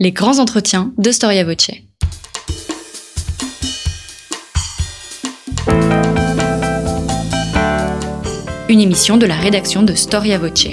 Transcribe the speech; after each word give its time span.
Les 0.00 0.10
grands 0.10 0.40
entretiens 0.40 0.92
de 0.98 1.12
Storia 1.12 1.44
Voce. 1.44 1.70
Une 8.68 8.80
émission 8.80 9.18
de 9.18 9.24
la 9.24 9.36
rédaction 9.36 9.84
de 9.84 9.94
Storia 9.94 10.38
Voce. 10.38 10.66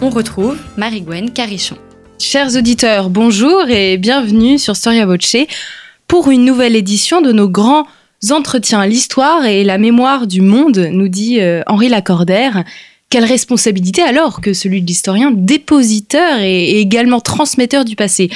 On 0.00 0.08
retrouve 0.08 0.56
Marie-Gwen 0.78 1.32
Carichon. 1.34 1.76
Chers 2.18 2.56
auditeurs, 2.56 3.10
bonjour 3.10 3.68
et 3.68 3.98
bienvenue 3.98 4.58
sur 4.58 4.74
Storia 4.74 5.04
Voce 5.04 5.36
pour 6.08 6.30
une 6.30 6.46
nouvelle 6.46 6.76
édition 6.76 7.20
de 7.20 7.30
nos 7.30 7.50
grands. 7.50 7.86
L'histoire 8.86 9.44
et 9.44 9.64
la 9.64 9.76
mémoire 9.76 10.26
du 10.26 10.40
monde, 10.40 10.88
nous 10.90 11.08
dit 11.08 11.40
euh, 11.40 11.62
Henri 11.66 11.88
Lacordaire. 11.90 12.64
Quelle 13.10 13.26
responsabilité 13.26 14.00
alors 14.00 14.40
que 14.40 14.54
celui 14.54 14.80
de 14.80 14.86
l'historien 14.86 15.30
dépositeur 15.30 16.38
et 16.38 16.80
également 16.80 17.20
transmetteur 17.20 17.84
du 17.84 17.96
passé? 17.96 18.30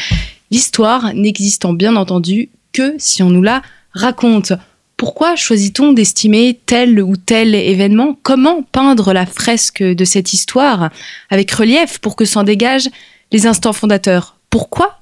L'histoire 0.50 1.14
n'existant 1.14 1.72
bien 1.72 1.96
entendu 1.96 2.50
que 2.74 2.96
si 2.98 3.22
on 3.22 3.30
nous 3.30 3.40
la 3.40 3.62
raconte. 3.92 4.52
Pourquoi 4.98 5.36
choisit-on 5.36 5.94
d'estimer 5.94 6.60
tel 6.66 7.00
ou 7.00 7.16
tel 7.16 7.54
événement? 7.54 8.18
Comment 8.22 8.62
peindre 8.62 9.14
la 9.14 9.24
fresque 9.24 9.82
de 9.82 10.04
cette 10.04 10.34
histoire 10.34 10.90
avec 11.30 11.50
relief 11.50 11.98
pour 11.98 12.14
que 12.14 12.26
s'en 12.26 12.42
dégagent 12.42 12.90
les 13.32 13.46
instants 13.46 13.72
fondateurs? 13.72 14.36
Pourquoi 14.50 15.00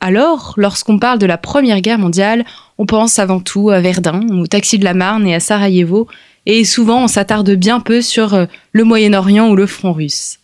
alors, 0.00 0.54
lorsqu'on 0.56 0.98
parle 0.98 1.18
de 1.18 1.26
la 1.26 1.38
Première 1.38 1.80
Guerre 1.80 1.98
mondiale, 1.98 2.44
on 2.78 2.86
pense 2.86 3.18
avant 3.18 3.40
tout 3.40 3.70
à 3.70 3.80
Verdun, 3.80 4.20
au 4.30 4.46
Taxi 4.46 4.78
de 4.78 4.84
la 4.84 4.94
Marne 4.94 5.26
et 5.26 5.34
à 5.34 5.40
Sarajevo, 5.40 6.06
et 6.44 6.64
souvent 6.64 7.04
on 7.04 7.08
s'attarde 7.08 7.50
bien 7.52 7.80
peu 7.80 8.02
sur 8.02 8.34
euh, 8.34 8.46
le 8.72 8.84
Moyen-Orient 8.84 9.48
ou 9.48 9.56
le 9.56 9.66
front 9.66 9.92
russe. 9.92 10.38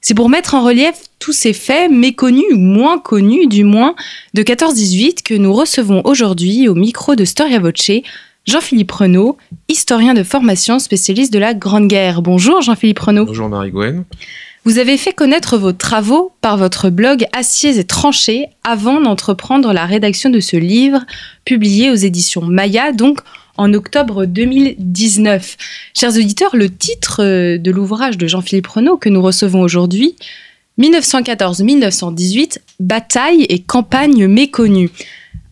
C'est 0.00 0.14
pour 0.14 0.28
mettre 0.28 0.54
en 0.54 0.62
relief 0.62 0.94
tous 1.18 1.32
ces 1.32 1.52
faits 1.52 1.90
méconnus 1.90 2.44
ou 2.52 2.58
moins 2.58 2.98
connus 2.98 3.46
du 3.46 3.64
moins 3.64 3.94
de 4.34 4.42
14-18 4.42 5.22
que 5.22 5.34
nous 5.34 5.52
recevons 5.52 6.02
aujourd'hui 6.04 6.68
au 6.68 6.74
micro 6.74 7.16
de 7.16 7.24
Storia 7.24 7.58
Voce 7.58 7.90
Jean-Philippe 8.46 8.92
Renaud, 8.92 9.36
historien 9.68 10.14
de 10.14 10.22
formation 10.22 10.78
spécialiste 10.78 11.32
de 11.32 11.38
la 11.38 11.52
Grande 11.52 11.88
Guerre. 11.88 12.22
Bonjour 12.22 12.62
Jean-Philippe 12.62 13.00
Renaud. 13.00 13.26
Bonjour 13.26 13.48
Marie-Gwen. 13.48 14.04
Vous 14.68 14.78
avez 14.78 14.98
fait 14.98 15.14
connaître 15.14 15.56
vos 15.56 15.72
travaux 15.72 16.30
par 16.42 16.58
votre 16.58 16.90
blog 16.90 17.24
Aciers 17.32 17.78
et 17.78 17.84
Tranchés 17.84 18.48
avant 18.64 19.00
d'entreprendre 19.00 19.72
la 19.72 19.86
rédaction 19.86 20.28
de 20.28 20.40
ce 20.40 20.58
livre, 20.58 21.06
publié 21.46 21.90
aux 21.90 21.94
éditions 21.94 22.42
Maya, 22.42 22.92
donc 22.92 23.20
en 23.56 23.72
octobre 23.72 24.26
2019. 24.26 25.56
Chers 25.94 26.10
auditeurs, 26.10 26.54
le 26.54 26.68
titre 26.68 27.24
euh, 27.24 27.56
de 27.56 27.70
l'ouvrage 27.70 28.18
de 28.18 28.26
Jean-Philippe 28.26 28.66
Renaud 28.66 28.98
que 28.98 29.08
nous 29.08 29.22
recevons 29.22 29.62
aujourd'hui, 29.62 30.16
1914-1918, 30.78 32.58
Bataille 32.78 33.46
et 33.48 33.60
campagne 33.60 34.26
méconnue. 34.26 34.90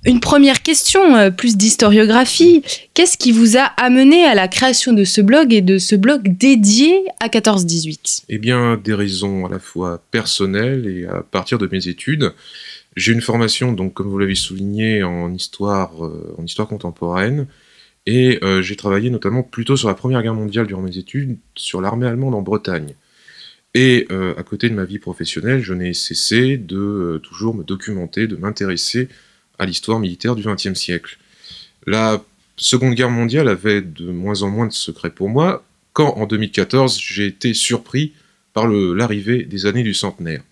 Une 0.06 0.20
première 0.20 0.62
question, 0.62 1.16
euh, 1.16 1.32
plus 1.32 1.56
d'historiographie. 1.56 2.62
Qu'est-ce 2.94 3.18
qui 3.18 3.32
vous 3.32 3.56
a 3.56 3.62
amené 3.62 4.24
à 4.24 4.36
la 4.36 4.46
création 4.46 4.92
de 4.92 5.02
ce 5.02 5.20
blog 5.20 5.52
et 5.52 5.62
de 5.62 5.78
ce 5.78 5.96
blog 5.96 6.38
dédié 6.38 7.02
à 7.18 7.26
14-18 7.26 8.22
Eh 8.28 8.38
bien, 8.38 8.76
des 8.76 8.94
raisons 8.94 9.46
à 9.46 9.48
la 9.48 9.58
fois 9.58 10.00
personnelles 10.12 10.86
et 10.86 11.06
à 11.06 11.22
partir 11.22 11.58
de 11.58 11.68
mes 11.72 11.88
études. 11.88 12.32
J'ai 12.94 13.12
une 13.12 13.20
formation, 13.20 13.72
donc, 13.72 13.94
comme 13.94 14.06
vous 14.06 14.18
l'avez 14.18 14.36
souligné, 14.36 15.02
en 15.02 15.34
histoire, 15.34 16.06
euh, 16.06 16.36
en 16.38 16.44
histoire 16.44 16.68
contemporaine. 16.68 17.48
Et 18.06 18.38
euh, 18.44 18.62
j'ai 18.62 18.76
travaillé 18.76 19.10
notamment 19.10 19.42
plutôt 19.42 19.76
sur 19.76 19.88
la 19.88 19.94
Première 19.94 20.22
Guerre 20.22 20.34
mondiale 20.34 20.68
durant 20.68 20.82
mes 20.82 20.96
études, 20.96 21.36
sur 21.56 21.80
l'armée 21.80 22.06
allemande 22.06 22.36
en 22.36 22.42
Bretagne. 22.42 22.94
Et 23.74 24.06
à 24.38 24.42
côté 24.42 24.70
de 24.70 24.74
ma 24.74 24.86
vie 24.86 24.98
professionnelle, 24.98 25.60
je 25.60 25.74
n'ai 25.74 25.92
cessé 25.92 26.56
de 26.56 27.20
toujours 27.22 27.54
me 27.54 27.62
documenter, 27.62 28.26
de 28.26 28.36
m'intéresser 28.36 29.08
à 29.58 29.66
l'histoire 29.66 29.98
militaire 29.98 30.34
du 30.34 30.42
XXe 30.42 30.74
siècle. 30.74 31.18
La 31.86 32.22
Seconde 32.56 32.94
Guerre 32.94 33.10
mondiale 33.10 33.48
avait 33.48 33.82
de 33.82 34.10
moins 34.10 34.42
en 34.42 34.48
moins 34.48 34.66
de 34.66 34.72
secrets 34.72 35.10
pour 35.10 35.28
moi, 35.28 35.64
quand 35.92 36.14
en 36.16 36.26
2014 36.26 36.98
j'ai 37.00 37.26
été 37.26 37.54
surpris 37.54 38.12
par 38.52 38.66
l'arrivée 38.68 39.44
des 39.44 39.66
années 39.66 39.82
du 39.82 39.94
centenaire. 39.94 40.42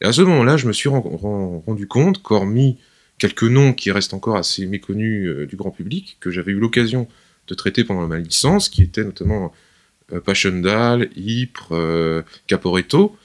Et 0.00 0.04
à 0.04 0.12
ce 0.12 0.22
moment-là, 0.22 0.56
je 0.56 0.66
me 0.66 0.72
suis 0.72 0.88
rendu 0.88 1.86
compte 1.86 2.22
qu'hormis 2.22 2.78
quelques 3.18 3.44
noms 3.44 3.72
qui 3.72 3.90
restent 3.90 4.14
encore 4.14 4.36
assez 4.36 4.66
méconnus 4.66 5.28
euh, 5.28 5.46
du 5.46 5.56
grand 5.56 5.70
public, 5.70 6.18
que 6.20 6.30
j'avais 6.30 6.52
eu 6.52 6.58
l'occasion 6.58 7.08
de 7.46 7.54
traiter 7.54 7.84
pendant 7.84 8.06
ma 8.06 8.18
licence, 8.18 8.68
qui 8.68 8.82
étaient 8.82 9.04
notamment 9.04 9.52
euh, 10.12 10.20
Passchendaele, 10.20 11.08
Ypres, 11.16 11.68
euh, 11.72 12.22
Caporetto, 12.46 13.16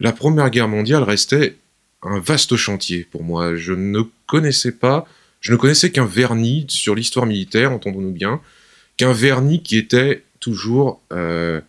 la 0.00 0.12
Première 0.12 0.50
Guerre 0.50 0.68
mondiale 0.68 1.02
restait 1.02 1.56
un 2.04 2.20
vaste 2.20 2.56
chantier 2.56 3.06
pour 3.10 3.24
moi. 3.24 3.56
Je 3.56 3.72
ne 3.72 4.02
connaissais 4.26 4.72
pas, 4.72 5.06
je 5.40 5.52
ne 5.52 5.56
connaissais 5.56 5.90
qu'un 5.90 6.06
vernis 6.06 6.66
sur 6.68 6.94
l'histoire 6.94 7.26
militaire, 7.26 7.72
entendons-nous 7.72 8.12
bien, 8.12 8.40
qu'un 8.96 9.12
vernis 9.12 9.62
qui 9.62 9.76
était 9.76 10.22
toujours, 10.40 11.02
euh, 11.12 11.60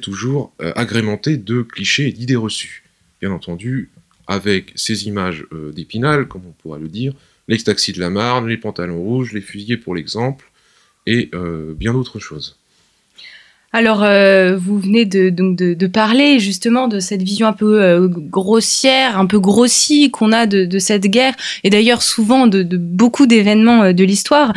toujours 0.00 0.52
euh, 0.60 0.72
agrémenté 0.76 1.36
de 1.36 1.62
clichés 1.62 2.08
et 2.08 2.12
d'idées 2.12 2.36
reçues. 2.36 2.84
Bien 3.20 3.32
entendu, 3.32 3.90
avec 4.26 4.72
ces 4.76 5.06
images 5.08 5.46
euh, 5.52 5.72
d'épinal, 5.72 6.28
comme 6.28 6.46
on 6.46 6.52
pourrait 6.52 6.80
le 6.80 6.88
dire, 6.88 7.14
les 7.48 7.58
taxis 7.58 7.92
de 7.92 8.00
la 8.00 8.10
Marne, 8.10 8.46
les 8.46 8.58
pantalons 8.58 9.00
rouges, 9.00 9.32
les 9.32 9.40
fusillés 9.40 9.76
pour 9.76 9.94
l'exemple, 9.94 10.50
et 11.06 11.30
bien 11.76 11.92
d'autres 11.92 12.20
choses. 12.20 12.59
Alors, 13.72 14.02
euh, 14.02 14.56
vous 14.56 14.80
venez 14.80 15.04
de, 15.04 15.30
donc 15.30 15.56
de, 15.56 15.86
parler 15.86 16.40
justement 16.40 16.88
de 16.88 16.98
cette 16.98 17.22
vision 17.22 17.46
un 17.46 17.52
peu 17.52 17.80
euh, 17.80 18.08
grossière, 18.08 19.16
un 19.16 19.26
peu 19.26 19.38
grossie 19.38 20.10
qu'on 20.10 20.32
a 20.32 20.46
de, 20.46 20.78
cette 20.80 21.06
guerre, 21.06 21.34
et 21.62 21.70
d'ailleurs 21.70 22.02
souvent 22.02 22.48
de, 22.48 22.64
beaucoup 22.76 23.26
d'événements 23.26 23.84
euh, 23.84 23.92
de 23.92 24.02
l'histoire. 24.02 24.52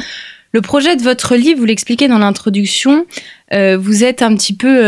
Le 0.52 0.62
projet 0.62 0.96
de 0.96 1.04
votre 1.04 1.36
livre, 1.36 1.60
vous 1.60 1.66
l'expliquez 1.66 2.08
dans 2.08 2.20
l'introduction, 2.20 3.08
vous 3.52 4.04
êtes 4.04 4.22
un 4.22 4.36
petit 4.36 4.56
peu 4.56 4.82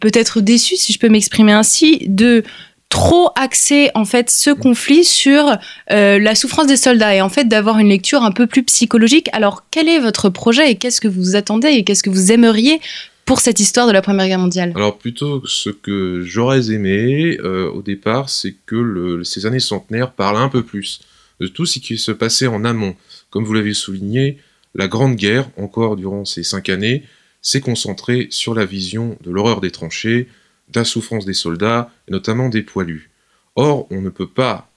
peut-être 0.00 0.40
déçu, 0.40 0.74
si 0.74 0.92
je 0.92 0.98
peux 0.98 1.08
m'exprimer 1.08 1.52
ainsi, 1.52 2.06
de 2.08 2.42
trop 2.88 3.30
axer 3.36 3.92
en 3.94 4.04
fait 4.04 4.30
ce 4.30 4.50
conflit 4.50 5.04
sur 5.04 5.56
la 5.90 6.34
souffrance 6.34 6.66
des 6.66 6.76
soldats 6.76 7.14
et 7.14 7.20
en 7.20 7.28
fait 7.28 7.44
d'avoir 7.46 7.78
une 7.78 7.88
lecture 7.88 8.24
un 8.24 8.32
peu 8.32 8.48
plus 8.48 8.64
psychologique. 8.64 9.28
Alors 9.32 9.62
quel 9.70 9.88
est 9.88 10.00
votre 10.00 10.28
projet 10.28 10.72
et 10.72 10.74
qu'est-ce 10.74 11.00
que 11.00 11.06
vous 11.06 11.36
attendez 11.36 11.68
et 11.68 11.84
qu'est-ce 11.84 12.02
que 12.02 12.10
vous 12.10 12.32
aimeriez 12.32 12.80
pour 13.24 13.40
cette 13.40 13.60
histoire 13.60 13.86
de 13.86 13.92
la 13.92 14.02
Première 14.02 14.26
Guerre 14.26 14.38
mondiale 14.38 14.72
Alors 14.74 14.98
plutôt 14.98 15.46
ce 15.46 15.70
que 15.70 16.22
j'aurais 16.22 16.70
aimé 16.70 17.38
euh, 17.40 17.70
au 17.70 17.82
départ, 17.82 18.28
c'est 18.28 18.54
que 18.66 19.22
ces 19.24 19.46
années 19.46 19.60
centenaires 19.60 20.12
parlent 20.12 20.36
un 20.36 20.48
peu 20.48 20.62
plus 20.62 21.00
de 21.40 21.46
tout 21.46 21.66
ce 21.66 21.78
qui 21.78 21.98
se 21.98 22.12
passait 22.12 22.46
en 22.46 22.64
amont. 22.64 22.96
Comme 23.30 23.44
vous 23.44 23.54
l'avez 23.54 23.74
souligné, 23.74 24.38
la 24.74 24.88
Grande 24.88 25.16
Guerre, 25.16 25.48
encore 25.56 25.96
durant 25.96 26.24
ces 26.24 26.42
cinq 26.42 26.68
années, 26.68 27.04
s'est 27.42 27.60
concentrée 27.60 28.28
sur 28.30 28.54
la 28.54 28.64
vision 28.64 29.18
de 29.22 29.30
l'horreur 29.30 29.60
des 29.60 29.70
tranchées, 29.70 30.28
de 30.72 30.80
la 30.80 30.84
souffrance 30.84 31.24
des 31.24 31.34
soldats, 31.34 31.90
notamment 32.08 32.48
des 32.48 32.62
poilus. 32.62 33.10
Or, 33.56 33.86
on 33.90 34.00
ne 34.00 34.10
peut 34.10 34.28
pas, 34.28 34.70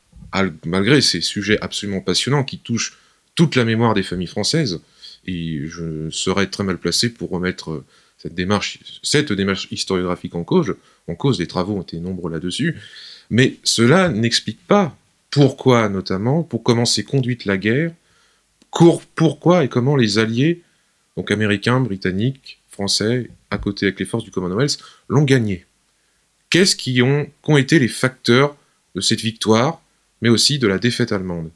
malgré 0.65 1.01
ces 1.01 1.21
sujets 1.21 1.57
absolument 1.61 2.01
passionnants 2.01 2.43
qui 2.43 2.59
touchent 2.59 2.97
toute 3.35 3.55
la 3.55 3.65
mémoire 3.65 3.93
des 3.93 4.03
familles 4.03 4.27
françaises, 4.27 4.81
et 5.25 5.61
je 5.65 6.09
serais 6.09 6.47
très 6.47 6.63
mal 6.63 6.77
placé 6.77 7.09
pour 7.09 7.29
remettre 7.29 7.83
cette 8.17 8.33
démarche, 8.33 8.79
cette 9.03 9.31
démarche 9.31 9.67
historiographique 9.71 10.35
en 10.35 10.43
cause, 10.43 10.75
en 11.07 11.15
cause, 11.15 11.37
des 11.37 11.47
travaux 11.47 11.75
ont 11.75 11.81
été 11.81 11.99
nombreux 11.99 12.31
là-dessus, 12.31 12.75
mais 13.29 13.57
cela 13.63 14.09
n'explique 14.09 14.65
pas 14.65 14.97
pourquoi, 15.29 15.89
notamment, 15.89 16.43
pour 16.43 16.63
comment 16.63 16.85
s'est 16.85 17.03
conduite 17.03 17.45
la 17.45 17.57
guerre, 17.57 17.91
pourquoi 19.15 19.63
et 19.63 19.69
comment 19.69 19.95
les 19.95 20.17
alliés, 20.17 20.61
donc 21.15 21.31
américains, 21.31 21.79
britanniques, 21.79 22.59
français, 22.69 23.29
à 23.49 23.57
côté 23.57 23.87
avec 23.87 23.99
les 23.99 24.05
forces 24.05 24.23
du 24.23 24.31
Commonwealth, 24.31 24.77
l'ont 25.09 25.23
gagnée. 25.23 25.65
Qu'est-ce 26.49 26.75
qui 26.75 27.01
ont, 27.01 27.29
qu'ont 27.41 27.57
été 27.57 27.79
les 27.79 27.87
facteurs 27.87 28.55
de 28.95 29.01
cette 29.01 29.21
victoire, 29.21 29.81
mais 30.21 30.29
aussi 30.29 30.59
de 30.59 30.67
la 30.67 30.79
défaite 30.79 31.11
allemande? 31.11 31.51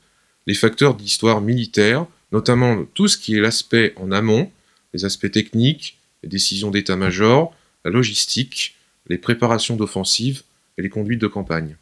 Les 0.48 0.54
facteurs 0.54 0.96
d'histoire 0.96 1.42
militaire, 1.42 2.06
notamment 2.32 2.86
tout 2.94 3.08
ce 3.08 3.18
qui 3.18 3.36
est 3.36 3.40
l'aspect 3.40 3.94
en 3.98 4.12
amont, 4.12 4.52
les 4.94 5.06
aspects 5.06 5.32
techniques, 5.32 5.98
les 6.24 6.30
décisions 6.30 6.72
d'état-major, 6.72 7.56
la 7.86 7.92
logistique, 7.92 8.76
les 9.08 9.18
préparations 9.18 9.76
d'offensives 9.76 10.44
et 10.78 10.82
les 10.82 10.90
conduites 10.90 11.22
de 11.22 11.28
campagne. 11.28 11.76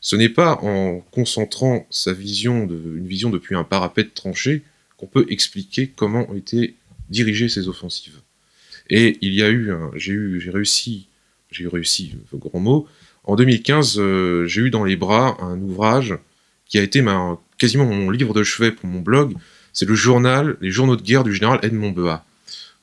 Ce 0.00 0.16
n'est 0.16 0.28
pas 0.28 0.58
en 0.62 1.00
concentrant 1.10 1.86
sa 1.90 2.12
vision 2.12 2.68
une 2.68 3.06
vision 3.06 3.30
depuis 3.30 3.56
un 3.56 3.64
parapet 3.64 4.04
de 4.04 4.10
tranchée 4.14 4.62
qu'on 4.96 5.06
peut 5.06 5.26
expliquer 5.28 5.88
comment 5.88 6.30
ont 6.30 6.34
été 6.34 6.76
dirigées 7.10 7.48
ces 7.48 7.68
offensives. 7.68 8.20
Et 8.90 9.18
il 9.20 9.34
y 9.34 9.42
a 9.42 9.50
eu, 9.50 9.70
j'ai 9.96 10.12
eu, 10.12 10.40
j'ai 10.40 10.50
réussi, 10.50 11.08
j'ai 11.50 11.66
réussi, 11.66 12.16
grand 12.32 12.60
mot. 12.60 12.88
En 13.24 13.36
2015, 13.36 13.98
euh, 13.98 14.46
j'ai 14.46 14.62
eu 14.62 14.70
dans 14.70 14.84
les 14.84 14.96
bras 14.96 15.36
un 15.40 15.60
ouvrage 15.60 16.14
qui 16.66 16.78
a 16.78 16.82
été 16.82 17.04
quasiment 17.58 17.84
mon 17.84 18.10
livre 18.10 18.32
de 18.34 18.42
chevet 18.42 18.72
pour 18.72 18.88
mon 18.88 19.00
blog. 19.00 19.34
C'est 19.72 19.86
le 19.86 19.94
journal, 19.94 20.56
les 20.60 20.70
journaux 20.70 20.96
de 20.96 21.02
guerre 21.02 21.24
du 21.24 21.34
général 21.34 21.60
Edmond 21.62 21.90
Bea. 21.90 22.24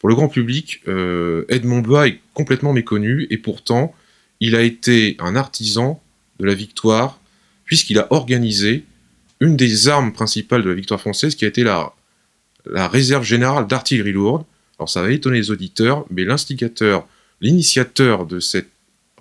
Pour 0.06 0.10
le 0.12 0.16
grand 0.18 0.30
public, 0.30 0.84
Edmond 1.50 1.80
Bois 1.80 2.08
est 2.08 2.20
complètement 2.36 2.74
méconnu 2.74 3.26
et 3.32 3.40
pourtant, 3.40 3.96
il 4.40 4.56
a 4.56 4.62
été 4.62 5.18
un 5.18 5.36
artisan 5.36 6.00
de 6.40 6.46
la 6.46 6.54
victoire 6.54 7.20
puisqu'il 7.64 7.98
a 7.98 8.06
organisé 8.12 8.84
une 9.40 9.58
des 9.58 9.88
armes 9.88 10.14
principales 10.14 10.62
de 10.62 10.70
la 10.70 10.76
victoire 10.76 11.02
française 11.02 11.34
qui 11.34 11.44
a 11.44 11.48
été 11.48 11.64
la, 11.64 11.92
réserve 12.68 13.24
générale 13.24 13.66
d'artillerie 13.66 14.12
lourde. 14.12 14.46
Alors 14.78 14.92
ça 14.92 15.02
va 15.02 15.10
étonner 15.10 15.38
les 15.38 15.50
auditeurs, 15.50 16.06
mais 16.12 16.24
l'instigateur, 16.24 17.08
l'initiateur 17.42 18.28
de 18.28 18.40
cette 18.40 18.70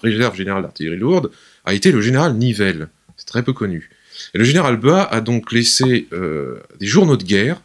réserve 0.02 0.36
générale 0.36 0.64
d'artillerie 0.64 0.98
lourde 0.98 1.31
a 1.64 1.72
été 1.72 1.92
le 1.92 2.02
général 2.02 2.34
Nivelle. 2.34 2.88
C'est 3.16 3.26
très 3.26 3.42
peu 3.42 3.54
connu. 3.54 3.88
Et 4.34 4.38
le 4.38 4.44
général 4.44 4.76
Bas 4.76 5.04
a 5.04 5.22
donc 5.22 5.50
laissé 5.50 6.08
euh, 6.12 6.60
des 6.78 6.86
journaux 6.86 7.16
de 7.16 7.25
guerre 7.25 7.62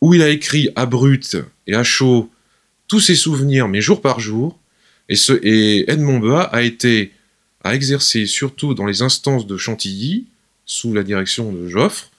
où 0.00 0.14
il 0.14 0.22
a 0.22 0.28
écrit 0.28 0.70
à 0.76 0.86
brut 0.86 1.36
et 1.66 1.74
à 1.74 1.82
chaud 1.82 2.30
tous 2.88 3.00
ses 3.00 3.14
souvenirs, 3.14 3.68
mais 3.68 3.80
jour 3.80 4.00
par 4.00 4.20
jour. 4.20 4.58
Et, 5.08 5.90
Edmond 5.90 6.18
Bas 6.18 6.42
a 6.42 6.62
été 6.62 7.12
a 7.62 7.74
exercé 7.74 8.26
surtout 8.26 8.74
dans 8.74 8.86
les 8.86 9.02
instances 9.02 9.46
de 9.46 9.56
Chantilly, 9.56 10.26
sous 10.64 10.94
la 10.94 11.02
direction 11.02 11.52
de 11.52 11.68
Joffre. 11.68 12.10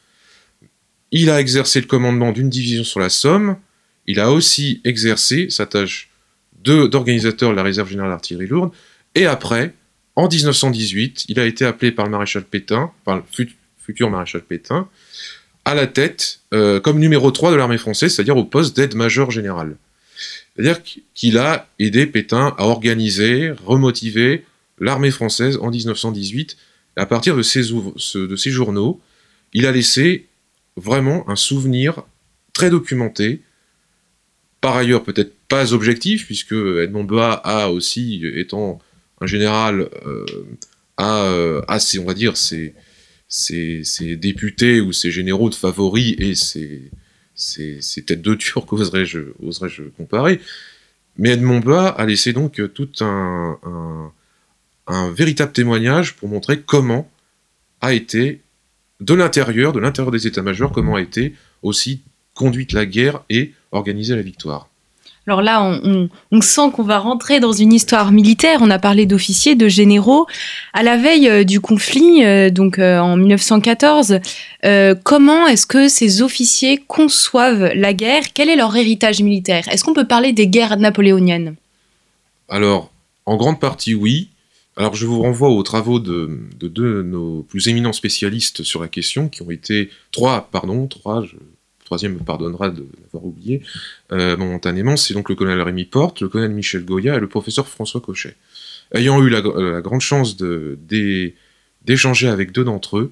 Il 1.12 1.30
a 1.30 1.40
exercé 1.40 1.82
le 1.82 1.88
commandement 1.88 2.32
d'une 2.32 2.50
division 2.50 2.84
sur 2.84 3.00
la 3.00 3.10
Somme. 3.10 3.58
Il 4.08 4.20
a 4.20 4.32
aussi 4.32 4.82
exercé 4.84 5.50
sa 5.50 5.66
tâche 5.66 6.10
d'organisateur 6.64 7.52
de 7.52 7.56
la 7.56 7.64
réserve 7.64 7.90
générale 7.90 8.12
d'artillerie 8.12 8.48
lourde. 8.48 8.72
Et 9.16 9.26
après, 9.26 9.74
en 10.16 10.28
1918, 10.28 11.26
il 11.30 11.40
a 11.40 11.46
été 11.46 11.66
appelé 11.66 11.92
par 11.92 12.06
le 12.06 12.12
maréchal 12.12 12.44
Pétain, 12.44 12.92
par 13.04 13.16
le 13.16 13.24
futur 13.78 14.10
maréchal 14.10 14.42
Pétain, 14.42 14.88
à 15.66 15.76
la 15.76 15.88
tête 15.88 16.40
euh, 16.54 16.80
comme 16.80 17.00
numéro 17.00 17.32
3 17.32 17.52
de 17.52 17.56
l'armée 17.56 17.78
française, 17.78 18.14
c'est-à-dire 18.14 18.38
au 18.38 18.46
poste 18.46 18.76
d'aide-major 18.76 19.32
général. 19.32 19.78
C'est-à-dire 20.56 20.82
qu'il 21.14 21.38
a 21.38 21.68
aidé 21.80 22.06
Pétain 22.06 22.54
à 22.58 22.66
organiser, 22.66 23.52
remotiver 23.66 24.44
l'armée 24.80 25.12
française 25.12 25.58
en 25.62 25.70
1918. 25.70 26.58
à 26.98 27.06
partir 27.06 27.36
de 27.38 27.42
ces 27.42 28.52
journaux, 28.52 29.00
il 29.54 29.66
a 29.66 29.72
laissé 29.72 30.28
vraiment 30.76 31.30
un 31.30 31.36
souvenir 31.36 32.04
très 32.54 32.70
documenté, 32.70 33.42
par 34.60 34.76
ailleurs 34.76 35.04
peut-être 35.04 35.34
pas 35.48 35.74
objectif, 35.74 36.26
puisque 36.26 36.54
Edmond 36.54 37.04
Bois 37.06 37.34
a 37.34 37.70
aussi, 37.70 38.24
étant 38.36 38.80
un 39.22 39.28
général, 39.28 39.90
euh, 40.06 40.26
a, 40.98 41.24
euh, 41.24 41.62
on 42.00 42.06
va 42.06 42.14
dire, 42.14 42.38
ses, 42.38 42.74
députés 44.18 44.82
ou 44.82 44.94
ses 44.94 45.12
généraux 45.12 45.50
de 45.50 45.56
favoris 45.56 46.16
et 46.20 46.36
ses, 46.36 46.92
têtes 48.06 48.22
de 48.22 48.36
turc, 48.36 48.72
oserais-je 48.74 49.20
oserais 49.42 49.72
comparer. 49.98 50.40
Mais 51.18 51.32
Edmond 51.32 51.60
Bois 51.60 51.90
a 51.90 52.06
laissé 52.06 52.34
donc 52.34 52.62
tout 52.74 52.90
un, 53.02 53.60
un 54.88 55.12
véritable 55.12 55.52
témoignage 55.52 56.16
pour 56.16 56.30
montrer 56.30 56.62
comment 56.62 57.10
a 57.82 57.94
été, 57.94 58.42
de 59.00 59.14
l'intérieur, 59.14 59.74
de 59.74 59.80
l'intérieur 59.80 60.12
des 60.12 60.28
états-majors, 60.28 60.72
comment 60.72 60.96
a 60.96 61.02
été 61.02 61.36
aussi 61.64 62.02
conduite 62.34 62.74
la 62.74 62.86
guerre 62.86 63.24
et 63.30 63.54
organisée 63.72 64.16
la 64.16 64.22
victoire. 64.22 64.71
Alors 65.28 65.44
là, 65.44 65.64
on, 66.32 66.42
sent 66.42 66.72
qu'on 66.74 66.84
va 66.84 66.98
rentrer 66.98 67.40
dans 67.40 67.52
une 67.52 67.74
histoire 67.74 68.12
militaire. 68.12 68.60
On 68.62 68.72
a 68.72 68.80
parlé 68.80 69.06
d'officiers, 69.06 69.54
de 69.56 69.68
généraux. 69.68 70.26
À 70.74 70.82
la 70.82 70.98
veille 70.98 71.30
euh, 71.30 71.44
du 71.44 71.62
conflit, 71.62 72.26
euh, 72.26 72.50
donc 72.50 72.80
euh, 72.80 72.98
en 72.98 73.18
1914, 73.18 74.20
comment 75.04 75.46
est-ce 75.48 75.68
que 75.68 75.88
ces 75.88 76.24
officiers 76.24 76.84
conçoivent 76.88 77.72
la 77.76 77.94
guerre? 77.94 78.34
Quel 78.34 78.50
est 78.50 78.56
leur 78.56 78.76
héritage 78.76 79.22
militaire? 79.22 79.68
Est-ce 79.68 79.84
qu'on 79.84 79.94
peut 79.94 80.08
parler 80.08 80.34
des 80.34 80.48
guerres 80.48 80.78
napoléoniennes? 80.78 81.56
Alors, 82.50 82.92
en 83.26 83.38
grande 83.38 83.60
partie, 83.60 83.94
oui. 83.94 84.30
Alors 84.78 84.96
je 84.96 85.06
vous 85.06 85.22
renvoie 85.22 85.50
aux 85.50 85.64
travaux 85.64 86.00
de, 86.00 86.40
deux 86.60 86.70
de 86.70 87.02
nos 87.04 87.44
plus 87.44 87.68
éminents 87.68 87.94
spécialistes 87.94 88.64
sur 88.64 88.82
la 88.82 88.88
question, 88.88 89.30
qui 89.30 89.42
ont 89.44 89.52
été 89.52 89.90
trois, 90.12 90.50
pardon, 90.52 90.88
trois, 90.88 91.24
troisième 91.92 92.14
me 92.14 92.20
pardonnera 92.20 92.70
de 92.70 92.88
l'avoir 93.02 93.26
oublié 93.26 93.62
euh, 94.14 94.38
momentanément, 94.38 94.96
c'est 94.96 95.14
donc 95.14 95.28
le 95.28 95.36
colonel 95.36 95.62
Rémi 95.62 95.84
Porte, 95.84 96.22
le 96.22 96.30
colonel 96.30 96.52
Michel 96.52 96.86
Goya 96.86 97.18
et 97.18 97.20
le 97.20 97.28
professeur 97.28 97.68
François 97.68 98.00
Cochet. 98.00 98.38
Ayant 98.96 99.22
eu 99.22 99.30
la, 99.30 99.42
grande 99.82 100.00
chance 100.00 100.38
d'échanger 100.38 102.30
avec 102.30 102.54
deux 102.54 102.64
d'entre 102.64 102.98
eux, 102.98 103.12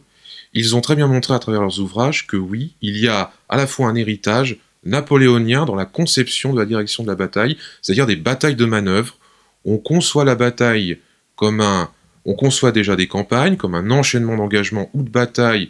ils 0.53 0.77
ont 0.77 0.81
très 0.81 0.95
bien 0.95 1.07
montré 1.07 1.33
à 1.33 1.39
travers 1.39 1.59
leurs 1.59 1.81
ouvrages 1.81 2.25
que 2.25 2.37
oui, 2.37 2.75
il 2.81 2.95
y 2.97 3.09
a 3.09 3.33
à 3.49 3.57
la 3.57 3.67
fois 3.67 3.89
un 3.89 3.95
héritage 3.95 4.57
napoléonien 4.85 5.65
dans 5.65 5.75
la 5.75 5.85
conception 5.85 6.53
de 6.53 6.59
la 6.59 6.65
direction 6.65 7.03
de 7.03 7.09
la 7.09 7.15
bataille, 7.15 7.57
c'est-à-dire 7.81 8.07
des 8.07 8.15
batailles 8.15 8.55
de 8.55 8.63
manœuvre. 8.65 9.17
On 9.65 9.77
conçoit 9.77 10.23
la 10.23 10.35
bataille 10.35 10.99
comme 11.35 11.59
un... 11.59 11.89
On 12.23 12.33
conçoit 12.33 12.71
déjà 12.71 12.95
des 12.95 13.07
campagnes 13.07 13.57
comme 13.57 13.75
un 13.75 13.91
enchaînement 13.91 14.37
d'engagements 14.37 14.89
ou 14.93 15.03
de 15.03 15.09
batailles 15.09 15.69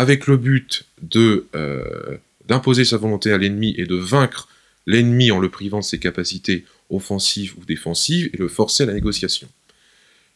avec 0.00 0.26
le 0.26 0.38
but 0.38 0.86
de 1.02 1.46
euh, 1.54 2.16
d'imposer 2.48 2.86
sa 2.86 2.96
volonté 2.96 3.32
à 3.32 3.36
l'ennemi 3.36 3.74
et 3.76 3.84
de 3.84 3.96
vaincre 3.96 4.48
l'ennemi 4.86 5.30
en 5.30 5.38
le 5.38 5.50
privant 5.50 5.80
de 5.80 5.84
ses 5.84 5.98
capacités 5.98 6.64
offensives 6.88 7.54
ou 7.58 7.66
défensives 7.66 8.30
et 8.32 8.38
le 8.38 8.48
forcer 8.48 8.84
à 8.84 8.86
la 8.86 8.94
négociation. 8.94 9.46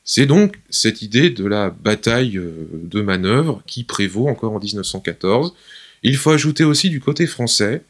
C'est 0.04 0.26
donc 0.26 0.60
cette 0.68 1.00
idée 1.00 1.30
de 1.30 1.46
la 1.46 1.70
bataille 1.70 2.36
euh, 2.36 2.68
de 2.74 3.00
manœuvre 3.00 3.62
qui 3.66 3.84
prévaut 3.84 4.28
encore 4.28 4.52
en 4.52 4.60
1914. 4.60 5.54
Il 6.02 6.18
faut 6.18 6.30
ajouter 6.30 6.64
aussi 6.64 6.90
du 6.90 7.00
côté 7.00 7.26
français 7.26 7.82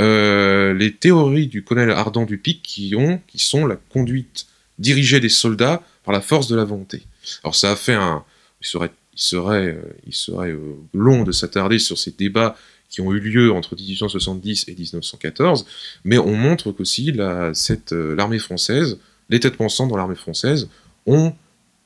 euh, 0.00 0.72
les 0.72 0.90
théories 0.90 1.48
du 1.48 1.64
colonel 1.64 1.90
Ardent 1.90 2.24
du 2.24 2.38
Pic 2.38 2.62
qui, 2.62 2.94
ont, 2.96 3.20
qui 3.26 3.38
sont 3.38 3.66
la 3.66 3.76
conduite 3.76 4.46
diriger 4.78 5.20
des 5.20 5.28
soldats 5.28 5.82
par 6.02 6.14
la 6.14 6.22
force 6.22 6.48
de 6.48 6.56
la 6.56 6.64
volonté. 6.64 7.02
Alors 7.42 7.54
ça 7.54 7.72
a 7.72 7.76
fait 7.76 7.92
un... 7.92 8.24
Il 8.62 8.66
serait, 8.66 8.90
il 9.16 9.20
serait, 9.20 9.68
euh, 9.68 10.52
euh, 10.52 10.74
long 10.92 11.22
de 11.24 11.32
s'attarder 11.32 11.78
sur 11.78 11.98
ces 11.98 12.10
débats 12.12 12.56
qui 12.88 13.00
ont 13.00 13.12
eu 13.12 13.20
lieu 13.20 13.52
entre 13.52 13.74
1870 13.76 14.68
et 14.68 14.74
1914, 14.74 15.66
mais 16.04 16.18
on 16.18 16.34
montre 16.34 16.72
qu'aussi 16.72 17.12
euh, 17.18 18.14
l'armée 18.16 18.38
française, 18.38 18.98
les 19.30 19.40
têtes 19.40 19.56
pensantes 19.56 19.90
dans 19.90 19.96
l'armée 19.96 20.14
française, 20.14 20.68
ont, 21.06 21.34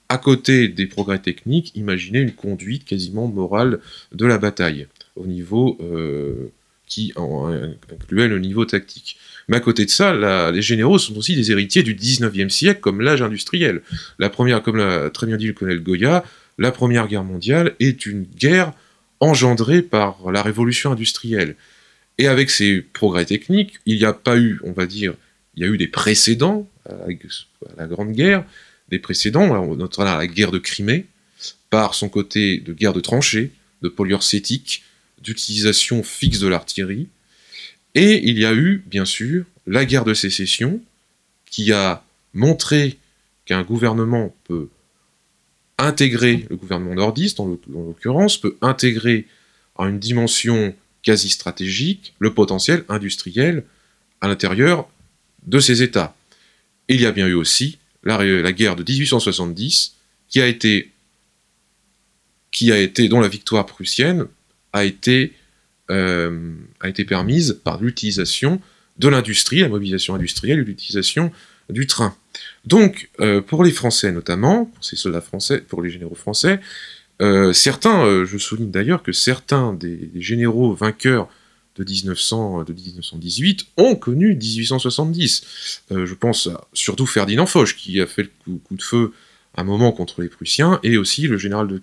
à 0.09 0.19
côté 0.19 0.69
des 0.69 0.87
progrès 0.87 1.19
techniques, 1.19 1.73
imaginé 1.75 2.21
une 2.21 2.33
conduite 2.33 2.85
quasiment 2.85 3.29
morale 3.29 3.81
de 4.13 4.27
la 4.27 4.39
bataille, 4.39 4.87
au 5.17 5.27
niveau 5.27 5.79
qui 6.87 7.13
incluait 7.17 8.29
le 8.29 8.39
niveau 8.39 8.65
tactique. 8.65 9.19
Mais 9.49 9.57
à 9.57 9.61
côté 9.61 9.85
de 9.85 9.91
ça, 9.91 10.51
les 10.51 10.63
généraux 10.63 10.99
sont 10.99 11.17
aussi 11.17 11.37
des 11.37 11.51
héritiers 11.51 11.82
du 11.82 11.94
19e 11.94 12.49
siècle, 12.49 12.81
comme 12.81 13.01
l'âge 13.01 13.23
industriel. 13.23 13.82
La 14.19 14.31
première, 14.31 14.63
comme 14.63 14.77
l'a 14.77 15.11
très 15.11 15.27
bien 15.27 15.37
dit 15.37 15.47
le 15.47 15.53
colonel 15.53 15.82
Goya, 15.82 16.25
la 16.58 16.72
Première 16.72 17.08
Guerre 17.08 17.24
mondiale 17.24 17.74
est 17.81 18.05
une 18.05 18.24
guerre 18.24 18.72
engendrée 19.20 19.82
par 19.82 20.31
la 20.31 20.43
révolution 20.43 20.93
industrielle. 20.93 21.56
Et 22.19 22.27
avec 22.27 22.50
ces 22.50 22.82
progrès 22.82 23.24
techniques, 23.24 23.74
il 23.86 23.96
n'y 23.96 24.05
a 24.05 24.12
pas 24.12 24.36
eu, 24.36 24.60
on 24.65 24.72
va 24.72 24.86
dire, 24.86 25.15
il 25.55 25.62
y 25.62 25.67
a 25.67 25.69
eu 25.69 25.79
des 25.79 25.86
précédents 25.86 26.69
à 26.86 26.94
la, 27.77 27.86
Grande 27.86 28.12
Guerre, 28.12 28.44
des 28.88 28.98
précédents, 28.98 29.67
notamment 29.77 30.17
la 30.17 30.27
guerre 30.27 30.50
de 30.50 30.58
Crimée, 30.58 31.06
par 31.70 31.94
son 31.94 32.08
côté 32.08 32.58
de 32.58 32.72
guerre 32.72 32.93
de 32.93 33.00
tranchées, 33.00 33.53
de 33.82 33.88
polyurcétique, 33.88 34.84
d'utilisation 35.22 36.03
fixe 36.03 36.41
de 36.41 36.48
l'artillerie, 36.48 37.08
et 37.94 38.29
il 38.29 38.38
y 38.38 38.44
a 38.44 38.55
eu, 38.55 38.82
bien 38.86 39.05
sûr, 39.05 39.44
la 39.67 39.84
guerre 39.84 40.05
de 40.05 40.15
sécession, 40.15 40.81
qui 41.46 41.72
a 41.72 42.05
montré 42.34 42.98
qu'un 43.44 43.62
gouvernement 43.62 44.34
peut 44.44 44.69
intégrer, 45.79 46.47
le 46.51 46.56
gouvernement 46.56 46.94
nordiste 46.94 47.41
en 47.41 47.58
l'occurrence, 47.69 48.39
peut 48.39 48.56
intégrer 48.61 49.27
en 49.77 49.89
une 49.89 49.99
dimension 49.99 50.75
quasi 51.03 51.29
stratégique 51.29 52.15
le 52.19 52.35
potentiel 52.35 52.85
industriel 52.89 53.65
à 54.20 54.29
l'intérieur 54.29 54.89
de 55.47 55.61
ces 55.61 55.82
États. 55.82 56.17
il 56.89 57.01
y 57.01 57.06
a 57.06 57.13
bien 57.13 57.29
eu 57.29 57.35
aussi 57.35 57.79
la, 58.03 58.53
guerre 58.53 58.77
de 58.77 58.82
1870, 58.82 59.94
qui 60.29 60.41
a 60.41 60.47
été, 60.47 60.91
qui 62.51 62.73
a 62.73 62.79
été, 62.79 63.08
dont 63.08 63.20
la 63.20 63.29
victoire 63.29 63.67
prussienne 63.67 64.27
a 64.73 64.85
été 64.85 65.32
euh, 65.91 66.55
a 66.81 66.89
été 66.91 67.06
permise 67.06 67.61
par 67.65 67.81
l'utilisation 67.81 68.61
de 68.99 69.08
l'industrie, 69.08 69.61
la 69.61 69.70
mobilisation 69.70 70.15
industrielle 70.15 70.58
et 70.58 70.65
l'utilisation 70.65 71.32
du 71.70 71.87
train. 71.87 72.15
Donc, 72.69 73.08
euh, 73.20 73.41
pour 73.41 73.65
les 73.65 73.70
Français 73.70 74.13
notamment, 74.13 74.67
pour 74.67 74.84
ces 74.84 74.96
soldats 74.96 75.22
français, 75.22 75.63
pour 75.63 75.81
les 75.81 75.89
généraux 75.89 76.15
français, 76.15 76.60
euh, 77.22 77.55
certains, 77.55 78.27
je 78.27 78.37
souligne 78.37 78.70
d'ailleurs 78.70 79.03
que 79.03 79.13
certains 79.13 79.72
des, 79.72 80.10
généraux 80.17 80.75
vainqueurs 80.75 81.29
de, 81.77 81.84
1900, 81.84 82.65
de 82.65 82.72
1918 82.75 83.69
ont 83.79 83.94
connu 83.96 84.37
1870. 84.37 85.82
je 85.91 86.15
pense 86.15 86.48
à, 86.48 86.69
surtout 86.75 87.06
Ferdinand 87.06 87.46
Foch, 87.46 87.75
qui 87.75 88.03
a 88.03 88.06
fait 88.06 88.25
le 88.46 88.58
coup, 88.58 88.77
de 88.77 88.82
feu 88.82 89.13
un 89.56 89.65
moment 89.65 89.91
contre 89.91 90.20
les 90.20 90.29
Prussiens, 90.29 90.79
et 90.82 90.98
aussi 90.98 91.27
le 91.27 91.39
général 91.39 91.69
de, 91.69 91.81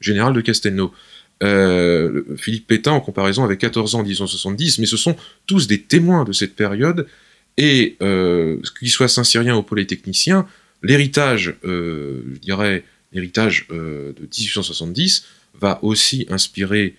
général 0.00 0.32
de 0.32 0.40
Castelnau. 0.40 0.92
Philippe 2.36 2.66
Pétain 2.66 2.90
en 2.90 3.00
comparaison 3.00 3.44
avec 3.44 3.60
14 3.60 3.94
ans 3.94 4.00
en 4.00 4.02
1870, 4.02 4.80
mais 4.80 4.86
ce 4.86 4.96
sont 4.96 5.14
tous 5.46 5.68
des 5.68 5.80
témoins 5.80 6.24
de 6.24 6.32
cette 6.32 6.56
période, 6.56 7.06
et 7.58 7.98
qu'ils 8.78 8.90
soient 8.90 9.08
saint-syriens 9.08 9.56
ou 9.56 9.62
polytechniciens, 9.62 10.46
l'héritage, 10.82 11.56
je 11.62 12.38
dirais, 12.40 12.84
l'héritage 13.12 13.66
de 13.68 14.14
1870 14.20 15.26
va 15.60 15.78
aussi 15.82 16.26
inspirer 16.30 16.94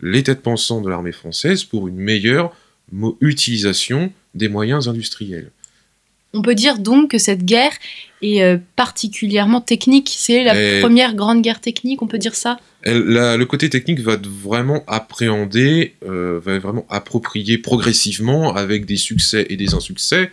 les 0.00 0.22
têtes 0.22 0.42
pensantes 0.42 0.84
de 0.84 0.90
l'armée 0.90 1.12
française 1.12 1.64
pour 1.64 1.88
une 1.88 1.96
meilleure 1.96 2.54
utilisation 3.20 4.12
des 4.34 4.48
moyens 4.48 4.88
industriels. 4.88 5.52
On 6.32 6.42
peut 6.42 6.54
dire 6.54 6.78
donc 6.78 7.10
que 7.10 7.18
cette 7.18 7.44
guerre 7.44 7.72
est 8.22 8.42
euh, 8.42 8.58
particulièrement 8.76 9.60
technique. 9.60 10.12
C'est 10.16 10.44
la 10.44 10.80
première 10.80 11.14
grande 11.14 11.42
guerre 11.42 11.60
technique, 11.60 12.02
on 12.02 12.06
peut 12.06 12.18
dire 12.18 12.34
ça? 12.34 12.58
Le 12.84 13.44
côté 13.44 13.68
technique 13.68 14.00
va 14.00 14.16
vraiment 14.16 14.84
appréhender, 14.86 15.96
euh, 16.06 16.40
va 16.42 16.58
vraiment 16.58 16.86
approprier 16.88 17.58
progressivement 17.58 18.54
avec 18.54 18.86
des 18.86 18.96
succès 18.96 19.46
et 19.50 19.56
des 19.56 19.74
insuccès 19.74 20.30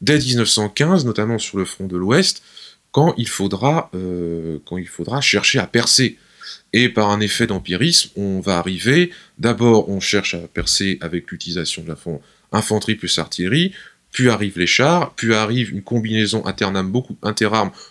dès 0.00 0.18
1915, 0.18 1.04
notamment 1.04 1.38
sur 1.38 1.58
le 1.58 1.64
front 1.64 1.86
de 1.86 1.96
l'Ouest, 1.96 2.42
quand, 2.92 3.14
il 3.16 3.28
faudra, 3.28 3.90
euh, 3.94 4.58
quand 4.64 4.78
il 4.78 4.88
faudra 4.88 5.20
chercher 5.20 5.58
à 5.58 5.66
percer. 5.66 6.16
Et 6.72 6.88
par 6.88 7.10
un 7.10 7.20
effet 7.20 7.46
d'empirisme, 7.46 8.10
on 8.16 8.40
va 8.40 8.58
arriver, 8.58 9.10
d'abord 9.38 9.88
on 9.88 10.00
cherche 10.00 10.34
à 10.34 10.38
percer 10.38 10.98
avec 11.00 11.30
l'utilisation 11.30 11.82
de 11.82 11.94
l'infanterie 12.52 12.94
plus 12.94 13.18
artillerie, 13.18 13.72
puis 14.12 14.30
arrivent 14.30 14.58
les 14.58 14.66
chars, 14.66 15.14
puis 15.14 15.34
arrive 15.34 15.72
une 15.72 15.82
combinaison 15.82 16.42
beaucoup, 16.84 17.16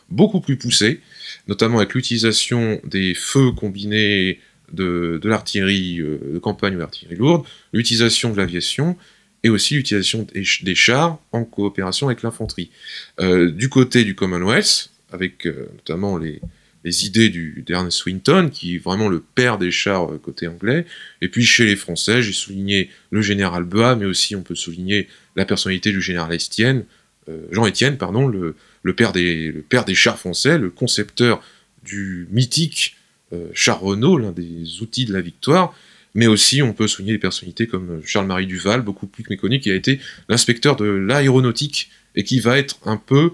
beaucoup 0.10 0.42
plus 0.42 0.58
poussée, 0.58 1.02
notamment 1.48 1.78
avec 1.78 1.94
l'utilisation 1.94 2.80
des 2.84 3.14
feux 3.14 3.52
combinés 3.52 4.40
de, 4.74 5.20
l'artillerie 5.24 6.02
euh, 6.02 6.20
de 6.34 6.40
campagne 6.40 6.76
ou 6.76 6.80
l'artillerie 6.80 7.16
lourde, 7.16 7.46
l'utilisation 7.74 8.32
de 8.32 8.38
l'aviation, 8.38 8.98
et 9.44 9.50
aussi 9.50 9.76
l'utilisation 9.76 10.26
des, 10.34 10.76
chars 10.76 11.20
en 11.32 11.44
coopération 11.44 12.08
avec 12.08 12.24
l'infanterie. 12.24 12.72
Euh, 13.20 13.52
du 13.52 13.70
côté 13.70 14.04
du 14.04 14.16
Commonwealth, 14.16 14.90
avec 15.12 15.46
euh, 15.46 15.68
notamment 15.74 16.18
les, 16.18 16.42
idées 16.84 17.30
d'Ernest 17.66 17.98
Swinton, 17.98 18.50
qui 18.52 18.76
est 18.76 18.78
vraiment 18.78 19.10
le 19.10 19.20
père 19.20 19.58
des 19.58 19.72
chars 19.72 20.08
côté 20.22 20.48
anglais. 20.48 20.86
Et 21.20 21.30
puis 21.30 21.44
chez 21.44 21.66
les 21.66 21.76
Français, 21.76 22.22
j'ai 22.22 22.32
souligné 22.32 22.92
le 23.10 23.24
général 23.24 23.64
Bea, 23.64 23.96
mais 23.96 24.06
aussi 24.06 24.36
on 24.36 24.44
peut 24.44 24.54
souligner 24.54 25.08
la 25.36 25.46
personnalité 25.46 25.92
du 25.92 26.02
général 26.02 26.34
Estienne, 26.34 26.86
euh, 27.30 27.48
Jean 27.52 27.66
Étienne, 27.66 27.98
pardon, 27.98 28.28
le, 28.28 28.56
père 28.94 29.12
des, 29.12 29.64
chars 29.94 30.20
français, 30.20 30.58
le 30.58 30.70
concepteur 30.70 31.42
du 31.84 32.28
mythique 32.32 32.96
euh, 33.34 33.48
char 33.54 33.80
Renault, 33.80 34.18
l'un 34.18 34.32
des 34.32 34.82
outils 34.82 35.06
de 35.06 35.14
la 35.14 35.22
victoire. 35.22 35.76
Mais 36.14 36.28
aussi, 36.28 36.62
on 36.62 36.72
peut 36.72 36.88
souligner 36.88 37.14
des 37.14 37.20
personnalités 37.20 37.68
comme 37.68 38.02
Charles-Marie 38.06 38.46
Duval, 38.46 38.82
beaucoup 38.82 39.08
plus 39.08 39.26
méconnu, 39.30 39.60
qui 39.60 39.70
a 39.70 39.76
été 39.76 40.00
l'inspecteur 40.30 40.76
de 40.76 40.86
l'aéronautique 40.86 41.90
et 42.16 42.24
qui 42.24 42.40
va 42.40 42.58
être 42.58 42.78
un 42.86 42.98
peu 42.98 43.32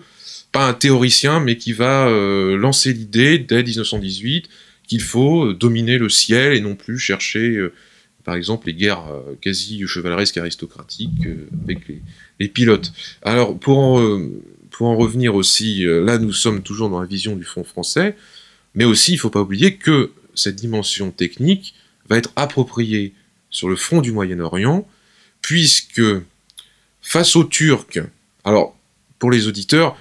pas 0.51 0.67
un 0.67 0.73
théoricien, 0.73 1.39
mais 1.39 1.57
qui 1.57 1.71
va 1.71 2.07
euh, 2.07 2.57
lancer 2.57 2.91
l'idée 2.91 3.37
dès 3.37 3.63
1918 3.63 4.49
qu'il 4.87 5.01
faut 5.01 5.53
dominer 5.53 5.97
le 5.97 6.09
ciel 6.09 6.53
et 6.53 6.59
non 6.59 6.75
plus 6.75 6.97
chercher, 6.97 7.57
par 8.23 8.35
exemple, 8.35 8.67
les 8.67 8.73
guerres 8.73 9.05
quasi 9.41 9.85
chevaleresques 9.87 10.37
aristocratiques 10.37 11.27
avec 11.63 11.79
les, 12.39 12.47
pilotes. 12.47 12.93
Alors, 13.21 13.57
pour 13.57 13.79
en, 13.79 14.19
en 14.79 14.95
revenir 14.95 15.35
aussi, 15.35 15.83
là, 15.85 16.17
nous 16.17 16.33
sommes 16.33 16.61
toujours 16.61 16.89
dans 16.89 16.99
la 16.99 17.07
vision 17.07 17.35
du 17.35 17.43
front 17.43 17.63
français, 17.63 18.15
mais 18.75 18.85
aussi, 18.85 19.11
il 19.11 19.15
ne 19.15 19.19
faut 19.19 19.29
pas 19.29 19.41
oublier 19.41 19.75
que 19.75 20.11
cette 20.33 20.55
dimension 20.55 21.11
technique 21.11 21.75
va 22.09 22.17
être 22.17 22.31
appropriée 22.35 23.13
sur 23.49 23.69
le 23.69 23.75
front 23.75 24.01
du 24.01 24.11
Moyen-Orient, 24.11 24.87
puisque 25.41 26.01
face 27.01 27.35
aux 27.35 27.43
Turcs, 27.43 27.99
alors, 28.43 28.75
pour 29.19 29.29
les 29.29 29.47
auditeurs, 29.47 29.97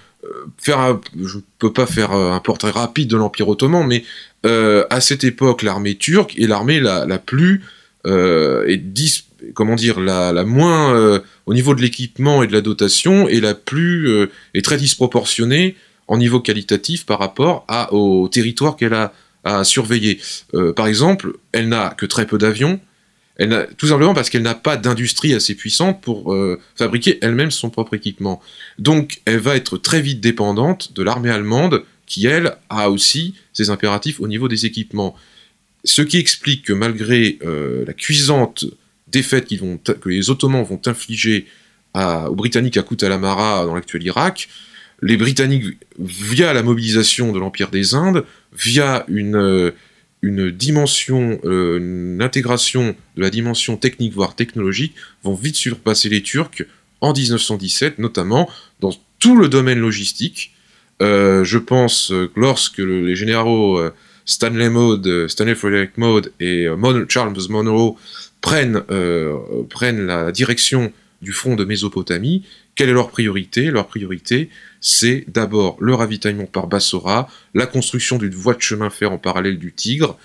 faire 0.58 1.00
je 1.18 1.36
ne 1.36 1.42
peux 1.58 1.72
pas 1.72 1.86
faire 1.86 2.12
euh, 2.12 2.32
un 2.32 2.40
portrait 2.40 2.70
rapide 2.70 3.08
de 3.08 3.16
l'Empire 3.16 3.48
ottoman, 3.48 3.86
mais 3.86 4.04
euh, 4.46 4.84
à 4.90 5.00
cette 5.00 5.24
époque, 5.24 5.62
l'armée 5.62 5.96
turque 5.96 6.38
est 6.38 6.46
l'armée 6.46 6.80
la, 6.80 7.06
la, 7.06 7.18
plus 7.18 7.62
euh, 8.06 8.66
et 8.66 8.82
comment 9.54 9.74
dire 9.74 10.00
la, 10.00 10.32
la 10.32 10.44
moins 10.44 10.94
euh, 10.94 11.20
au 11.46 11.54
niveau 11.54 11.74
de 11.74 11.82
l'équipement 11.82 12.42
et 12.42 12.46
de 12.46 12.52
la 12.52 12.60
dotation 12.60 13.28
et 13.28 13.40
la 13.40 13.54
plus 13.54 14.08
euh, 14.08 14.30
est 14.54 14.64
très 14.64 14.76
disproportionnée 14.76 15.76
en 16.08 16.16
niveau 16.18 16.40
qualitatif 16.40 17.06
par 17.06 17.18
rapport 17.18 17.64
à, 17.68 17.92
au 17.92 18.28
territoire 18.28 18.76
qu'elle 18.76 18.94
a 18.94 19.12
à 19.42 19.64
surveiller. 19.64 20.20
par 20.76 20.86
exemple, 20.86 21.32
elle 21.52 21.70
n'a 21.70 21.94
que 21.96 22.04
très 22.04 22.26
peu 22.26 22.36
d'avions, 22.36 22.78
elle 23.36 23.68
tout 23.78 23.86
simplement 23.86 24.12
parce 24.12 24.28
qu'elle 24.28 24.42
n'a 24.42 24.54
pas 24.54 24.76
d'industrie 24.76 25.32
assez 25.32 25.54
puissante 25.54 26.02
pour 26.02 26.36
fabriquer 26.74 27.18
elle-même 27.22 27.50
son 27.50 27.70
propre 27.70 27.94
équipement. 27.94 28.42
Donc 28.78 29.22
elle 29.24 29.38
va 29.38 29.56
être 29.56 29.78
très 29.78 30.02
vite 30.02 30.20
dépendante 30.20 30.92
de 30.92 31.02
l'armée 31.02 31.30
allemande 31.30 31.84
qui, 32.10 32.26
elle, 32.26 32.56
a 32.68 32.90
aussi 32.90 33.34
ses 33.54 33.70
impératifs 33.70 34.20
au 34.20 34.28
niveau 34.28 34.48
des 34.48 34.66
équipements. 34.66 35.16
Ce 35.84 36.02
qui 36.02 36.18
explique 36.18 36.66
que 36.66 36.72
malgré 36.72 37.38
euh, 37.42 37.84
la 37.86 37.92
cuisante 37.92 38.66
défaite 39.08 39.48
que 39.48 40.08
les 40.08 40.30
Ottomans 40.30 40.62
vont 40.62 40.80
infliger 40.86 41.46
aux 41.94 42.34
Britanniques 42.36 42.76
à 42.76 42.82
Kut 42.82 43.02
al-Amara 43.02 43.66
dans 43.66 43.74
l'actuel 43.74 44.04
Irak, 44.04 44.48
les 45.02 45.16
Britanniques, 45.16 45.78
via 45.98 46.52
la 46.52 46.62
mobilisation 46.62 47.32
de 47.32 47.38
l'Empire 47.38 47.70
des 47.70 47.94
Indes, 47.94 48.24
via 48.52 49.04
une... 49.08 49.36
Euh, 49.36 49.70
dimension, 50.22 51.40
euh, 51.44 51.78
une 51.78 52.20
intégration 52.20 52.94
de 53.16 53.22
la 53.22 53.30
dimension 53.30 53.78
technique 53.78 54.12
voire 54.12 54.36
technologique 54.36 54.94
vont 55.22 55.32
vite 55.32 55.56
surpasser 55.56 56.10
les 56.10 56.20
Turcs 56.20 56.66
en 57.00 57.14
1917, 57.14 57.98
notamment 57.98 58.46
dans 58.80 58.92
tout 59.18 59.34
le 59.34 59.48
domaine 59.48 59.78
logistique. 59.78 60.52
Je 61.00 61.56
pense 61.56 62.08
que 62.08 62.30
lorsque 62.36 62.80
les 62.80 63.16
généraux 63.16 63.80
Stanley 64.30 64.70
Mode, 64.70 65.28
Stanley 65.28 65.56
Frederick 65.56 65.98
Mode 65.98 66.32
et 66.38 66.66
Charles 67.08 67.34
Monroe 67.48 67.96
prennent, 68.40 68.82
prennent 69.68 70.06
la 70.06 70.30
direction 70.30 70.92
du 71.22 71.32
front 71.32 71.56
de 71.56 71.64
Mésopotamie, 71.64 72.44
quelle 72.74 72.88
est 72.88 72.94
leur 72.94 73.10
priorité? 73.10 73.70
Leur 73.70 73.88
priorité, 73.88 74.48
c'est 74.80 75.24
d'abord 75.28 75.76
le 75.80 75.94
ravitaillement 75.94 76.46
par 76.46 76.66
Bassora, 76.66 77.28
la 77.54 77.66
construction 77.66 78.16
d'une 78.18 78.34
voie 78.34 78.54
de 78.54 78.62
chemin 78.62 78.90
fer 78.90 79.12
en 79.12 79.18
parallèle 79.18 79.58
du 79.58 79.72
Tigre, 79.72 80.18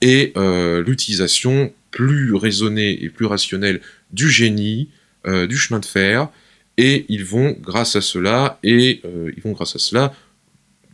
et 0.00 0.32
euh, 0.36 0.82
l'utilisation 0.82 1.72
plus 1.90 2.34
raisonnée 2.34 3.04
et 3.04 3.10
plus 3.10 3.26
rationnelle 3.26 3.80
du 4.12 4.30
génie, 4.30 4.88
euh, 5.26 5.46
du 5.46 5.56
chemin 5.56 5.80
de 5.80 5.86
fer, 5.86 6.28
et 6.76 7.04
ils 7.08 7.24
vont 7.24 7.56
grâce 7.60 7.94
à 7.96 8.00
cela, 8.00 8.58
et 8.62 9.00
euh, 9.04 9.30
ils 9.36 9.42
vont 9.42 9.52
grâce 9.52 9.76
à 9.76 9.78
cela, 9.78 10.14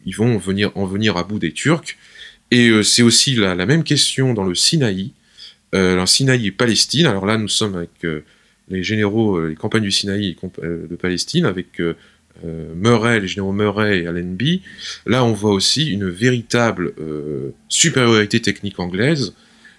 ils 0.05 0.17
vont 0.17 0.37
venir 0.39 0.71
en 0.75 0.85
venir 0.85 1.17
à 1.17 1.25
bout 1.25 1.39
des 1.39 1.53
Turcs. 1.53 1.97
Et 2.51 2.71
c'est 2.83 3.03
aussi 3.03 3.35
la, 3.35 3.55
même 3.67 3.83
question 3.83 4.33
dans 4.33 4.45
le 4.45 4.55
Sinaï, 4.55 5.13
le 5.73 6.07
Sinaï 6.07 6.47
et 6.47 6.53
Palestine. 6.53 7.07
Alors 7.07 7.27
là, 7.27 7.39
nous 7.39 7.49
sommes 7.49 7.75
avec 7.75 8.07
les 8.69 8.83
généraux, 8.83 9.47
les 9.47 9.57
campagnes 9.57 9.83
du 9.83 9.91
Sinaï 9.91 10.37
de 10.63 10.97
Palestine, 10.97 11.45
avec 11.45 11.81
euh, 12.45 12.75
Murray, 12.75 13.21
les 13.21 13.29
généraux 13.29 13.53
Murray 13.53 14.01
et 14.01 14.07
Allenby, 14.07 14.61
là 15.07 15.25
on 15.25 15.33
voit 15.33 15.53
aussi 15.53 15.91
une 15.91 16.09
véritable 16.09 16.93
euh, 16.99 17.51
supériorité 17.71 18.41
technique 18.41 18.79
anglaise 18.79 19.35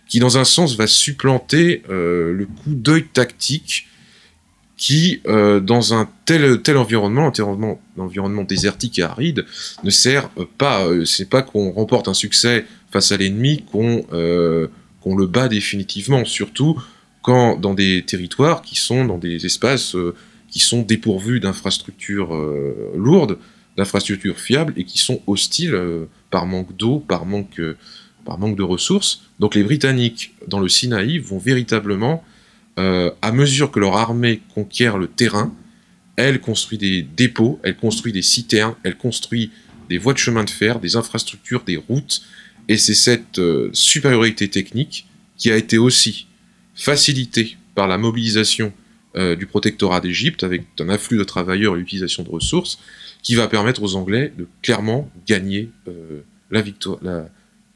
qui 0.08 0.20
dans 0.20 0.40
un 0.40 0.44
sens 0.44 0.76
va 0.76 0.88
supplanter 0.88 1.84
euh, 1.90 2.34
le 2.34 2.46
coup 2.46 2.74
d'œil 2.74 3.04
tactique 3.04 3.88
qui, 4.78 5.22
dans 5.26 5.96
un 5.96 6.08
tel, 6.26 6.62
tel 6.62 6.78
environnement, 6.78 7.26
environnement, 7.26 7.82
environnement 7.98 8.44
désertique 8.44 9.00
et 9.00 9.04
aride, 9.04 9.44
ne 9.84 9.90
sert 9.90 10.30
pas. 10.60 10.88
c'est 11.04 11.30
pas 11.30 11.42
qu'on 11.42 11.72
remporte 11.72 12.08
un 12.08 12.14
succès 12.14 12.64
face 12.92 13.12
à 13.12 13.18
l'ennemi 13.18 13.66
qu'on 13.72 14.04
qu'on 15.02 15.16
le 15.16 15.26
bat 15.26 15.48
définitivement, 15.48 16.26
surtout 16.26 16.80
quand 17.24 17.58
dans 17.58 17.74
des 17.74 18.04
territoires 18.06 18.62
qui 18.62 18.76
sont 18.76 19.04
dans 19.04 19.18
des 19.18 19.48
espaces 19.48 19.96
qui 20.50 20.60
sont 20.60 20.82
dépourvus 20.82 21.40
d'infrastructures 21.40 22.34
euh, 22.36 22.94
lourdes, 22.96 23.38
d'infrastructures 23.78 24.40
fiables 24.40 24.74
et 24.76 24.84
qui 24.84 24.98
sont 24.98 25.22
hostiles 25.28 25.76
euh, 25.76 26.06
par 26.32 26.46
manque 26.46 26.76
d'eau, 26.76 27.00
par 27.00 27.26
euh, 27.60 27.78
par 28.26 28.38
manque 28.40 28.58
de 28.58 28.64
ressources. 28.64 29.22
Donc 29.40 29.56
les 29.56 29.64
Britanniques 29.64 30.34
dans 30.48 30.60
le 30.60 30.68
Sinaï 30.68 31.20
vont 31.20 31.38
véritablement, 31.38 32.24
à 32.78 33.32
mesure 33.32 33.72
que 33.72 33.80
leur 33.80 33.98
armée 33.98 34.42
conquiert 34.54 35.00
le 35.00 35.08
terrain, 35.08 35.52
elle 36.16 36.40
construit 36.40 36.78
des 36.78 37.02
dépôts, 37.02 37.60
elle 37.64 37.76
construit 37.76 38.14
des 38.14 38.22
citernes, 38.22 38.76
elle 38.84 38.98
construit 38.98 39.52
des 39.90 39.98
voies 39.98 40.14
de 40.14 40.20
chemin 40.20 40.44
de 40.44 40.50
fer, 40.50 40.80
des 40.80 40.96
infrastructures, 40.96 41.64
des 41.64 41.78
routes, 41.78 42.22
et 42.68 42.78
c'est 42.78 42.94
cette 42.94 43.42
supériorité 43.74 44.48
technique 44.48 45.08
qui 45.38 45.52
a 45.52 45.58
été 45.58 45.78
aussi 45.78 46.28
facilitée 46.76 47.58
par 47.74 47.88
la 47.88 47.98
mobilisation 47.98 48.72
euh, 49.16 49.36
du 49.36 49.48
protectorat 49.48 50.00
d'Égypte 50.00 50.44
avec 50.44 50.64
un 50.80 50.90
afflux 50.90 51.18
de 51.18 51.24
travailleurs 51.24 51.76
et 51.76 51.80
l'utilisation 51.80 52.24
de 52.24 52.30
ressources 52.30 52.78
qui 53.24 53.36
va 53.36 53.48
permettre 53.48 53.82
aux 53.82 53.96
Anglais 53.96 54.32
de 54.38 54.48
clairement 54.62 55.10
gagner 55.26 55.72
euh, 55.88 56.22
la, 56.52 56.62
victoire, 56.62 57.00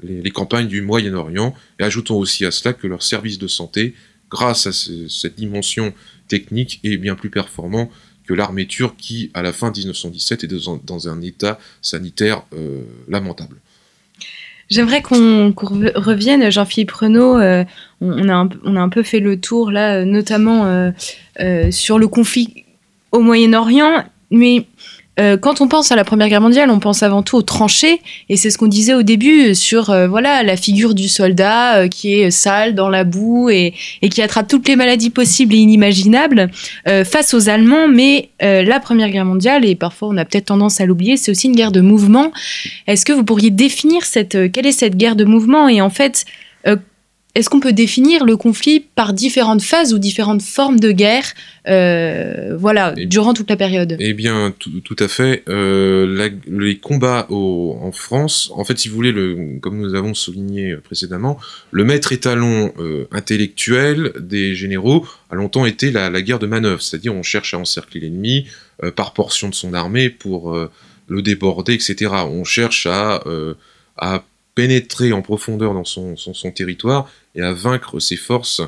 les, 0.04 0.32
campagnes 0.32 0.68
du 0.68 0.82
Moyen-Orient, 0.82 1.56
et 1.80 1.84
ajoutons 1.84 2.16
aussi 2.18 2.46
à 2.46 2.52
cela 2.52 2.74
que 2.74 2.86
leur 2.86 3.02
service 3.02 3.40
de 3.40 3.48
santé, 3.48 3.96
grâce 4.32 4.66
à 4.66 4.72
cette 4.72 5.36
dimension 5.36 5.94
technique, 6.28 6.80
est 6.84 6.98
bien 6.98 7.16
plus 7.16 7.30
performant 7.30 7.92
que 8.26 8.34
l'armée 8.34 8.66
turque 8.66 8.96
qui, 8.98 9.30
à 9.34 9.42
la 9.42 9.52
fin 9.52 9.72
1917, 9.72 10.46
est 10.46 10.48
dans, 10.48 11.10
un 11.10 11.22
état 11.22 11.60
sanitaire 11.82 12.44
euh, 12.54 12.82
lamentable. 13.10 13.58
J'aimerais 14.70 15.02
qu'on 15.02 15.54
revienne, 15.96 16.50
Jean-Philippe 16.50 16.92
Renaud, 16.92 17.38
euh, 17.38 17.66
on, 18.00 18.30
a 18.30 18.34
un, 18.34 18.90
peu 18.90 19.04
fait 19.04 19.20
le 19.20 19.40
tour 19.40 19.70
là, 19.70 20.06
notamment 20.06 20.66
euh, 20.66 21.72
sur 21.72 22.00
le 22.00 22.08
conflit 22.08 22.64
au 23.12 23.20
Moyen-Orient, 23.20 24.06
mais 24.30 24.66
euh, 25.20 25.36
quand 25.38 25.60
on 25.60 25.68
pense 25.68 25.92
à 25.92 25.96
la 25.96 26.06
Première 26.06 26.30
Guerre 26.30 26.42
mondiale, 26.42 26.70
on 26.70 26.80
pense 26.80 27.04
avant 27.04 27.22
tout 27.22 27.36
aux 27.36 27.42
tranchées, 27.42 28.02
et 28.30 28.38
c'est 28.38 28.50
ce 28.50 28.58
qu'on 28.58 28.68
disait 28.68 28.94
au 28.94 29.04
début 29.04 29.54
sur 29.56 29.90
euh, 29.90 30.08
voilà 30.08 30.42
la 30.42 30.56
figure 30.56 30.94
du 30.96 31.10
soldat 31.10 31.76
euh, 31.76 31.88
qui 31.90 32.14
est 32.14 32.32
sale 32.32 32.76
dans 32.76 32.88
la 32.88 33.04
boue 33.04 33.50
et, 33.50 33.74
qui 34.10 34.22
attrape 34.22 34.48
toutes 34.48 34.68
les 34.68 34.78
maladies 34.78 35.10
possibles 35.10 35.54
et 35.54 35.58
inimaginables 35.58 36.50
face 37.06 37.34
aux 37.34 37.50
Allemands. 37.50 37.88
Mais 37.88 38.30
la 38.42 38.80
Première 38.80 39.10
Guerre 39.10 39.26
mondiale, 39.26 39.66
et 39.66 39.76
parfois 39.76 40.10
on 40.10 40.18
a 40.18 40.26
peut-être 40.26 40.46
tendance 40.46 40.82
à 40.82 40.86
l'oublier, 40.86 41.18
c'est 41.18 41.32
aussi 41.32 41.48
une 41.48 41.56
guerre 41.56 41.72
de 41.72 41.82
mouvement. 41.82 42.32
Est-ce 42.88 43.06
que 43.06 43.14
vous 43.14 43.24
pourriez 43.24 43.50
définir 43.50 44.04
cette 44.04 44.52
quelle 44.52 44.66
est 44.66 44.72
cette 44.72 44.98
guerre 44.98 45.16
de 45.16 45.26
mouvement? 45.26 45.70
Et 45.70 45.82
en 45.82 45.90
fait 45.90 46.26
est-ce 47.34 47.50
qu'on 47.50 47.62
peut 47.62 47.72
définir 47.72 48.26
le 48.26 48.36
conflit 48.36 48.82
par 48.82 49.14
différentes 49.14 49.62
phases 49.62 49.94
ou 49.94 50.00
différentes 50.00 50.42
formes 50.42 50.80
de 50.80 50.92
guerre 50.92 51.26
euh, 51.68 52.58
voilà, 52.58 52.94
durant 52.94 53.34
toute 53.34 53.50
la 53.50 53.56
période? 53.56 53.96
Eh 54.00 54.14
bien, 54.14 54.54
tout, 54.60 54.96
à 55.00 55.08
fait. 55.08 55.44
Euh, 55.48 56.30
les 56.48 56.78
combats 56.78 57.28
en 57.30 57.92
France, 57.94 58.52
en 58.54 58.66
fait, 58.66 58.78
si 58.80 58.90
vous 58.90 58.96
voulez, 58.96 59.14
le, 59.14 59.60
comme 59.62 59.80
nous 59.80 59.96
avons 59.96 60.14
souligné 60.14 60.76
précédemment, 60.76 61.40
le 61.72 61.86
maître 61.86 62.12
étalon 62.12 62.74
euh, 62.80 63.08
intellectuel 63.12 64.12
des 64.20 64.54
généraux 64.54 65.06
a 65.30 65.36
longtemps 65.36 65.66
été 65.66 65.90
la, 65.92 66.10
guerre 66.22 66.40
de 66.40 66.48
manœuvre, 66.48 66.82
c'est-à-dire 66.82 67.16
on 67.16 67.24
cherche 67.24 67.54
à 67.54 67.60
encercler 67.60 68.02
l'ennemi 68.02 68.46
par 68.96 69.14
portion 69.14 69.48
de 69.48 69.56
son 69.56 69.74
armée 69.74 70.10
pour 70.10 70.58
le 71.08 71.22
déborder, 71.22 71.74
etc. 71.74 72.12
On 72.28 72.44
cherche 72.44 72.88
à, 72.88 73.24
à 73.98 74.24
pénétrer 74.56 75.14
en 75.14 75.22
profondeur 75.22 75.74
dans 75.74 75.86
son, 75.86 76.16
son, 76.18 76.52
territoire 76.52 77.10
et 77.36 77.42
à 77.42 77.54
vaincre 77.54 78.00
ses 78.00 78.18
forces, 78.18 78.62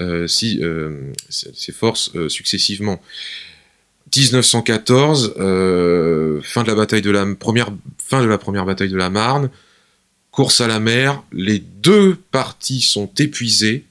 euh, 0.00 0.26
si, 0.26 0.60
euh, 0.62 1.12
ses 1.28 1.72
forces 1.72 2.10
euh, 2.14 2.28
successivement. 2.28 3.00
1914, 4.16 5.34
fin 6.44 6.62
de 6.62 6.68
la 6.68 6.74
bataille 6.76 7.02
de 7.02 7.10
la 7.10 7.26
première, 7.34 7.72
fin 7.98 8.22
de 8.22 8.28
la 8.28 8.38
première 8.38 8.64
bataille 8.64 8.90
de 8.90 8.96
la 8.96 9.10
Marne, 9.10 9.50
course 10.30 10.60
à 10.60 10.68
la 10.68 10.78
mer, 10.78 11.24
les 11.32 11.58
deux 11.58 12.16
parties 12.30 12.80
sont 12.80 13.10
épuisées 13.18 13.84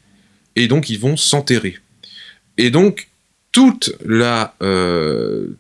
et 0.56 0.68
donc 0.70 0.90
ils 0.90 1.00
vont 1.00 1.18
s'enterrer. 1.18 1.78
Et 2.58 2.70
donc 2.70 3.10
toute 3.52 3.94
la, 4.06 4.56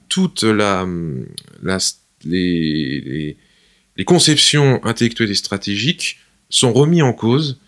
toute 0.08 0.44
la, 0.44 0.88
les 2.24 3.36
conceptions 4.06 4.84
intellectuelles 4.84 5.32
et 5.32 5.36
stratégiques 5.36 6.18
sont 6.50 6.74
remis 6.74 7.02
en 7.02 7.14
cause 7.14 7.60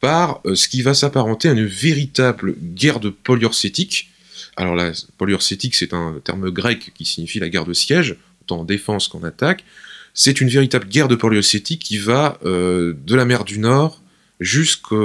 par 0.00 0.40
euh, 0.44 0.54
ce 0.54 0.68
qui 0.68 0.82
va 0.82 0.94
s'apparenter 0.94 1.48
à 1.48 1.52
une 1.52 1.66
véritable 1.66 2.54
guerre 2.58 3.00
de 3.00 3.10
poliorcétique. 3.10 4.10
Alors 4.56 4.74
la 4.74 4.92
poliorcétique, 5.18 5.74
c'est 5.74 5.94
un 5.94 6.20
terme 6.24 6.50
grec 6.50 6.92
qui 6.94 7.04
signifie 7.04 7.38
la 7.38 7.48
guerre 7.48 7.64
de 7.64 7.72
siège, 7.72 8.16
autant 8.42 8.60
en 8.60 8.64
défense 8.64 9.08
qu'en 9.08 9.22
attaque. 9.22 9.64
C'est 10.12 10.40
une 10.40 10.48
véritable 10.48 10.88
guerre 10.88 11.08
de 11.08 11.14
poliorcétique 11.14 11.82
qui 11.82 11.98
va 11.98 12.38
euh, 12.44 12.94
de 13.06 13.14
la 13.14 13.24
mer 13.24 13.44
du 13.44 13.58
Nord 13.58 14.00
jusqu'à 14.40 14.96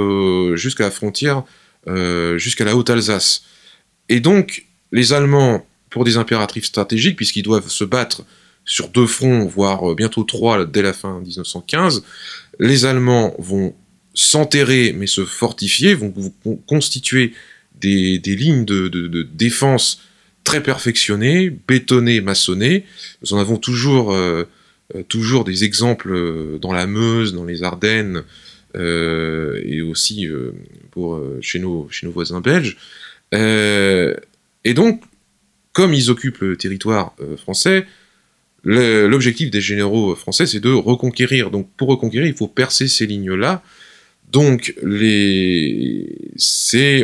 la 0.84 0.90
frontière, 0.90 1.44
euh, 1.86 2.38
jusqu'à 2.38 2.64
la 2.64 2.74
Haute-Alsace. 2.74 3.44
Et 4.08 4.20
donc, 4.20 4.66
les 4.92 5.12
Allemands, 5.12 5.66
pour 5.90 6.04
des 6.04 6.16
impératifs 6.16 6.64
stratégiques, 6.64 7.16
puisqu'ils 7.16 7.42
doivent 7.42 7.68
se 7.68 7.84
battre 7.84 8.24
sur 8.66 8.88
deux 8.88 9.06
fronts, 9.06 9.46
voire 9.46 9.90
euh, 9.90 9.94
bientôt 9.94 10.24
trois 10.24 10.66
dès 10.66 10.82
la 10.82 10.92
fin 10.92 11.20
1915. 11.20 12.02
Les 12.58 12.84
Allemands 12.84 13.34
vont 13.38 13.74
s'enterrer 14.12 14.92
mais 14.92 15.06
se 15.06 15.24
fortifier, 15.24 15.94
vont, 15.94 16.12
constituer 16.66 17.32
des, 17.80 18.18
lignes 18.24 18.64
de, 18.64 19.22
défense 19.22 20.00
très 20.42 20.62
perfectionnées, 20.62 21.50
bétonnées, 21.50 22.20
maçonnées. 22.20 22.84
Nous 23.22 23.34
en 23.34 23.38
avons 23.38 23.56
toujours, 23.56 24.12
euh, 24.12 24.44
euh, 24.94 25.02
toujours 25.02 25.44
des 25.44 25.64
exemples 25.64 26.58
dans 26.60 26.72
la 26.72 26.86
Meuse, 26.86 27.34
dans 27.34 27.44
les 27.44 27.62
Ardennes, 27.62 28.24
et 28.74 29.80
aussi 29.80 30.28
chez 31.40 31.58
nos 31.58 31.88
voisins 32.04 32.42
belges. 32.42 32.76
et 33.32 34.74
donc, 34.74 35.02
comme 35.72 35.94
ils 35.94 36.10
occupent 36.10 36.40
le 36.40 36.56
territoire 36.56 37.14
français, 37.38 37.86
L'objectif 38.68 39.48
des 39.52 39.60
généraux 39.60 40.16
français, 40.16 40.44
c'est 40.44 40.58
de 40.58 40.72
reconquérir. 40.72 41.52
Donc 41.52 41.70
pour 41.76 41.86
reconquérir, 41.88 42.26
il 42.26 42.34
faut 42.34 42.48
percer 42.48 42.88
ces 42.88 43.06
lignes-là. 43.06 43.62
Donc 44.32 44.74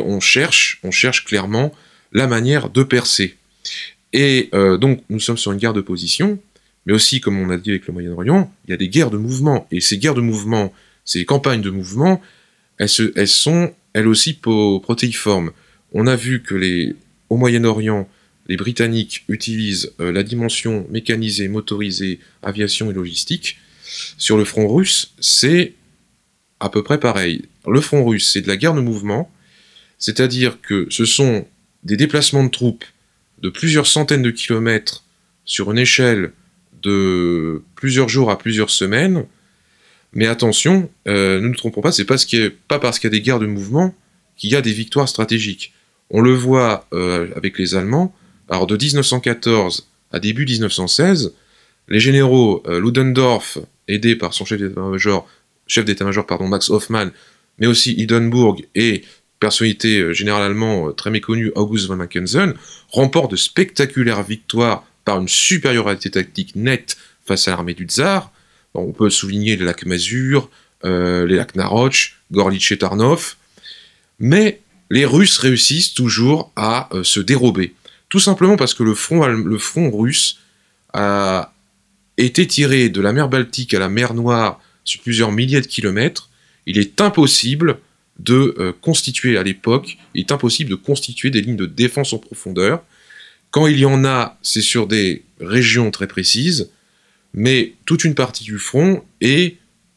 on 0.04 0.20
cherche, 0.20 0.80
on 0.82 0.90
cherche 0.90 1.24
clairement 1.24 1.72
la 2.12 2.26
manière 2.26 2.68
de 2.68 2.82
percer. 2.82 3.36
Et 4.12 4.50
euh, 4.54 4.76
donc 4.76 5.04
nous 5.08 5.20
sommes 5.20 5.38
sur 5.38 5.52
une 5.52 5.58
guerre 5.58 5.72
de 5.72 5.80
position, 5.80 6.40
mais 6.84 6.92
aussi, 6.92 7.20
comme 7.20 7.38
on 7.38 7.48
a 7.48 7.56
dit 7.56 7.70
avec 7.70 7.86
le 7.86 7.92
Moyen-Orient, 7.92 8.52
il 8.66 8.72
y 8.72 8.74
a 8.74 8.76
des 8.76 8.88
guerres 8.88 9.10
de 9.10 9.16
mouvement. 9.16 9.68
Et 9.70 9.80
ces 9.80 9.98
guerres 9.98 10.16
de 10.16 10.20
mouvement, 10.20 10.74
ces 11.04 11.24
campagnes 11.24 11.62
de 11.62 11.70
mouvement, 11.70 12.20
elles, 12.78 12.90
elles 13.14 13.28
sont 13.28 13.72
elles 13.92 14.08
aussi 14.08 14.34
protéiformes. 14.34 15.52
On 15.92 16.08
a 16.08 16.16
vu 16.16 16.42
que 16.42 16.56
les, 16.56 16.96
au 17.28 17.36
Moyen-Orient, 17.36 18.08
les 18.48 18.56
Britanniques 18.56 19.24
utilisent 19.28 19.92
euh, 20.00 20.12
la 20.12 20.22
dimension 20.22 20.86
mécanisée, 20.90 21.48
motorisée, 21.48 22.20
aviation 22.42 22.90
et 22.90 22.94
logistique. 22.94 23.58
Sur 24.18 24.36
le 24.36 24.44
front 24.44 24.72
russe, 24.72 25.12
c'est 25.20 25.74
à 26.60 26.68
peu 26.68 26.82
près 26.82 26.98
pareil. 26.98 27.42
Le 27.66 27.80
front 27.80 28.04
russe, 28.04 28.30
c'est 28.32 28.40
de 28.40 28.48
la 28.48 28.56
guerre 28.56 28.74
de 28.74 28.80
mouvement, 28.80 29.30
c'est-à-dire 29.98 30.60
que 30.60 30.86
ce 30.90 31.04
sont 31.04 31.46
des 31.84 31.96
déplacements 31.96 32.44
de 32.44 32.50
troupes 32.50 32.84
de 33.40 33.48
plusieurs 33.48 33.86
centaines 33.86 34.22
de 34.22 34.30
kilomètres 34.30 35.04
sur 35.44 35.70
une 35.70 35.78
échelle 35.78 36.32
de 36.82 37.62
plusieurs 37.74 38.08
jours 38.08 38.30
à 38.30 38.38
plusieurs 38.38 38.70
semaines. 38.70 39.26
Mais 40.12 40.26
attention, 40.26 40.90
euh, 41.08 41.40
ne 41.40 41.48
nous 41.48 41.54
trompons 41.54 41.80
pas, 41.80 41.92
c'est 41.92 42.04
pas, 42.04 42.16
pas 42.68 42.78
parce 42.78 42.98
qu'il 42.98 43.08
y 43.08 43.12
a 43.12 43.16
des 43.18 43.22
guerres 43.22 43.38
de 43.38 43.46
mouvement 43.46 43.94
qu'il 44.36 44.50
y 44.50 44.56
a 44.56 44.62
des 44.62 44.72
victoires 44.72 45.08
stratégiques. 45.08 45.72
On 46.10 46.20
le 46.20 46.34
voit 46.34 46.86
euh, 46.92 47.28
avec 47.36 47.58
les 47.58 47.74
Allemands, 47.74 48.14
alors 48.52 48.66
de 48.66 48.76
1914 48.76 49.88
à 50.12 50.18
début 50.18 50.44
1916, 50.44 51.32
les 51.88 52.00
généraux 52.00 52.62
euh, 52.66 52.82
Ludendorff, 52.82 53.56
aidés 53.88 54.14
par 54.14 54.34
son 54.34 54.44
chef 54.44 54.60
d'état-major, 54.60 55.26
chef 55.66 55.86
d'état-major 55.86 56.26
pardon, 56.26 56.48
Max 56.48 56.68
Hoffmann, 56.68 57.12
mais 57.58 57.66
aussi 57.66 57.96
Hindenburg 57.98 58.62
et 58.74 59.04
personnalité 59.40 60.00
euh, 60.00 60.12
généralement 60.12 60.88
euh, 60.88 60.92
très 60.92 61.10
méconnue 61.10 61.50
August 61.54 61.86
von 61.86 61.96
Mackensen, 61.96 62.52
remportent 62.90 63.30
de 63.30 63.36
spectaculaires 63.36 64.22
victoires 64.22 64.84
par 65.06 65.18
une 65.18 65.28
supériorité 65.28 66.10
tactique 66.10 66.54
nette 66.54 66.98
face 67.24 67.48
à 67.48 67.52
l'armée 67.52 67.72
du 67.72 67.84
tsar. 67.84 68.32
on 68.74 68.92
peut 68.92 69.08
souligner 69.08 69.56
les 69.56 69.64
lacs 69.64 69.86
Mazur, 69.86 70.50
les 70.84 71.36
lacs 71.36 71.54
Naroch, 71.54 72.16
Gorlich 72.30 72.70
et 72.70 72.76
Tarnov, 72.76 73.36
mais 74.18 74.60
les 74.90 75.06
Russes 75.06 75.38
réussissent 75.38 75.94
toujours 75.94 76.52
à 76.54 76.90
se 77.02 77.20
dérober. 77.20 77.74
Tout 78.12 78.20
simplement 78.20 78.56
parce 78.56 78.74
que 78.74 78.82
le 78.82 78.94
front, 78.94 79.90
russe 79.90 80.38
a 80.92 81.54
été 82.18 82.46
tiré 82.46 82.90
de 82.90 83.00
la 83.00 83.14
mer 83.14 83.30
Baltique 83.30 83.72
à 83.72 83.78
la 83.78 83.88
mer 83.88 84.12
Noire 84.12 84.60
sur 84.84 85.00
plusieurs 85.00 85.32
milliers 85.32 85.62
de 85.62 85.66
kilomètres. 85.66 86.28
Il 86.66 86.76
est 86.76 87.00
impossible 87.00 87.78
de 88.18 88.54
euh, 88.58 88.72
constituer 88.82 89.38
à 89.38 89.42
l'époque, 89.42 89.96
il 90.12 90.20
est 90.20 90.30
impossible 90.30 90.68
de 90.68 90.74
constituer 90.74 91.30
des 91.30 91.40
lignes 91.40 91.56
de 91.56 91.64
défense 91.64 92.12
en 92.12 92.18
profondeur. 92.18 92.84
Quand 93.50 93.66
il 93.66 93.78
y 93.78 93.86
en 93.86 94.04
a, 94.04 94.38
c'est 94.42 94.60
sur 94.60 94.86
des 94.86 95.22
régions 95.40 95.90
très 95.90 96.06
précises, 96.06 96.68
mais 97.32 97.72
toute 97.86 98.04
une 98.04 98.14
partie 98.14 98.44
du 98.44 98.58
front 98.58 99.02
est 99.22 99.56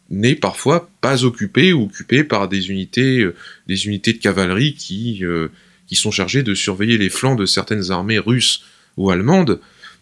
n'est 0.10 0.36
parfois 0.36 0.89
pas 1.01 1.25
occupée 1.25 1.73
ou 1.73 1.84
occupée 1.84 2.23
par 2.23 2.47
des 2.47 2.69
unités, 2.69 3.19
euh, 3.19 3.36
des 3.67 3.88
unités 3.88 4.13
de 4.13 4.19
cavalerie 4.19 4.73
qui, 4.75 5.19
euh, 5.25 5.49
qui 5.88 5.95
sont 5.95 6.12
chargés 6.12 6.43
de 6.43 6.54
surveiller 6.54 6.98
les 6.98 7.10
flancs 7.10 7.36
de 7.36 7.45
certaines 7.45 7.91
armées 7.91 8.19
russes 8.19 8.63
ou 8.98 9.10
allemandes. 9.10 9.60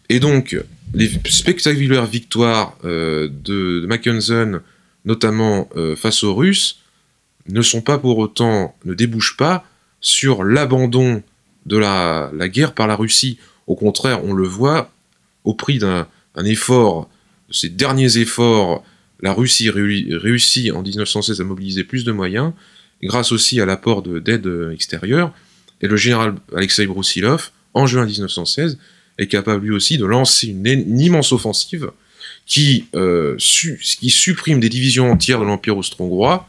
Et 0.08 0.20
donc, 0.20 0.56
les 0.92 1.10
spectaculaires 1.28 2.06
victoires 2.06 2.76
euh, 2.84 3.28
de, 3.30 3.84
Mackensen, 3.86 4.60
notamment 5.04 5.68
euh, 5.76 5.96
face 5.96 6.22
aux 6.22 6.34
Russes, 6.34 6.80
ne 7.48 7.62
sont 7.62 7.82
pas 7.82 7.98
pour 7.98 8.18
autant, 8.18 8.74
ne 8.84 8.94
débouchent 8.94 9.36
pas 9.36 9.64
sur 10.00 10.44
l'abandon 10.44 11.22
de 11.66 11.76
la, 11.76 12.30
guerre 12.48 12.74
par 12.74 12.86
la 12.86 12.96
Russie. 12.96 13.38
Au 13.66 13.74
contraire, 13.74 14.24
on 14.24 14.32
le 14.32 14.46
voit 14.46 14.90
au 15.44 15.54
prix 15.54 15.78
d'un 15.78 16.06
effort, 16.44 17.08
de 17.48 17.54
ces 17.54 17.68
derniers 17.68 18.18
efforts, 18.18 18.84
la 19.20 19.32
Russie 19.32 19.70
réussit 19.70 20.72
en 20.72 20.82
1916 20.82 21.40
à 21.40 21.44
mobiliser 21.44 21.84
plus 21.84 22.04
de 22.04 22.12
moyens, 22.12 22.52
grâce 23.02 23.32
aussi 23.32 23.60
à 23.60 23.66
l'apport 23.66 24.02
d'aide 24.02 24.50
extérieure, 24.72 25.32
et 25.84 25.86
le 25.86 25.96
général 25.98 26.36
Alexei 26.56 26.86
Broussilov, 26.86 27.50
en 27.74 27.86
juin 27.86 28.06
1916, 28.06 28.78
est 29.18 29.26
capable 29.26 29.66
lui 29.66 29.74
aussi 29.74 29.98
de 29.98 30.06
lancer 30.06 30.46
une, 30.46 30.98
immense 30.98 31.30
offensive 31.32 31.90
qui, 32.46 32.86
euh, 32.94 33.36
qui 33.36 34.08
supprime 34.08 34.60
des 34.60 34.70
divisions 34.70 35.12
entières 35.12 35.40
de 35.40 35.44
l'Empire 35.44 35.76
austro-hongrois, 35.76 36.48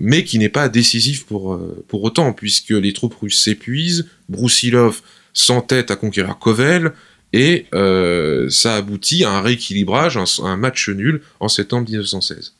mais 0.00 0.24
qui 0.24 0.38
n'est 0.40 0.48
pas 0.48 0.68
décisif 0.68 1.26
pour, 1.26 1.54
euh, 1.54 1.84
pour 1.86 2.02
autant, 2.02 2.32
puisque 2.32 2.70
les 2.70 2.92
troupes 2.92 3.14
russes 3.14 3.38
s'épuisent, 3.38 4.08
Broussilov 4.28 5.00
s'entête 5.32 5.92
à 5.92 5.96
conquérir 5.96 6.38
Kovel, 6.38 6.94
et 7.32 7.66
euh, 7.72 8.50
ça 8.50 8.74
aboutit 8.74 9.24
à 9.24 9.30
un 9.30 9.42
rééquilibrage, 9.42 10.16
un, 10.16 10.24
un, 10.44 10.56
match 10.56 10.88
nul 10.88 11.22
en 11.38 11.48
septembre 11.48 11.88
1916. 11.88 12.54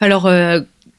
Alors, 0.00 0.28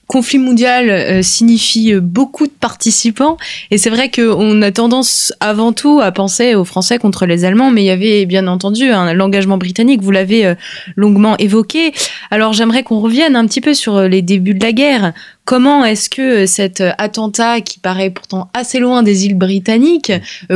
conflit 0.10 0.40
mondial 0.40 0.90
euh, 0.90 1.22
signifie 1.22 1.94
euh, 1.94 2.02
beaucoup 2.02 2.48
de 2.48 2.52
participants 2.52 3.38
et 3.70 3.78
c'est 3.78 3.92
vrai 3.92 4.10
qu'on 4.10 4.62
a 4.64 4.72
tendance 4.72 5.32
avant 5.40 5.72
tout 5.72 6.02
à 6.02 6.12
penser 6.12 6.56
aux 6.56 6.66
Français 6.66 6.98
contre 6.98 7.28
les 7.28 7.46
Allemands, 7.46 7.70
mais 7.70 7.84
il 7.84 7.86
y 7.86 7.92
avait 7.92 8.26
bien 8.26 8.48
entendu 8.48 8.90
l'engagement 9.14 9.60
britannique, 9.60 10.02
vous 10.02 10.10
l'avez 10.10 10.48
euh, 10.48 10.56
longuement 10.96 11.38
évoqué. 11.38 11.94
Alors 12.32 12.54
j'aimerais 12.54 12.82
qu'on 12.82 13.00
revienne 13.00 13.36
un 13.36 13.46
petit 13.46 13.62
peu 13.62 13.76
sur 13.76 14.02
les 14.02 14.24
débuts 14.24 14.56
de 14.56 14.64
la 14.66 14.72
guerre. 14.72 15.14
Comment 15.50 15.84
est-ce 15.84 16.12
que 16.12 16.46
cet 16.46 16.84
attentat, 17.00 17.62
qui 17.62 17.80
paraît 17.80 18.12
pourtant 18.12 18.52
assez 18.54 18.78
loin 18.78 19.02
des 19.02 19.26
îles 19.26 19.36
britanniques, 19.36 20.12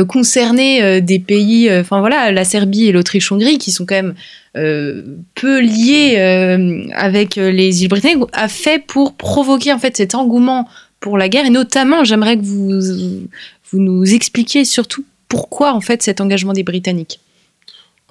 concernait 0.06 1.00
des 1.00 1.18
pays, 1.18 1.68
enfin 1.72 1.98
voilà, 1.98 2.30
la 2.30 2.44
Serbie 2.44 2.84
et 2.84 2.92
l'Autriche-Hongrie, 2.92 3.58
qui 3.58 3.72
sont 3.72 3.86
quand 3.86 3.96
même 3.96 4.14
euh, 4.56 5.02
peu 5.34 5.60
lié 5.60 6.14
euh, 6.18 6.86
avec 6.94 7.34
les 7.34 7.82
îles 7.82 7.88
britanniques 7.88 8.22
a 8.32 8.46
fait 8.46 8.80
pour 8.86 9.14
provoquer 9.14 9.72
en 9.72 9.80
fait 9.80 9.96
cet 9.96 10.14
engouement 10.14 10.68
pour 11.00 11.18
la 11.18 11.28
guerre? 11.28 11.46
Et 11.46 11.50
notamment 11.50 12.04
j'aimerais 12.04 12.36
que 12.36 12.44
vous 12.44 12.80
nous 13.72 14.14
expliquiez 14.14 14.64
surtout 14.64 15.04
pourquoi 15.26 15.74
en 15.74 15.80
fait 15.80 16.04
cet 16.04 16.20
engagement 16.20 16.52
des 16.52 16.62
Britanniques. 16.62 17.18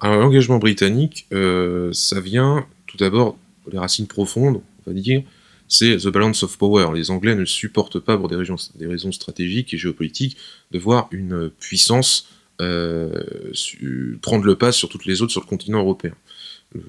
l'engagement 0.02 0.58
britannique, 0.58 1.26
euh, 1.32 1.90
ça 1.94 2.20
vient 2.20 2.66
tout 2.86 2.98
d'abord 2.98 3.38
les 3.72 3.78
racines 3.78 4.06
profondes, 4.06 4.60
on 4.86 4.90
va 4.90 5.00
dire, 5.00 5.22
c'est 5.68 5.96
the 5.96 6.08
balance 6.08 6.42
of 6.42 6.56
power. 6.58 6.88
Les 6.94 7.10
Anglais 7.10 7.34
ne 7.34 7.44
supportent 7.44 7.98
pas, 7.98 8.16
pour 8.16 8.28
des, 8.28 8.36
raisons 8.36 9.12
stratégiques 9.12 9.74
et 9.74 9.78
géopolitiques, 9.78 10.36
de 10.70 10.78
voir 10.78 11.08
une 11.10 11.50
puissance 11.50 12.28
prendre 12.58 14.44
le 14.44 14.54
pas 14.54 14.70
sur 14.70 14.88
toutes 14.88 15.06
les 15.06 15.22
autres 15.22 15.32
sur 15.32 15.40
le 15.40 15.46
continent 15.46 15.80
européen 15.80 16.12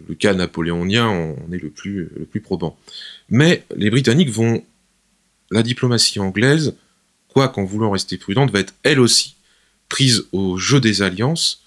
le 0.08 0.16
cas 0.16 0.34
napoléonien 0.34 1.08
en 1.08 1.52
est 1.52 1.62
le 1.62 1.70
plus, 1.70 2.10
le 2.16 2.26
plus 2.26 2.42
probant. 2.42 2.78
Mais 3.30 3.64
les 3.76 3.90
Britanniques 3.90 4.30
vont. 4.30 4.64
La 5.52 5.62
diplomatie 5.62 6.20
anglaise, 6.20 6.76
quoi 7.28 7.50
qu'en 7.50 7.66
voulant 7.66 7.92
rester 7.92 8.18
prudente, 8.18 8.52
va 8.52 8.60
être 8.60 8.74
elle 8.82 9.00
aussi 9.00 9.36
prise 9.90 10.26
au 10.32 10.58
jeu 10.58 10.82
des 10.82 11.04
alliances, 11.04 11.64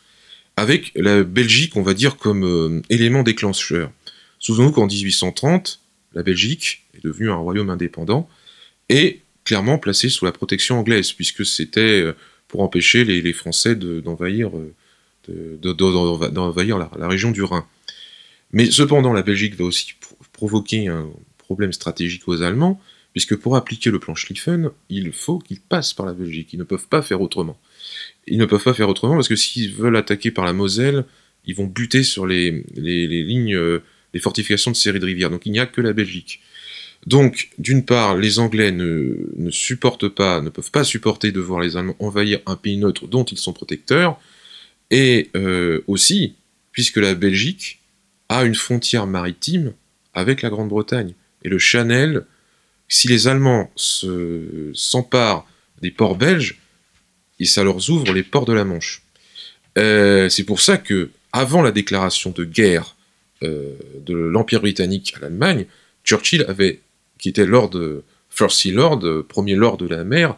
avec 0.56 0.90
la 0.96 1.22
Belgique, 1.22 1.76
on 1.76 1.82
va 1.82 1.94
dire, 1.94 2.16
comme 2.16 2.44
euh, 2.44 2.82
élément 2.90 3.22
déclencheur. 3.22 3.92
Souvenons-nous 4.40 4.72
qu'en 4.72 4.86
1830, 4.88 5.80
la 6.14 6.24
Belgique 6.24 6.87
est 6.98 7.04
devenue 7.04 7.30
un 7.30 7.36
royaume 7.36 7.70
indépendant 7.70 8.28
et 8.88 9.20
clairement 9.44 9.78
placée 9.78 10.08
sous 10.08 10.24
la 10.24 10.32
protection 10.32 10.78
anglaise, 10.78 11.12
puisque 11.12 11.44
c'était 11.46 12.00
euh, 12.02 12.12
pour 12.48 12.62
empêcher 12.62 13.04
les, 13.04 13.32
Français 13.32 13.76
d'envahir 13.76 14.50
d'envahir 15.28 16.78
la, 16.78 16.90
la 16.98 17.08
région 17.08 17.30
du 17.30 17.42
Rhin. 17.42 17.66
Mais 18.52 18.70
cependant, 18.70 19.12
la 19.12 19.22
Belgique 19.22 19.56
va 19.56 19.64
aussi 19.64 19.92
provoquer 20.32 20.88
un 20.88 21.10
problème 21.36 21.72
stratégique 21.72 22.26
aux 22.26 22.42
Allemands, 22.42 22.80
puisque 23.12 23.36
pour 23.36 23.56
appliquer 23.56 23.90
le 23.90 23.98
plan 23.98 24.14
Schlieffen, 24.14 24.70
il 24.88 25.12
faut 25.12 25.38
qu'ils 25.38 25.60
passent 25.60 25.92
par 25.92 26.06
la 26.06 26.12
Belgique. 26.12 26.52
Ils 26.52 26.58
ne 26.58 26.64
peuvent 26.64 26.88
pas 26.88 27.02
faire 27.02 27.20
autrement. 27.20 27.58
Ils 28.26 28.38
ne 28.38 28.46
peuvent 28.46 28.62
pas 28.62 28.74
faire 28.74 28.88
autrement 28.88 29.14
parce 29.14 29.28
que 29.28 29.36
s'ils 29.36 29.72
veulent 29.72 29.96
attaquer 29.96 30.30
par 30.30 30.44
la 30.44 30.52
Moselle, 30.52 31.04
ils 31.44 31.54
vont 31.54 31.66
buter 31.66 32.02
sur 32.02 32.26
les, 32.26 32.64
les, 32.74 33.06
lignes, 33.24 33.54
euh, 33.54 33.82
les 34.14 34.20
fortifications 34.20 34.70
de 34.70 34.76
série 34.76 35.00
de 35.00 35.06
rivières. 35.06 35.30
Donc 35.30 35.46
il 35.46 35.52
n'y 35.52 35.58
a 35.58 35.66
que 35.66 35.80
la 35.80 35.92
Belgique. 35.92 36.40
Donc, 37.06 37.50
d'une 37.58 37.84
part, 37.84 38.16
les 38.16 38.38
Anglais 38.38 38.72
ne, 38.72 39.50
supportent 39.50 40.08
pas, 40.08 40.40
ne 40.40 40.50
peuvent 40.50 40.70
pas 40.70 40.84
supporter 40.84 41.32
de 41.32 41.40
voir 41.40 41.60
les 41.60 41.76
Allemands 41.76 41.96
envahir 42.00 42.40
un 42.46 42.56
pays 42.56 42.76
neutre 42.76 43.06
dont 43.06 43.24
ils 43.24 43.38
sont 43.38 43.52
protecteurs, 43.52 44.20
et 44.90 45.30
euh, 45.36 45.82
aussi, 45.86 46.34
puisque 46.72 46.96
la 46.96 47.14
Belgique 47.14 47.80
a 48.28 48.44
une 48.44 48.54
frontière 48.54 49.06
maritime 49.06 49.72
avec 50.14 50.42
la 50.42 50.50
Grande-Bretagne. 50.50 51.14
Et 51.44 51.48
le 51.48 51.58
Chanel, 51.58 52.24
si 52.88 53.08
les 53.08 53.28
Allemands 53.28 53.70
s'emparent 53.76 55.46
des 55.80 55.90
ports 55.90 56.16
belges, 56.16 56.58
ça 57.46 57.62
leur 57.62 57.76
ouvre 57.90 58.12
les 58.12 58.22
ports 58.22 58.46
de 58.46 58.52
la 58.52 58.64
Manche. 58.64 59.02
Euh, 59.76 60.28
c'est 60.28 60.44
pour 60.44 60.60
ça 60.60 60.76
que, 60.76 61.10
avant 61.32 61.62
la 61.62 61.70
déclaration 61.70 62.30
de 62.30 62.44
guerre 62.44 62.96
euh, 63.42 63.76
de 64.04 64.14
l'Empire 64.14 64.60
britannique 64.60 65.14
à 65.16 65.20
l'Allemagne, 65.20 65.66
Churchill 66.04 66.44
avait, 66.48 66.80
qui 67.18 67.28
était 67.28 67.46
Lord, 67.46 67.70
First 68.30 68.58
Sea 68.58 68.70
Lord, 68.70 69.24
premier 69.28 69.54
Lord 69.54 69.78
de 69.78 69.86
la 69.86 70.04
mer, 70.04 70.36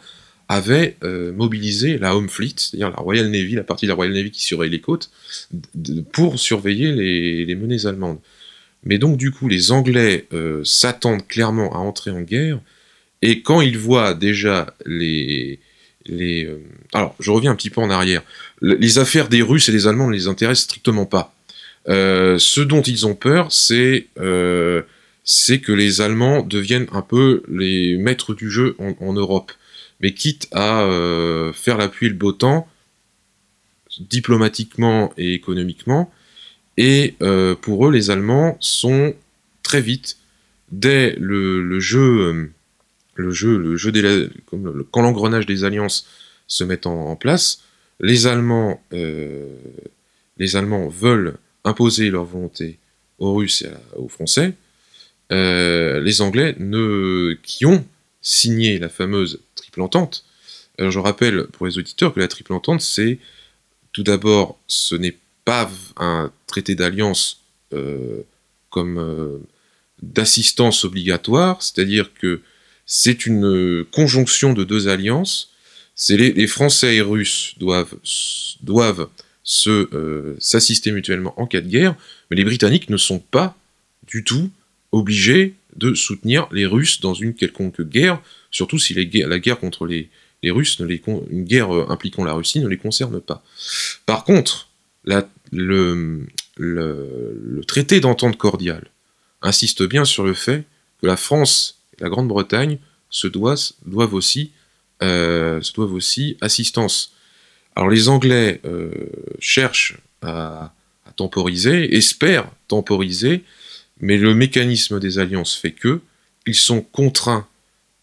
avait 0.50 0.96
euh, 1.04 1.32
mobilisé 1.32 1.96
la 1.96 2.16
Home 2.16 2.28
Fleet, 2.28 2.54
c'est-à-dire 2.56 2.90
la 2.90 2.96
Royal 2.96 3.30
Navy, 3.30 3.54
la 3.54 3.62
partie 3.62 3.86
de 3.86 3.90
la 3.90 3.94
Royal 3.94 4.12
Navy 4.12 4.32
qui 4.32 4.42
surveille 4.42 4.70
les 4.70 4.80
côtes, 4.80 5.08
pour 6.12 6.40
surveiller 6.40 6.90
les, 6.90 7.54
menées 7.54 7.86
allemandes. 7.86 8.18
Mais 8.82 8.98
donc 8.98 9.16
du 9.16 9.30
coup, 9.30 9.46
les 9.46 9.70
Anglais 9.70 10.26
euh, 10.32 10.64
s'attendent 10.64 11.24
clairement 11.28 11.72
à 11.72 11.78
entrer 11.78 12.10
en 12.10 12.22
guerre, 12.22 12.58
et 13.22 13.42
quand 13.42 13.60
ils 13.60 13.78
voient 13.78 14.12
déjà 14.12 14.74
les... 14.86 15.60
euh, 16.10 16.58
alors, 16.94 17.14
je 17.20 17.30
reviens 17.30 17.52
un 17.52 17.56
petit 17.56 17.70
peu 17.70 17.80
en 17.80 17.90
arrière. 17.90 18.22
les 18.60 18.98
affaires 18.98 19.28
des 19.28 19.42
Russes 19.42 19.68
et 19.68 19.72
des 19.72 19.86
Allemands 19.86 20.08
ne 20.08 20.14
les 20.14 20.26
intéressent 20.26 20.64
strictement 20.64 21.06
pas. 21.06 21.32
ce 21.86 22.60
dont 22.60 22.82
ils 22.82 23.06
ont 23.06 23.14
peur, 23.14 23.52
c'est 23.52 24.08
c'est 25.24 25.60
que 25.60 25.72
les 25.72 26.00
Allemands 26.00 26.42
deviennent 26.42 26.88
un 26.92 27.02
peu 27.02 27.42
les 27.48 27.96
maîtres 27.96 28.34
du 28.34 28.50
jeu 28.50 28.76
en 28.78 29.12
Europe 29.12 29.52
mais 30.00 30.14
quitte 30.14 30.48
à 30.50 30.82
euh, 30.82 31.52
faire 31.52 31.76
l'appui 31.76 32.06
et 32.06 32.08
le 32.08 32.14
beau 32.14 32.32
temps, 32.32 32.66
diplomatiquement 34.00 35.12
et 35.16 35.34
économiquement. 35.34 36.12
Et 36.76 37.14
euh, 37.22 37.54
pour 37.54 37.86
eux, 37.86 37.92
les 37.92 38.10
Allemands 38.10 38.56
sont 38.60 39.14
très 39.62 39.82
vite, 39.82 40.16
dès 40.72 41.14
le, 41.18 41.80
jeu, 41.80 42.00
euh, 42.00 42.50
le 43.14 43.30
jeu, 43.30 43.58
le 43.58 43.76
jeu 43.76 43.92
des, 43.92 44.28
quand 44.90 45.02
l'engrenage 45.02 45.46
des 45.46 45.64
alliances 45.64 46.08
se 46.46 46.64
met 46.64 46.86
en, 46.86 47.14
place, 47.14 47.62
les 48.00 48.26
Allemands, 48.26 48.82
les 48.90 50.56
Allemands 50.56 50.88
veulent 50.88 51.36
imposer 51.64 52.10
leur 52.10 52.24
volonté 52.24 52.78
aux 53.18 53.34
Russes 53.34 53.62
et 53.62 53.70
aux 53.96 54.08
Français. 54.08 54.54
Les 55.30 56.20
Anglais 56.20 56.56
ne, 56.58 57.38
qui 57.42 57.64
ont 57.64 57.84
signé 58.22 58.78
la 58.78 58.88
fameuse 58.88 59.40
triple 59.54 59.82
entente. 59.82 60.24
Alors 60.78 60.90
je 60.90 60.98
rappelle 60.98 61.46
pour 61.52 61.66
les 61.66 61.78
auditeurs 61.78 62.12
que 62.12 62.20
la 62.20 62.28
triple 62.28 62.52
entente, 62.52 62.80
c'est 62.80 63.18
tout 63.92 64.02
d'abord, 64.02 64.58
ce 64.66 64.94
n'est 64.94 65.16
pas 65.44 65.70
un 65.96 66.32
traité 66.46 66.74
d'alliance 66.74 67.40
euh, 67.72 68.22
comme 68.70 68.98
euh, 68.98 69.38
d'assistance 70.02 70.84
obligatoire, 70.84 71.62
c'est-à-dire 71.62 72.12
que 72.14 72.40
c'est 72.86 73.26
une 73.26 73.84
conjonction 73.92 74.52
de 74.52 74.64
deux 74.64 74.88
alliances. 74.88 75.50
C'est 75.94 76.16
les, 76.16 76.46
Français 76.46 76.96
et 76.96 77.00
Russes 77.02 77.54
doivent, 77.58 77.94
doivent 78.62 79.08
euh, 79.66 80.36
s'assister 80.38 80.92
mutuellement 80.92 81.38
en 81.38 81.46
cas 81.46 81.60
de 81.60 81.68
guerre, 81.68 81.94
mais 82.30 82.36
les 82.36 82.44
Britanniques 82.44 82.88
ne 82.88 82.96
sont 82.96 83.18
pas 83.18 83.56
du 84.06 84.24
tout 84.24 84.50
obligés 84.92 85.54
de 85.76 85.94
soutenir 85.94 86.48
les 86.52 86.66
Russes 86.66 87.00
dans 87.00 87.14
une 87.14 87.34
quelconque 87.34 87.80
guerre, 87.82 88.20
surtout 88.50 88.78
si 88.78 88.94
la 88.94 89.38
guerre 89.38 89.58
contre 89.58 89.86
les, 89.86 90.08
Russes, 90.44 90.78
une 90.78 91.44
guerre 91.44 91.74
euh, 91.74 91.86
impliquant 91.90 92.24
la 92.24 92.32
Russie 92.32 92.60
ne 92.60 92.68
les 92.68 92.78
concerne 92.78 93.20
pas. 93.20 93.42
Par 94.06 94.24
contre, 94.24 94.68
le, 95.52 96.26
traité 97.66 98.00
d'entente 98.00 98.36
cordiale 98.36 98.90
insiste 99.42 99.82
bien 99.82 100.04
sur 100.04 100.24
le 100.24 100.34
fait 100.34 100.64
que 101.00 101.06
la 101.06 101.16
France 101.16 101.80
et 101.98 102.02
la 102.02 102.08
Grande-Bretagne 102.08 102.78
se 103.10 103.26
doivent, 103.26 104.14
aussi, 104.14 104.52
euh, 105.02 105.60
aussi 105.76 106.36
assistance. 106.40 107.12
Alors 107.76 107.90
les 107.90 108.08
Anglais 108.08 108.60
euh, 108.64 108.90
cherchent 109.38 109.98
à, 110.22 110.72
temporiser, 111.16 111.96
espèrent 111.96 112.50
temporiser, 112.68 113.42
mais 114.00 114.16
le 114.16 114.34
mécanisme 114.34 115.00
des 115.00 115.18
alliances 115.18 115.56
fait 115.56 115.72
que 115.72 116.00
ils 116.46 116.54
sont 116.54 116.80
contraints 116.80 117.46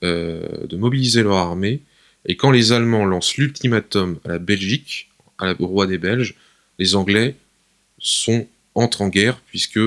euh, 0.03 0.65
de 0.67 0.77
mobiliser 0.77 1.23
leur 1.23 1.37
armée, 1.37 1.81
et 2.25 2.35
quand 2.35 2.51
les 2.51 2.71
Allemands 2.71 3.05
lancent 3.05 3.37
l'ultimatum 3.37 4.19
à 4.25 4.29
la 4.29 4.39
Belgique, 4.39 5.09
au 5.59 5.67
roi 5.67 5.87
des 5.87 5.97
Belges, 5.97 6.35
les 6.79 6.95
Anglais 6.95 7.35
sont, 7.99 8.47
entrent 8.75 9.01
en 9.01 9.09
guerre, 9.09 9.39
puisque 9.47 9.79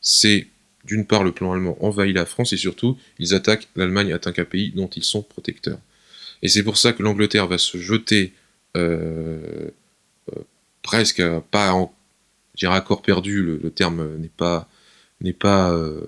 c'est 0.00 0.48
d'une 0.84 1.06
part, 1.06 1.24
le 1.24 1.32
plan 1.32 1.52
allemand 1.52 1.78
envahit 1.80 2.14
la 2.14 2.26
France 2.26 2.52
et 2.52 2.56
surtout, 2.56 2.98
ils 3.18 3.34
attaquent 3.34 3.68
l'Allemagne, 3.74 4.12
attaquent 4.12 4.40
un 4.40 4.44
pays 4.44 4.70
dont 4.70 4.88
ils 4.88 5.04
sont 5.04 5.22
protecteurs. 5.22 5.78
Et 6.42 6.48
c'est 6.48 6.62
pour 6.62 6.76
ça 6.76 6.92
que 6.92 7.02
l'Angleterre 7.02 7.46
va 7.46 7.56
se 7.58 7.78
jeter 7.78 8.32
euh, 8.76 9.70
euh, 10.30 10.40
presque 10.82 11.22
pas 11.50 11.72
en 11.72 11.94
dirais 12.54 12.76
accord 12.76 13.02
perdu, 13.02 13.42
le, 13.42 13.70
terme 13.70 14.16
n'est 14.18 14.28
pas 14.28 14.68
n'est 15.24 15.32
pas 15.32 15.72
euh, 15.72 16.06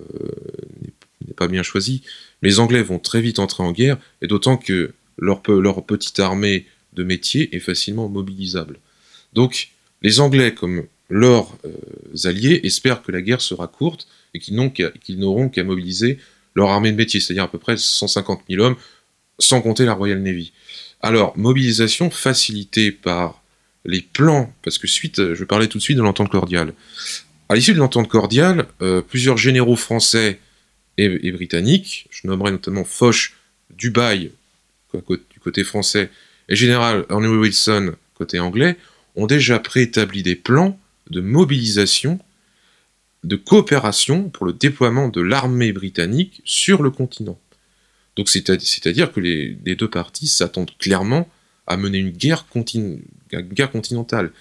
n'est 1.27 1.35
pas 1.35 1.49
bien 1.49 1.63
choisi. 1.63 2.03
Les 2.43 2.61
Anglais 2.61 2.83
vont 2.83 2.99
très 2.99 3.21
vite 3.21 3.39
entrer 3.39 3.63
en 3.63 3.73
guerre 3.73 3.99
et 4.23 4.29
d'autant 4.29 4.57
que 4.57 4.93
leur, 5.19 5.43
leur 5.49 5.85
petite 5.85 6.21
armée 6.21 6.67
de 6.93 7.03
métier 7.03 7.55
est 7.57 7.61
facilement 7.61 8.09
mobilisable. 8.09 8.79
Donc 9.33 9.71
les 10.03 10.21
Anglais 10.21 10.55
comme 10.55 10.87
leurs 11.09 11.57
alliés 12.25 12.61
espèrent 12.65 13.03
que 13.03 13.13
la 13.13 13.23
guerre 13.23 13.41
sera 13.41 13.67
courte 13.67 14.09
et 14.35 14.39
qu'ils 14.39 14.57
n'auront 14.57 15.49
qu'à 15.49 15.65
mobiliser 15.65 16.19
leur 16.55 16.71
armée 16.71 16.91
de 16.91 16.97
métier, 16.97 17.21
c'est-à-dire 17.21 17.45
à 17.45 17.51
peu 17.51 17.59
près 17.59 17.77
150 17.77 18.43
000 18.49 18.63
hommes, 18.63 18.77
sans 19.39 19.61
compter 19.61 19.85
la 19.85 19.93
Royal 19.93 20.21
Navy. 20.21 20.53
Alors, 21.03 21.37
mobilisation 21.37 22.11
facilitée 22.11 22.91
par 22.91 23.43
les 23.85 24.01
plans, 24.01 24.53
parce 24.63 24.79
que 24.79 24.87
suite, 24.87 25.35
je 25.35 25.45
parlais 25.45 25.69
tout 25.69 25.79
de 25.79 25.83
suite 25.83 25.99
de 25.99 26.03
l'entente 26.03 26.31
cordiale. 26.31 26.73
À 27.49 27.55
l'issue 27.55 27.75
de 27.75 27.79
l'entente 27.79 28.09
cordiale, 28.09 28.67
euh, 28.83 29.01
plusieurs 29.03 29.37
généraux 29.37 29.77
français 29.77 30.41
et, 30.99 31.31
britanniques, 31.31 32.09
je 32.11 32.27
nommerai 32.27 32.51
notamment 32.51 32.85
Foch, 32.85 33.35
Dubaï, 33.71 34.33
du 34.95 35.41
côté 35.41 35.63
français, 35.63 36.11
et 36.49 36.57
général 36.57 37.05
Henry 37.11 37.29
Wilson, 37.29 37.93
côté 38.15 38.41
anglais, 38.41 38.77
ont 39.15 39.27
déjà 39.27 39.59
préétabli 39.59 40.23
des 40.23 40.37
plans 40.37 40.79
de 41.11 41.21
mobilisation, 41.21 42.19
de 43.25 43.37
coopération 43.37 44.29
pour 44.31 44.47
le 44.47 44.53
déploiement 44.53 45.09
de 45.09 45.21
l'armée 45.21 45.73
britannique 45.73 46.41
sur 46.45 46.83
le 46.83 46.91
continent. 46.91 47.39
Donc 48.17 48.29
c'est-à-dire 48.29 49.13
que 49.13 49.21
les, 49.21 49.55
deux 49.55 49.91
parties 49.91 50.27
s'attendent 50.27 50.77
clairement 50.79 51.29
à 51.67 51.77
mener 51.77 51.99
une 51.99 52.11
guerre, 52.11 52.47
continentale. 52.47 54.33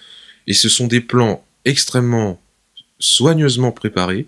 Et 0.46 0.54
ce 0.54 0.68
sont 0.68 0.86
des 0.86 1.00
plans 1.00 1.44
extrêmement 1.64 2.40
soigneusement 2.98 3.72
préparés 3.72 4.26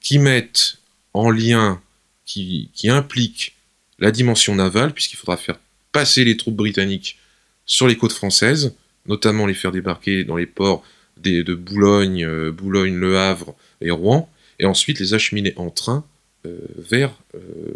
qui 0.00 0.18
mettent 0.18 0.78
en 1.14 1.30
lien, 1.30 1.80
qui, 2.24 2.70
impliquent 2.84 3.56
la 3.98 4.10
dimension 4.10 4.54
navale, 4.54 4.92
puisqu'il 4.94 5.16
faudra 5.16 5.36
faire 5.36 5.58
passer 5.92 6.24
les 6.24 6.36
troupes 6.36 6.56
britanniques 6.56 7.18
sur 7.66 7.86
les 7.86 7.96
côtes 7.96 8.12
françaises, 8.12 8.74
notamment 9.06 9.46
les 9.46 9.54
faire 9.54 9.72
débarquer 9.72 10.24
dans 10.24 10.36
les 10.36 10.46
ports 10.46 10.84
de 11.16 11.54
Boulogne, 11.54 12.24
euh, 12.24 12.50
Boulogne, 12.50 12.94
Le 12.94 13.18
Havre 13.18 13.54
et 13.80 13.90
Rouen, 13.90 14.30
et 14.58 14.64
ensuite 14.64 15.00
les 15.00 15.12
acheminer 15.12 15.52
en 15.56 15.70
train 15.70 16.04
euh, 16.46 16.58
vers 16.78 17.12
euh, 17.34 17.74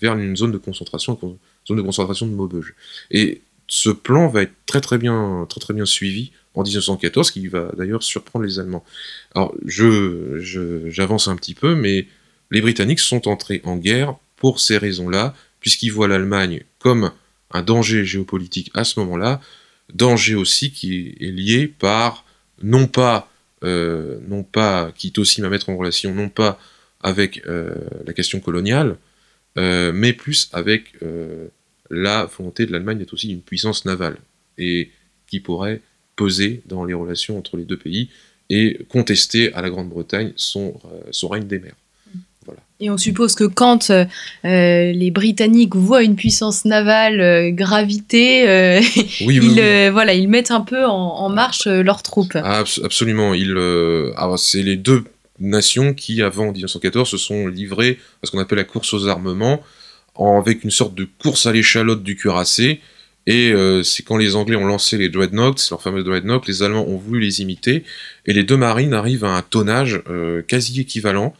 vers 0.00 0.18
une 0.18 0.36
zone 0.36 0.52
de 0.52 0.58
concentration, 0.58 1.18
zone 1.66 1.76
de 1.76 1.82
concentration 1.82 2.26
de 2.26 2.32
Maubeuge. 2.32 2.74
Et 3.10 3.40
ce 3.68 3.90
plan 3.90 4.28
va 4.28 4.42
être 4.42 4.52
très 4.66 4.80
très 4.80 4.98
bien, 4.98 5.46
très 5.48 5.60
très 5.60 5.74
bien 5.74 5.86
suivi 5.86 6.32
en 6.54 6.62
1914, 6.62 7.30
qui 7.30 7.48
va 7.48 7.70
d'ailleurs 7.76 8.02
surprendre 8.02 8.44
les 8.44 8.58
Allemands. 8.58 8.84
Alors, 9.34 9.54
je, 9.64 10.38
j'avance 10.88 11.28
un 11.28 11.36
petit 11.36 11.54
peu, 11.54 11.74
mais 11.74 12.06
les 12.50 12.60
Britanniques 12.60 13.00
sont 13.00 13.28
entrés 13.28 13.62
en 13.64 13.76
guerre 13.76 14.14
pour 14.36 14.60
ces 14.60 14.76
raisons-là, 14.76 15.34
puisqu'ils 15.60 15.90
voient 15.90 16.08
l'Allemagne 16.08 16.64
comme 16.78 17.12
un 17.52 17.62
danger 17.62 18.04
géopolitique 18.04 18.70
à 18.74 18.84
ce 18.84 19.00
moment-là, 19.00 19.40
danger 19.92 20.34
aussi 20.34 20.72
qui 20.72 21.16
est 21.20 21.30
lié 21.30 21.68
par, 21.68 22.24
non 22.62 22.86
pas, 22.86 23.30
euh, 23.64 24.18
non 24.26 24.42
pas, 24.42 24.92
qui 24.94 25.08
est 25.08 25.18
aussi 25.18 25.42
à 25.42 25.48
mettre 25.48 25.70
en 25.70 25.76
relation, 25.76 26.14
non 26.14 26.28
pas 26.28 26.58
avec 27.00 27.46
euh, 27.46 27.74
la 28.04 28.12
question 28.12 28.40
coloniale, 28.40 28.96
euh, 29.58 29.92
mais 29.92 30.12
plus 30.12 30.48
avec 30.52 30.94
la 31.90 32.24
volonté 32.24 32.66
de 32.66 32.72
l'Allemagne 32.72 32.98
d'être 32.98 33.12
aussi 33.12 33.30
une 33.30 33.42
puissance 33.42 33.84
navale, 33.84 34.18
et 34.58 34.90
qui 35.26 35.40
pourrait 35.40 35.80
peser 36.16 36.62
dans 36.66 36.84
les 36.84 36.94
relations 36.94 37.38
entre 37.38 37.56
les 37.56 37.64
deux 37.64 37.76
pays 37.76 38.08
et 38.50 38.78
contester 38.88 39.52
à 39.54 39.62
la 39.62 39.70
Grande-Bretagne 39.70 40.32
son, 40.36 40.74
euh, 40.84 41.00
son 41.10 41.28
règne 41.28 41.46
des 41.46 41.58
mers. 41.58 41.74
Voilà. 42.44 42.60
Et 42.80 42.90
on 42.90 42.98
suppose 42.98 43.36
que 43.36 43.44
quand 43.44 43.92
les 44.42 45.10
Britanniques 45.12 45.76
voient 45.76 46.02
une 46.02 46.16
puissance 46.16 46.64
navale 46.64 47.54
graviter, 47.54 48.80
ils, 49.20 49.90
voilà, 49.92 50.12
ils 50.14 50.26
mettent 50.26 50.50
un 50.50 50.60
peu 50.60 50.84
en, 50.84 51.28
marche 51.28 51.68
leurs 51.68 52.02
troupes. 52.02 52.34
absolument. 52.34 53.32
c'est 54.36 54.62
les 54.64 54.76
deux 54.76 55.04
nations 55.42 55.92
qui, 55.92 56.22
avant 56.22 56.52
1914, 56.52 57.08
se 57.08 57.16
sont 57.16 57.46
livrées 57.46 57.98
à 58.22 58.26
ce 58.26 58.30
qu'on 58.30 58.38
appelle 58.38 58.58
la 58.58 58.64
course 58.64 58.94
aux 58.94 59.08
armements, 59.08 59.62
avec 60.18 60.64
une 60.64 60.70
sorte 60.70 60.94
de 60.94 61.06
course 61.18 61.46
à 61.46 61.52
l'échalote 61.52 62.02
du 62.02 62.16
cuirassé. 62.16 62.80
Et 63.26 63.52
euh, 63.52 63.82
c'est 63.82 64.02
quand 64.02 64.16
les 64.16 64.34
Anglais 64.34 64.56
ont 64.56 64.66
lancé 64.66 64.98
les 64.98 65.08
dreadnoughts, 65.08 65.68
leurs 65.70 65.82
fameux 65.82 66.02
dreadnoughts, 66.02 66.46
les 66.48 66.62
Allemands 66.62 66.86
ont 66.88 66.96
voulu 66.96 67.20
les 67.20 67.40
imiter, 67.40 67.84
et 68.26 68.32
les 68.32 68.42
deux 68.42 68.56
marines 68.56 68.94
arrivent 68.94 69.24
à 69.24 69.36
un 69.36 69.42
tonnage 69.42 70.02
euh, 70.08 70.42
quasi 70.42 70.80
équivalent. 70.80 71.34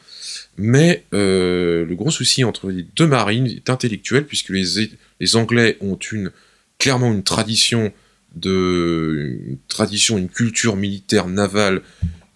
Mais 0.57 1.05
euh, 1.13 1.85
le 1.85 1.95
gros 1.95 2.11
souci 2.11 2.45
entre 2.45 2.71
les 2.71 2.85
deux 2.95 3.07
marines 3.07 3.47
est 3.47 3.69
intellectuel, 3.69 4.27
puisque 4.27 4.51
les, 4.51 5.37
Anglais 5.37 5.77
ont 5.81 5.97
une, 5.97 6.31
clairement 6.79 7.13
une 7.13 7.25
tradition 7.25 7.93
de 8.37 9.39
une 9.49 9.59
tradition, 9.69 10.19
une 10.19 10.29
culture 10.29 10.77
militaire 10.77 11.27
navale 11.27 11.83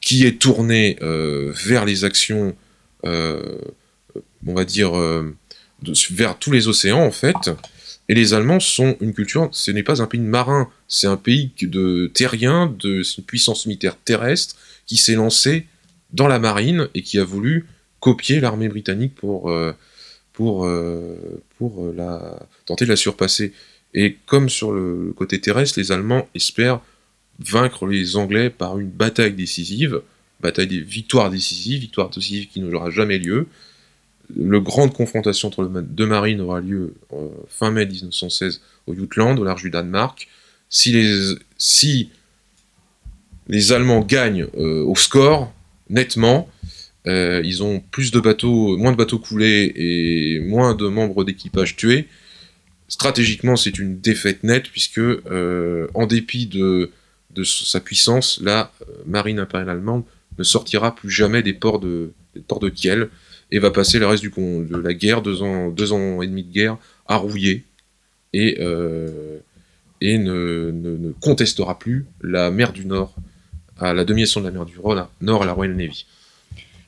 qui 0.00 0.26
est 0.26 0.40
tourné 0.40 0.96
euh, 1.02 1.52
vers 1.64 1.84
les 1.84 2.04
actions, 2.04 2.56
on 3.04 4.54
va 4.54 4.64
dire, 4.64 4.92
vers 6.10 6.38
tous 6.38 6.52
les 6.52 6.68
océans 6.68 7.04
en 7.04 7.12
fait. 7.12 7.50
Et 8.08 8.14
les 8.14 8.34
Allemands 8.34 8.60
sont 8.60 8.96
une 9.00 9.12
culture, 9.12 9.48
ce 9.52 9.70
n'est 9.70 9.82
pas 9.82 10.00
un 10.00 10.06
pays 10.06 10.20
de 10.20 10.26
marins, 10.26 10.70
c'est 10.86 11.08
un 11.08 11.16
pays 11.16 11.50
de 11.60 12.10
terriens, 12.14 12.72
de, 12.78 13.02
c'est 13.02 13.18
une 13.18 13.24
puissance 13.24 13.66
militaire 13.66 13.96
terrestre 13.96 14.56
qui 14.86 14.96
s'est 14.96 15.14
lancée 15.14 15.66
dans 16.12 16.28
la 16.28 16.38
marine 16.38 16.88
et 16.94 17.02
qui 17.02 17.18
a 17.18 17.24
voulu 17.24 17.66
copier 17.98 18.38
l'armée 18.38 18.68
britannique 18.68 19.16
pour, 19.16 19.52
pour, 20.32 20.68
pour 21.58 21.92
la, 21.92 22.46
tenter 22.64 22.84
de 22.84 22.90
la 22.90 22.96
surpasser. 22.96 23.52
Et 23.92 24.18
comme 24.26 24.48
sur 24.48 24.72
le 24.72 25.12
côté 25.16 25.40
terrestre, 25.40 25.80
les 25.80 25.90
Allemands 25.90 26.28
espèrent 26.34 26.80
vaincre 27.38 27.86
les 27.86 28.16
Anglais 28.16 28.50
par 28.50 28.78
une 28.78 28.90
bataille 28.90 29.32
décisive, 29.32 30.02
bataille 30.40 30.66
des 30.66 30.80
victoires 30.80 31.30
décisives, 31.30 31.80
victoire 31.80 32.10
décisive 32.10 32.48
qui 32.48 32.60
n'aura 32.60 32.90
jamais 32.90 33.18
lieu. 33.18 33.46
Le 34.34 34.60
grande 34.60 34.92
confrontation 34.92 35.48
entre 35.48 35.62
les 35.62 35.82
deux 35.82 36.06
marines 36.06 36.40
aura 36.40 36.60
lieu 36.60 36.94
euh, 37.12 37.28
fin 37.48 37.70
mai 37.70 37.86
1916 37.86 38.60
au 38.86 38.94
Jutland, 38.94 39.38
au 39.38 39.44
large 39.44 39.62
du 39.62 39.70
Danemark. 39.70 40.28
Si 40.68 40.92
les, 40.92 41.34
si 41.58 42.10
les 43.48 43.72
Allemands 43.72 44.00
gagnent 44.00 44.46
euh, 44.56 44.82
au 44.84 44.96
score, 44.96 45.52
nettement, 45.90 46.48
euh, 47.06 47.40
ils 47.44 47.62
ont 47.62 47.80
plus 47.80 48.10
de 48.10 48.18
bateaux, 48.18 48.76
moins 48.76 48.90
de 48.90 48.96
bateaux 48.96 49.20
coulés 49.20 49.72
et 49.76 50.40
moins 50.40 50.74
de 50.74 50.88
membres 50.88 51.22
d'équipage 51.22 51.76
tués. 51.76 52.08
Stratégiquement, 52.88 53.56
c'est 53.56 53.78
une 53.78 54.00
défaite 54.00 54.42
nette 54.42 54.68
puisque, 54.68 55.00
en 55.00 56.06
dépit 56.06 56.46
de 56.46 56.90
de 57.36 57.44
sa 57.44 57.80
puissance, 57.80 58.40
la 58.42 58.72
marine 59.04 59.38
impériale 59.38 59.68
allemande 59.68 60.04
ne 60.38 60.42
sortira 60.42 60.94
plus 60.94 61.10
jamais 61.10 61.42
des 61.42 61.52
ports 61.52 61.78
de, 61.78 62.12
ports 62.48 62.60
de 62.60 62.68
Kiel 62.68 63.10
et 63.50 63.58
va 63.58 63.70
passer 63.70 63.98
le 63.98 64.06
reste 64.06 64.22
du, 64.22 64.30
de 64.30 64.76
la 64.76 64.94
guerre, 64.94 65.22
deux 65.22 65.42
ans, 65.42 65.70
deux 65.70 65.92
ans 65.92 66.22
et 66.22 66.26
demi 66.26 66.42
de 66.42 66.52
guerre, 66.52 66.78
à 67.06 67.16
rouiller 67.16 67.64
et, 68.32 68.58
euh, 68.60 69.38
et 70.00 70.18
ne, 70.18 70.70
ne, 70.72 71.12
contestera 71.20 71.78
plus 71.78 72.06
la 72.22 72.50
mer 72.50 72.72
du 72.72 72.86
Nord, 72.86 73.14
à 73.78 73.94
la 73.94 74.04
domination 74.04 74.40
de 74.40 74.46
la 74.46 74.52
mer 74.52 74.64
du 74.64 74.74
Nord 75.20 75.42
à 75.42 75.46
la 75.46 75.52
Royal 75.52 75.74
Navy. 75.76 76.06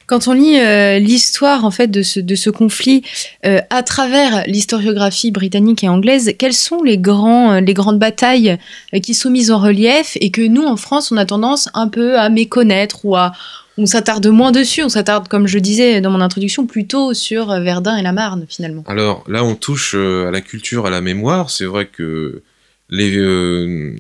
Quand 0.07 0.27
on 0.27 0.33
lit 0.33 0.59
euh, 0.59 0.99
l'histoire 0.99 1.67
en 1.67 1.71
fait 1.71 1.89
de 1.89 2.03
ce, 2.03 2.19
de 2.19 2.35
ce 2.35 2.49
conflit 2.49 3.03
euh, 3.45 3.61
à 3.69 3.83
travers 3.83 4.43
l'historiographie 4.47 5.31
britannique 5.31 5.85
et 5.85 5.89
anglaise, 5.89 6.33
quelles 6.39 6.55
sont 6.55 6.83
les, 6.83 6.97
grands, 6.97 7.61
les 7.61 7.75
grandes 7.75 7.99
batailles 7.99 8.57
qui 9.03 9.13
sont 9.13 9.29
mises 9.29 9.51
en 9.51 9.59
relief 9.59 10.17
et 10.23 10.31
que 10.31 10.41
nous 10.41 10.65
en 10.65 10.77
France 10.77 11.13
on 11.13 11.19
a 11.19 11.27
tendance 11.27 11.69
un 11.75 11.89
peu 11.89 12.19
à 12.19 12.31
méconnaître 12.31 13.05
ou 13.05 13.17
à 13.17 13.33
on 13.79 13.87
s'attarde 13.87 14.27
moins 14.27 14.53
dessus, 14.53 14.83
on 14.83 14.89
s'attarde 14.89 15.29
comme 15.29 15.47
je 15.47 15.59
disais 15.59 16.01
dans 16.01 16.11
mon 16.11 16.21
introduction 16.21 16.67
plutôt 16.67 17.15
sur 17.15 17.49
Verdun 17.61 17.97
et 17.97 18.03
la 18.03 18.13
Marne 18.13 18.45
finalement. 18.49 18.85
Alors 18.87 19.25
là 19.29 19.45
on 19.45 19.55
touche 19.55 19.95
à 19.95 20.31
la 20.31 20.41
culture, 20.41 20.85
à 20.87 20.91
la 20.91 21.01
mémoire. 21.01 21.51
C'est 21.51 21.65
vrai 21.65 21.87
que 21.87 22.43
les, 22.91 23.17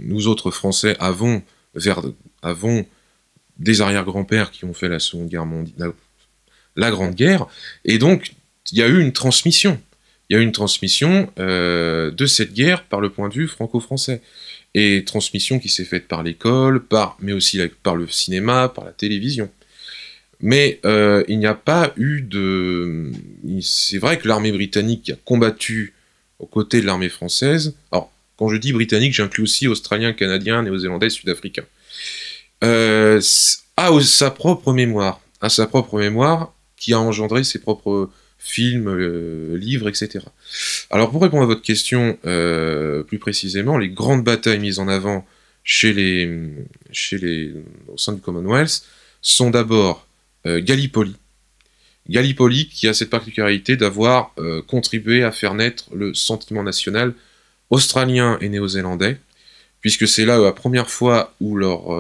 nous 0.05 0.27
autres 0.27 0.51
Français 0.51 0.97
avons, 0.99 1.43
des 3.59 3.81
arrière-grands-pères 3.81 4.51
qui 4.51 4.65
ont 4.65 4.75
fait 4.75 4.89
la 4.89 4.99
Seconde 4.99 5.29
Guerre 5.29 5.47
mondiale, 5.47 5.93
la 6.77 6.91
Grande 6.91 7.15
Guerre, 7.15 7.47
et 7.85 7.99
donc 7.99 8.33
il 8.73 8.79
y 8.79 8.83
a 8.83 8.89
eu 8.89 9.01
une 9.01 9.13
transmission. 9.13 9.81
Il 10.29 10.35
y 10.35 10.37
a 10.37 10.43
eu 10.43 10.45
une 10.45 10.53
transmission 10.53 11.31
euh, 11.39 12.11
de 12.11 12.27
cette 12.27 12.53
guerre 12.53 12.85
par 12.85 13.01
le 13.01 13.11
point 13.11 13.29
de 13.29 13.35
vue 13.35 13.49
franco-français. 13.49 14.21
Et 14.75 15.03
transmission 15.05 15.59
qui 15.59 15.71
s'est 15.71 15.87
faite 15.87 16.07
par 16.07 16.23
l'école, 16.23 16.85
par, 16.85 17.17
mais 17.21 17.33
aussi 17.33 17.59
par 17.83 17.97
le 17.97 18.07
cinéma, 18.07 18.69
par 18.69 18.85
la 18.85 18.93
télévision. 18.93 19.51
Mais 20.41 20.81
euh, 20.85 21.25
il 21.29 21.39
n'y 21.39 21.47
a 21.47 21.55
pas 21.55 21.93
eu 21.97 22.23
de... 22.23 23.11
C'est 23.61 23.99
vrai 23.99 24.19
que 24.19 24.29
l'armée 24.29 24.53
britannique 24.53 25.11
a 25.11 25.17
combattu 25.25 25.95
aux 26.39 26.47
côtés 26.47 26.81
de 26.81 26.87
l'armée 26.87 27.09
française. 27.09 27.75
Alors, 27.91 28.13
quand 28.37 28.49
je 28.49 28.57
dis 28.57 28.73
britannique, 28.73 29.15
j'inclus 29.15 29.43
aussi 29.43 29.67
australiens, 29.67 30.13
canadiens, 30.13 30.63
néo-zélandais, 30.63 31.11
sud-africains. 31.11 31.65
Euh, 32.63 33.21
a 33.77 34.01
sa 34.01 34.31
propre 34.31 34.73
mémoire, 34.73 35.21
à 35.41 35.49
sa 35.49 35.67
propre 35.67 35.99
mémoire, 35.99 36.53
qui 36.77 36.93
a 36.93 37.01
engendré 37.01 37.43
ses 37.43 37.61
propres 37.61 38.11
films, 38.39 38.89
euh, 38.89 39.57
livres, 39.57 39.89
etc. 39.89 40.21
Alors 40.91 41.11
pour 41.11 41.23
répondre 41.23 41.43
à 41.43 41.47
votre 41.47 41.63
question 41.63 42.19
plus 43.07 43.19
précisément, 43.19 43.79
les 43.79 43.89
grandes 43.89 44.23
batailles 44.23 44.61
mises 44.61 44.79
en 44.79 44.89
avant 44.89 45.27
chez 45.65 45.93
les, 45.93 47.53
au 47.89 47.99
sein 47.99 48.13
du 48.15 48.21
Commonwealth 48.21 48.85
sont 49.21 49.51
d'abord 49.51 50.08
Gallipoli. 50.45 51.17
Gallipoli 52.09 52.69
qui 52.69 52.89
a 52.89 52.95
cette 52.95 53.11
particularité 53.11 53.77
d'avoir 53.77 54.35
contribué 54.67 55.25
à 55.25 55.33
faire 55.33 55.55
naître 55.55 55.95
le 55.95 56.15
sentiment 56.15 56.63
national 56.63 57.15
australien 57.71 58.39
et 58.41 58.49
néo-zélandais, 58.49 59.19
puisque 59.81 60.09
c'est 60.09 60.25
là 60.25 60.39
la 60.39 60.53
première 60.53 60.89
fois 60.89 61.35
où 61.41 61.57
leurs 61.57 61.91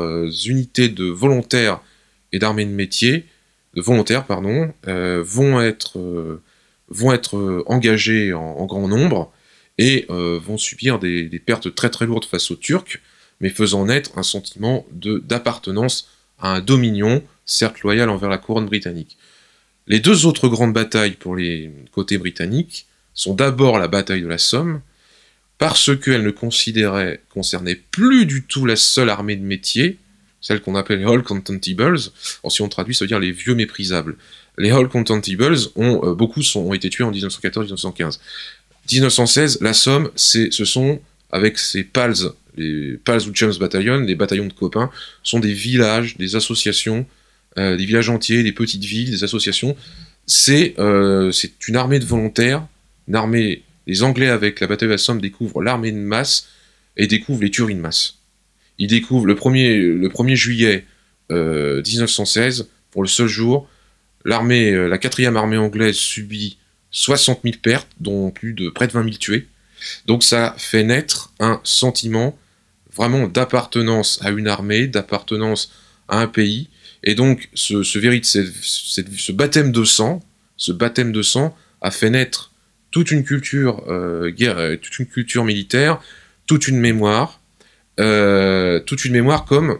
unités 0.46 0.88
de 0.88 1.04
volontaires 1.04 1.80
et 2.32 2.38
d'armées 2.38 2.64
de 2.64 2.70
métier 2.70 3.26
volontaires 3.80 4.24
pardon, 4.24 4.72
euh, 4.86 5.22
vont 5.24 5.60
être, 5.60 5.98
euh, 5.98 6.42
euh, 7.34 7.62
en, 7.66 8.66
grand 8.66 8.88
nombre 8.88 9.32
et 9.78 10.06
vont 10.08 10.58
subir 10.58 10.98
des, 10.98 11.42
pertes 11.44 11.74
très 11.74 11.90
très 11.90 12.06
lourdes 12.06 12.24
face 12.24 12.50
aux 12.50 12.56
Turcs, 12.56 12.98
mais 13.40 13.50
faisant 13.50 13.86
naître 13.86 14.18
un 14.18 14.24
sentiment 14.24 14.84
d'appartenance 14.92 16.08
à 16.40 16.54
un 16.54 16.60
dominion, 16.60 17.22
certes 17.48 17.80
loyal 17.80 18.10
envers 18.10 18.28
la 18.28 18.38
couronne 18.38 18.66
britannique. 18.66 19.16
Les 19.88 19.98
deux 19.98 20.26
autres 20.26 20.48
grandes 20.48 20.74
batailles 20.74 21.16
pour 21.16 21.34
les 21.34 21.72
côtés 21.92 22.18
britanniques 22.18 22.86
sont 23.14 23.34
d'abord 23.34 23.78
la 23.78 23.88
bataille 23.88 24.22
de 24.22 24.28
la 24.28 24.38
Somme, 24.38 24.82
parce 25.56 25.90
qu'elle 25.98 26.22
ne 26.22 26.30
considérait, 26.30 27.20
concernait 27.30 27.74
plus 27.74 28.26
du 28.26 28.44
tout 28.44 28.64
la 28.64 28.76
seule 28.76 29.10
armée 29.10 29.34
de 29.34 29.42
métier, 29.42 29.96
celles 30.40 30.60
qu'on 30.60 30.76
appelle 30.76 31.00
les 31.00 31.04
Hall 31.04 31.24
Contentables. 31.24 31.98
si 31.98 32.62
on 32.62 32.68
traduit, 32.68 32.94
ça 32.94 33.04
veut 33.04 33.08
dire 33.08 33.18
les 33.18 33.32
vieux 33.32 33.54
méprisables. 33.54 34.16
Les 34.56 34.70
Hall 34.70 34.88
Contentables, 34.88 35.56
ont, 35.74 36.00
euh, 36.04 36.14
beaucoup 36.14 36.42
sont, 36.42 36.60
ont 36.60 36.74
été 36.74 36.90
tués 36.90 37.04
en 37.04 37.10
1914-1915. 37.10 38.20
1916, 38.92 39.58
la 39.62 39.72
Somme, 39.72 40.10
ce 40.14 40.50
sont, 40.50 41.00
avec 41.32 41.58
ces 41.58 41.82
PALS, 41.82 42.32
les 42.56 42.98
PALS 42.98 43.26
ou 43.26 43.30
James 43.34 43.54
Battalion, 43.58 44.00
les 44.00 44.14
bataillons 44.14 44.46
de 44.46 44.52
copains, 44.52 44.90
sont 45.22 45.40
des 45.40 45.52
villages, 45.52 46.16
des 46.16 46.36
associations, 46.36 47.06
euh, 47.58 47.76
des 47.76 47.84
villages 47.84 48.08
entiers, 48.08 48.42
des 48.42 48.52
petites 48.52 48.84
villes, 48.84 49.10
des 49.10 49.24
associations. 49.24 49.76
C'est 50.26 50.74
euh, 50.78 51.32
une 51.66 51.76
armée 51.76 51.98
de 51.98 52.04
volontaires, 52.04 52.66
une 53.08 53.16
armée. 53.16 53.62
Les 53.86 54.02
Anglais, 54.02 54.28
avec 54.28 54.60
la 54.60 54.66
bataille 54.66 54.88
de 54.88 54.92
la 54.92 54.98
Somme, 54.98 55.20
découvrent 55.20 55.62
l'armée 55.62 55.92
de 55.92 55.96
masse 55.96 56.48
et 56.98 57.06
découvrent 57.06 57.42
les 57.42 57.50
tueries 57.50 57.74
de 57.74 57.80
masse 57.80 58.18
il 58.78 58.86
découvre 58.86 59.26
le 59.26 59.34
1er, 59.34 59.76
le 59.76 60.08
1er 60.08 60.34
juillet 60.34 60.86
1916, 61.30 62.60
euh, 62.60 62.64
pour 62.90 63.02
le 63.02 63.08
seul 63.08 63.26
jour, 63.26 63.68
l'armée, 64.24 64.70
euh, 64.70 64.86
la 64.86 64.98
quatrième 64.98 65.36
armée 65.36 65.58
anglaise 65.58 65.96
subit 65.96 66.58
60 66.90 67.40
000 67.44 67.56
pertes, 67.60 67.88
dont 68.00 68.30
plus 68.30 68.54
de 68.54 68.70
près 68.70 68.86
de 68.86 68.92
20 68.92 69.04
000 69.04 69.16
tués. 69.16 69.46
Donc 70.06 70.24
ça 70.24 70.54
fait 70.56 70.84
naître 70.84 71.32
un 71.38 71.60
sentiment 71.64 72.38
vraiment 72.94 73.28
d'appartenance 73.28 74.18
à 74.22 74.30
une 74.30 74.48
armée, 74.48 74.86
d'appartenance 74.86 75.70
à 76.08 76.20
un 76.20 76.26
pays, 76.26 76.68
et 77.04 77.14
donc 77.14 77.48
ce, 77.54 77.82
ce, 77.82 79.32
baptême 79.32 79.72
de 79.72 79.84
sang, 79.84 80.22
ce 80.56 80.72
baptême 80.72 81.12
de 81.12 81.22
sang 81.22 81.56
a 81.80 81.90
fait 81.90 82.10
naître 82.10 82.52
toute 82.90 83.10
une 83.10 83.24
culture 83.24 83.84
euh, 83.88 84.30
guerre, 84.30 84.78
toute 84.80 84.98
une 84.98 85.06
culture 85.06 85.44
militaire, 85.44 86.00
toute 86.46 86.68
une 86.68 86.78
mémoire, 86.78 87.40
euh, 88.00 88.80
toute 88.80 89.04
une 89.04 89.12
mémoire 89.12 89.44
comme 89.44 89.78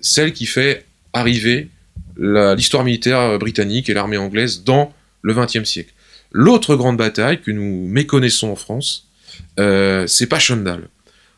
celle 0.00 0.32
qui 0.32 0.46
fait 0.46 0.84
arriver 1.12 1.68
l'histoire 2.16 2.84
militaire 2.84 3.38
britannique 3.38 3.88
et 3.88 3.94
l'armée 3.94 4.18
anglaise 4.18 4.62
dans 4.62 4.92
le 5.22 5.34
XXe 5.34 5.64
siècle. 5.64 5.92
L'autre 6.32 6.76
grande 6.76 6.96
bataille 6.96 7.40
que 7.40 7.50
nous 7.50 7.86
méconnaissons 7.88 8.48
en 8.48 8.56
France, 8.56 9.08
euh, 9.58 10.06
c'est 10.06 10.26
Passchendaele. 10.26 10.88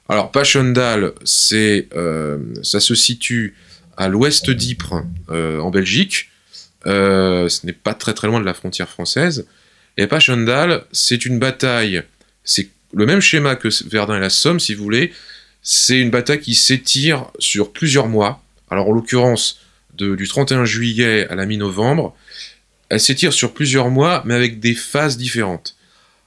Alors 0.08 0.30
Passchendaele, 0.30 1.12
c'est, 1.24 1.88
euh, 1.94 2.38
ça 2.62 2.80
se 2.80 2.94
situe 2.94 3.54
à 3.96 4.08
l'ouest 4.08 4.50
d'Ypres, 4.50 5.04
en 5.28 5.70
Belgique. 5.70 6.30
ce 6.84 7.66
n'est 7.66 7.72
pas 7.72 7.94
très 7.94 8.14
très 8.14 8.28
loin 8.28 8.40
de 8.40 8.44
la 8.44 8.54
frontière 8.54 8.88
française. 8.88 9.46
Et 9.96 10.06
Passchendaele, 10.06 10.84
c'est 10.92 11.26
une 11.26 11.38
bataille, 11.38 12.02
c'est 12.44 12.68
le 12.94 13.06
même 13.06 13.20
schéma 13.20 13.56
que 13.56 13.68
Verdun 13.88 14.16
et 14.16 14.20
la 14.20 14.30
Somme, 14.30 14.60
si 14.60 14.74
vous 14.74 14.82
voulez, 14.82 15.12
c'est 15.62 15.98
une 15.98 16.10
bataille 16.10 16.40
qui 16.40 16.54
s'étire 16.54 17.26
sur 17.38 17.72
plusieurs 17.72 18.08
mois. 18.08 18.42
Alors 18.70 18.88
en 18.88 18.92
l'occurrence, 18.92 19.60
du 19.94 20.26
31 20.26 20.64
juillet 20.64 21.28
à 21.28 21.34
la 21.34 21.44
mi-novembre, 21.46 22.16
elle 22.88 23.00
s'étire 23.00 23.32
sur 23.32 23.52
plusieurs 23.52 23.90
mois, 23.90 24.22
mais 24.24 24.34
avec 24.34 24.60
des 24.60 24.74
phases 24.74 25.16
différentes. 25.16 25.76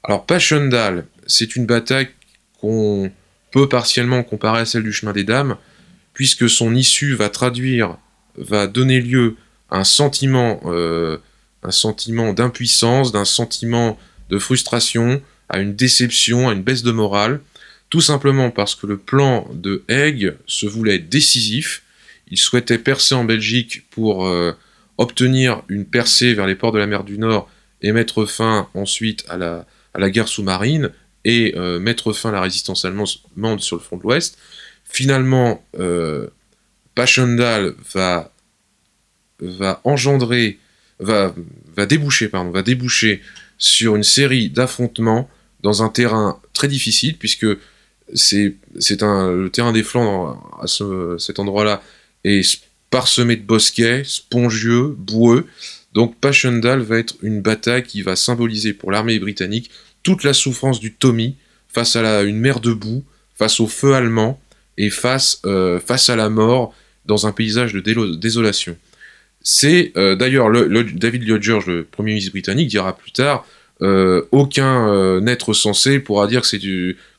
Alors 0.04 0.25
Passchendaele, 0.25 1.06
c'est 1.25 1.56
une 1.56 1.65
bataille 1.65 2.10
qu'on 2.60 3.12
peut 3.51 3.67
partiellement 3.67 4.23
comparer 4.23 4.62
à 4.62 4.65
celle 4.65 4.84
du 4.84 4.93
chemin 4.93 5.12
des 5.12 5.23
dames, 5.23 5.58
puisque 6.15 6.49
son 6.49 6.73
issue 6.73 7.13
va 7.13 7.30
traduire, 7.30 7.97
va 8.38 8.65
donner 8.65 9.01
lieu 9.01 9.36
à 9.69 9.80
un 9.80 9.84
sentiment, 9.84 10.62
euh, 10.65 11.17
sentiment 11.69 12.34
d'impuissance, 12.34 13.12
d'un 13.12 13.25
sentiment 13.25 13.99
de 14.30 14.39
frustration, 14.39 15.21
à 15.49 15.60
une 15.60 15.75
déception, 15.75 16.49
à 16.49 16.54
une 16.54 16.63
baisse 16.63 16.84
de 16.84 16.91
morale, 16.91 17.41
tout 17.89 18.01
simplement 18.01 18.49
parce 18.49 18.73
que 18.73 18.88
le 18.88 18.97
plan 18.97 19.47
de 19.54 19.84
Haig 19.88 20.34
se 20.47 20.65
voulait 20.65 20.99
décisif. 20.99 21.84
Il 22.32 22.39
souhaitait 22.39 22.80
percer 22.80 23.13
en 23.13 23.25
Belgique 23.25 23.86
pour 23.91 24.25
euh, 24.25 24.54
obtenir 24.97 25.62
une 25.69 25.86
percée 25.86 26.34
vers 26.34 26.47
les 26.47 26.56
ports 26.56 26.71
de 26.71 26.80
la 26.80 26.88
mer 26.88 27.04
du 27.04 27.19
Nord 27.19 27.49
et 27.82 27.91
mettre 27.91 28.25
fin 28.25 28.67
ensuite 28.73 29.25
à 29.30 29.38
la, 29.38 29.67
à 29.93 29.99
la 29.99 30.10
guerre 30.10 30.28
sous-marine 30.28 30.89
et 31.25 31.54
euh, 31.58 31.80
mettre 31.80 32.13
fin 32.13 32.30
à 32.30 32.32
la 32.32 32.41
résistance 32.41 32.86
allemande 32.86 33.60
sur 33.60 33.75
le 33.75 33.82
front 33.82 33.97
de 33.97 34.04
l'Ouest. 34.04 34.38
Finalement, 34.95 35.62
euh, 35.77 36.27
va, 39.41 39.81
engendrer, 39.84 40.58
va, 40.99 41.36
va, 41.75 41.86
déboucher, 41.86 42.29
pardon, 42.29 42.49
va 42.51 42.62
déboucher 42.62 43.21
sur 43.58 43.97
une 43.97 44.05
série 44.05 44.49
d'affrontements 44.49 45.29
dans 45.63 45.84
un 45.84 45.89
terrain 45.89 46.39
très 46.53 46.69
difficile, 46.69 47.17
puisque 47.17 47.45
c'est 48.13 48.55
le 48.73 49.49
terrain 49.49 49.73
des 49.73 49.84
Flandres 49.84 50.41
à 50.62 50.67
cet 51.19 51.39
endroit-là 51.39 51.84
est 52.23 52.62
parsemé 52.89 53.36
de 53.36 53.43
bosquets, 53.43 54.03
spongieux, 54.05 54.95
boueux. 54.97 55.45
Donc 55.91 56.15
Passchendaele 56.21 56.79
va 56.79 56.99
être 56.99 57.15
une 57.21 57.41
bataille 57.41 57.84
qui 57.84 58.01
va 58.01 58.15
symboliser 58.15 58.71
pour 58.71 58.93
l'armée 58.93 59.19
britannique 59.19 59.71
toute 60.03 60.23
la 60.23 60.31
souffrance 60.31 60.79
du 60.79 60.93
Tommy 60.93 61.36
face 61.67 61.97
à 61.97 62.21
une 62.21 62.39
mer 62.39 62.62
de 62.62 62.71
boue, 62.71 63.03
face 63.38 63.60
au 63.60 63.67
feu 63.67 63.93
allemand 63.93 64.39
et 64.77 64.89
face, 64.89 65.41
euh, 65.45 65.79
face 65.79 66.09
à 66.09 66.15
la 66.15 66.29
mort 66.29 66.73
dans 67.05 67.27
un 67.27 67.31
paysage 67.31 67.73
de 67.73 68.15
désolation. 68.15 68.77
C'est 69.47 69.91
euh, 69.95 70.15
d'ailleurs 70.15 70.49
David 70.95 71.27
Lloyd 71.27 71.43
George, 71.43 71.67
le 71.67 71.83
premier 71.83 72.13
ministre 72.13 72.31
britannique, 72.31 72.67
dira 72.67 72.97
plus 72.97 73.11
tard 73.11 73.45
euh, 73.81 74.23
aucun 74.31 75.25
être 75.27 75.53
censé 75.53 75.99
pourra 75.99 76.27
dire 76.27 76.41
que 76.41 76.47
c'est 76.47 76.59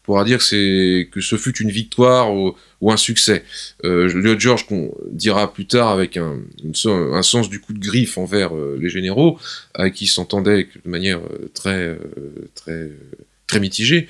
pourra 0.03 0.25
dire 0.25 0.39
que, 0.39 1.03
que 1.05 1.21
ce 1.21 1.37
fut 1.37 1.57
une 1.59 1.71
victoire 1.71 2.35
ou, 2.35 2.57
un 2.91 2.97
succès. 2.97 3.45
Euh, 3.85 4.37
George 4.39 4.67
dira 5.11 5.53
plus 5.53 5.67
tard 5.67 5.89
avec 5.89 6.17
un, 6.17 6.39
un, 6.65 7.23
sens 7.23 7.49
du 7.49 7.61
coup 7.61 7.73
de 7.73 7.79
griffe 7.79 8.19
envers 8.19 8.51
les 8.55 8.89
généraux, 8.89 9.39
avec 9.75 9.95
qui 9.95 10.07
s'entendait 10.07 10.69
de 10.85 10.91
manière 10.91 11.21
très, 11.55 11.97
très, 12.55 12.91
très 13.47 13.61
mitigée. 13.61 14.09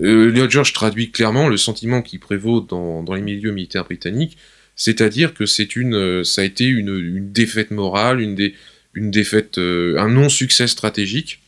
George 0.00 0.72
traduit 0.72 1.10
clairement 1.10 1.48
le 1.48 1.56
sentiment 1.56 2.02
qui 2.02 2.18
prévaut 2.18 2.60
dans, 2.60 3.02
dans 3.02 3.14
les 3.14 3.22
milieux 3.22 3.52
militaires 3.52 3.84
britanniques, 3.84 4.36
c'est-à-dire 4.76 5.34
que 5.34 5.46
c'est 5.46 5.76
une, 5.76 6.24
ça 6.24 6.42
a 6.42 6.44
été 6.44 6.66
une, 6.66 7.30
défaite 7.32 7.70
morale, 7.70 8.20
une, 8.20 8.52
une 8.94 9.10
défaite, 9.10 9.58
un 9.58 10.08
non-succès 10.08 10.66
stratégique 10.66 11.42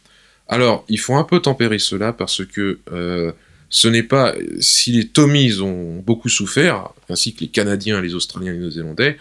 alors, 0.48 0.84
il 0.88 0.98
faut 0.98 1.14
un 1.14 1.24
peu 1.24 1.40
tempérer 1.40 1.78
cela 1.78 2.12
parce 2.12 2.44
que 2.44 2.78
euh, 2.92 3.32
ce 3.70 3.88
n'est 3.88 4.02
pas. 4.02 4.34
Si 4.60 4.92
les 4.92 5.08
Tommies 5.08 5.60
ont 5.60 6.00
beaucoup 6.00 6.28
souffert, 6.28 6.90
ainsi 7.08 7.34
que 7.34 7.40
les 7.40 7.48
Canadiens, 7.48 8.00
les 8.00 8.14
Australiens 8.14 8.52
et 8.52 8.54
les 8.54 8.60
Néo-Zélandais, 8.60 9.16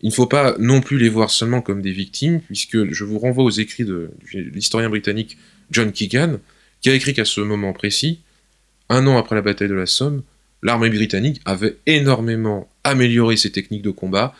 il 0.00 0.08
ne 0.08 0.14
faut 0.14 0.26
pas 0.26 0.56
non 0.58 0.80
plus 0.80 0.98
les 0.98 1.08
voir 1.08 1.30
seulement 1.30 1.60
comme 1.60 1.82
des 1.82 1.92
victimes, 1.92 2.40
puisque 2.40 2.90
je 2.90 3.04
vous 3.04 3.18
renvoie 3.18 3.44
aux 3.44 3.50
écrits 3.50 3.84
de, 3.84 4.10
l'historien 4.32 4.88
britannique 4.88 5.36
John 5.70 5.92
Keegan, 5.92 6.38
qui 6.80 6.90
a 6.90 6.94
écrit 6.94 7.14
qu'à 7.14 7.24
ce 7.24 7.40
moment 7.40 7.72
précis, 7.72 8.20
un 8.88 9.06
an 9.06 9.18
après 9.18 9.34
la 9.34 9.42
bataille 9.42 9.68
de 9.68 9.74
la 9.74 9.86
Somme, 9.86 10.22
l'armée 10.62 10.90
britannique 10.90 11.40
avait 11.44 11.76
énormément 11.86 12.68
amélioré 12.84 13.36
ses 13.36 13.52
techniques 13.52 13.82
de 13.82 13.90
combat 13.90 14.34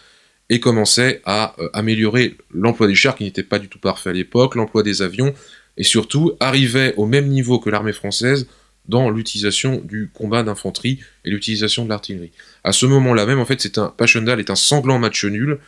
et 0.50 0.60
commençait 0.60 1.22
à 1.24 1.54
euh, 1.58 1.68
améliorer 1.72 2.36
l'emploi 2.52 2.86
des 2.86 2.94
chars 2.94 3.16
qui 3.16 3.24
n'était 3.24 3.42
pas 3.42 3.58
du 3.58 3.68
tout 3.68 3.78
parfait 3.78 4.10
à 4.10 4.12
l'époque, 4.12 4.54
l'emploi 4.54 4.82
des 4.82 5.02
avions, 5.02 5.34
et 5.76 5.84
surtout 5.84 6.32
arrivait 6.40 6.94
au 6.96 7.06
même 7.06 7.28
niveau 7.28 7.58
que 7.58 7.70
l'armée 7.70 7.92
française 7.92 8.46
dans 8.88 9.10
l'utilisation 9.10 9.80
du 9.84 10.10
combat 10.12 10.42
d'infanterie 10.42 11.00
et 11.24 11.30
l'utilisation 11.30 11.84
de 11.84 11.88
l'artillerie. 11.88 12.32
À 12.64 12.72
ce 12.72 12.84
moment-là 12.86 13.26
même, 13.26 13.38
en 13.38 13.46
fait, 13.46 13.60
c'est 13.60 13.78
un 13.78 13.88
Passchendaele 13.96 14.40
est 14.40 14.50
un 14.50 14.56
sanglant 14.56 14.98
match 14.98 15.24
nul 15.24 15.58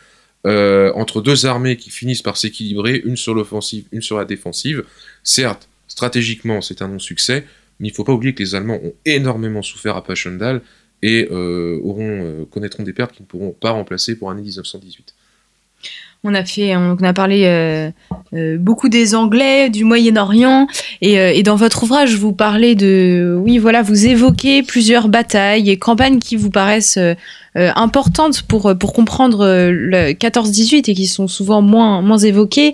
euh, 0.45 0.91
entre 0.93 1.21
deux 1.21 1.45
armées 1.45 1.77
qui 1.77 1.89
finissent 1.89 2.21
par 2.21 2.37
s'équilibrer, 2.37 3.01
une 3.03 3.17
sur 3.17 3.33
l'offensive, 3.33 3.85
une 3.91 4.01
sur 4.01 4.17
la 4.17 4.25
défensive. 4.25 4.83
Certes, 5.23 5.67
stratégiquement, 5.87 6.61
c'est 6.61 6.81
un 6.81 6.89
non-succès, 6.89 7.45
mais 7.79 7.89
il 7.89 7.91
ne 7.91 7.95
faut 7.95 8.03
pas 8.03 8.13
oublier 8.13 8.33
que 8.33 8.43
les 8.43 8.55
Allemands 8.55 8.79
ont 8.83 8.93
énormément 9.05 9.61
souffert 9.61 9.95
à 9.95 10.03
Passchendaele 10.03 10.61
et 11.01 11.27
euh, 11.31 11.79
euh, 11.83 12.45
connaîtront 12.45 12.83
des 12.83 12.93
pertes 12.93 13.13
qu'ils 13.13 13.23
ne 13.23 13.27
pourront 13.27 13.51
pas 13.51 13.71
remplacer 13.71 14.17
pour 14.17 14.29
l'année 14.29 14.41
1918. 14.41 15.13
On 16.27 16.33
a 16.33 16.43
fait, 16.43 16.75
on 16.75 16.97
a 17.03 17.13
parlé 17.13 17.43
euh, 17.45 17.91
euh, 18.33 18.57
beaucoup 18.57 18.89
des 18.89 19.13
Anglais, 19.13 19.69
du 19.69 19.83
Moyen-Orient, 19.83 20.65
et, 21.01 21.19
euh, 21.19 21.31
et, 21.31 21.43
dans 21.43 21.55
votre 21.55 21.83
ouvrage, 21.83 22.15
vous 22.15 22.33
parlez 22.33 22.73
de, 22.73 23.39
oui, 23.39 23.59
voilà, 23.59 23.83
vous 23.83 24.07
évoquez 24.07 24.63
plusieurs 24.63 25.07
batailles 25.07 25.69
et 25.69 25.77
campagnes 25.77 26.17
qui 26.17 26.35
vous 26.35 26.49
paraissent 26.49 26.97
euh, 26.97 27.13
importantes 27.75 28.41
pour, 28.41 28.73
pour 28.77 28.91
comprendre 28.91 29.45
euh, 29.45 29.71
le 29.71 30.11
14-18 30.13 30.89
et 30.89 30.93
qui 30.95 31.05
sont 31.05 31.27
souvent 31.27 31.61
moins, 31.61 32.01
moins 32.01 32.17
évoquées. 32.17 32.73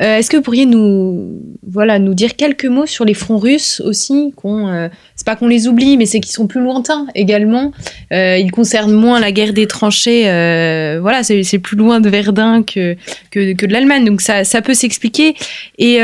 Euh, 0.00 0.16
Est-ce 0.16 0.30
que 0.30 0.36
vous 0.36 0.42
pourriez 0.42 0.66
nous, 0.66 1.40
voilà, 1.66 1.98
nous 1.98 2.12
dire 2.12 2.34
quelques 2.34 2.66
mots 2.66 2.86
sur 2.86 3.04
les 3.04 3.14
fronts 3.14 3.38
russes 3.38 3.80
aussi 3.84 4.32
qu'on, 4.34 4.68
euh, 4.68 4.88
pas 5.26 5.36
qu'on 5.36 5.48
les 5.48 5.68
oublie, 5.68 5.98
mais 5.98 6.06
c'est 6.06 6.20
qu'ils 6.20 6.32
sont 6.32 6.46
plus 6.46 6.62
lointains 6.62 7.06
également. 7.14 7.72
Euh, 8.12 8.38
ils 8.38 8.50
concernent 8.50 8.94
moins 8.94 9.20
la 9.20 9.32
guerre 9.32 9.52
des 9.52 9.66
tranchées. 9.66 10.22
voilà, 11.02 11.22
c'est 11.22 11.58
plus 11.58 11.76
loin 11.76 12.00
de 12.00 12.08
Verdun 12.08 12.62
que, 12.62 12.96
de 13.34 13.72
l'Allemagne. 13.72 14.06
Donc 14.06 14.22
ça, 14.22 14.44
ça 14.44 14.62
peut 14.62 14.74
s'expliquer. 14.74 15.34
Et, 15.76 15.98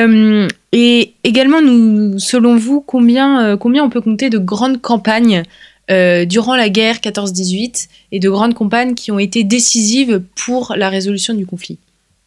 et 0.73 1.15
également, 1.25 1.63
nous, 1.63 2.19
selon 2.19 2.57
vous, 2.57 2.83
combien, 2.83 3.57
on 3.59 3.91
peut 3.91 4.01
compter 4.03 4.29
de 4.29 4.39
grandes 4.39 4.83
campagnes 4.83 5.45
euh, 5.91 6.25
durant 6.25 6.55
la 6.55 6.69
guerre 6.69 6.99
14-18 6.99 7.89
et 8.13 8.21
de 8.21 8.31
grandes 8.31 8.55
campagnes 8.55 8.95
qui 8.95 9.11
ont 9.11 9.19
été 9.19 9.43
décisives 9.43 10.23
pour 10.37 10.75
la 10.77 10.89
résolution 10.89 11.35
du 11.35 11.45
conflit? 11.45 11.79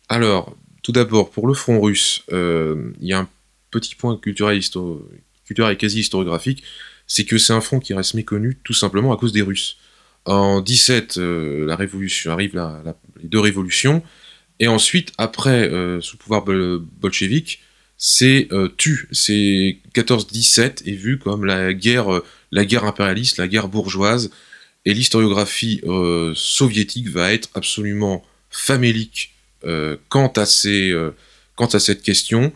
Alors, 0.09 0.53
tout 0.83 0.91
d'abord, 0.91 1.29
pour 1.29 1.47
le 1.47 1.53
front 1.53 1.79
russe, 1.79 2.21
euh, 2.33 2.91
il 3.01 3.07
y 3.07 3.13
a 3.13 3.19
un 3.19 3.29
petit 3.71 3.95
point 3.95 4.17
culturel, 4.17 4.61
culturel 5.45 5.73
et 5.73 5.77
quasi 5.77 5.99
historiographique, 5.99 6.63
c'est 7.07 7.25
que 7.25 7.37
c'est 7.37 7.53
un 7.53 7.61
front 7.61 7.79
qui 7.79 7.93
reste 7.93 8.13
méconnu 8.13 8.57
tout 8.63 8.73
simplement 8.73 9.13
à 9.13 9.17
cause 9.17 9.31
des 9.31 9.41
Russes. 9.41 9.77
En 10.25 10.61
17, 10.61 11.17
euh, 11.17 11.65
la 11.65 11.75
révolution 11.75 12.31
arrive, 12.31 12.55
les 13.21 13.27
deux 13.27 13.39
révolutions, 13.39 14.01
et 14.59 14.67
ensuite, 14.67 15.11
après, 15.17 15.69
euh, 15.69 16.01
sous 16.01 16.17
pouvoir 16.17 16.43
bol 16.43 16.81
bolchevique, 16.99 17.61
c'est 17.97 18.47
euh, 18.51 18.69
tu, 18.77 19.07
c'est 19.11 19.77
14-17 19.93 20.87
est 20.87 20.95
vu 20.95 21.19
comme 21.19 21.45
la 21.45 21.73
guerre 21.73 22.21
la 22.51 22.65
guerre 22.65 22.85
impérialiste, 22.85 23.37
la 23.37 23.47
guerre 23.47 23.67
bourgeoise, 23.67 24.31
et 24.85 24.93
l'historiographie 24.93 25.81
euh, 25.83 26.33
soviétique 26.35 27.09
va 27.09 27.33
être 27.33 27.49
absolument 27.53 28.23
famélique 28.49 29.33
euh, 29.65 29.95
euh, 29.95 31.11
quant 31.55 31.65
à 31.65 31.79
cette 31.79 32.03
question. 32.03 32.53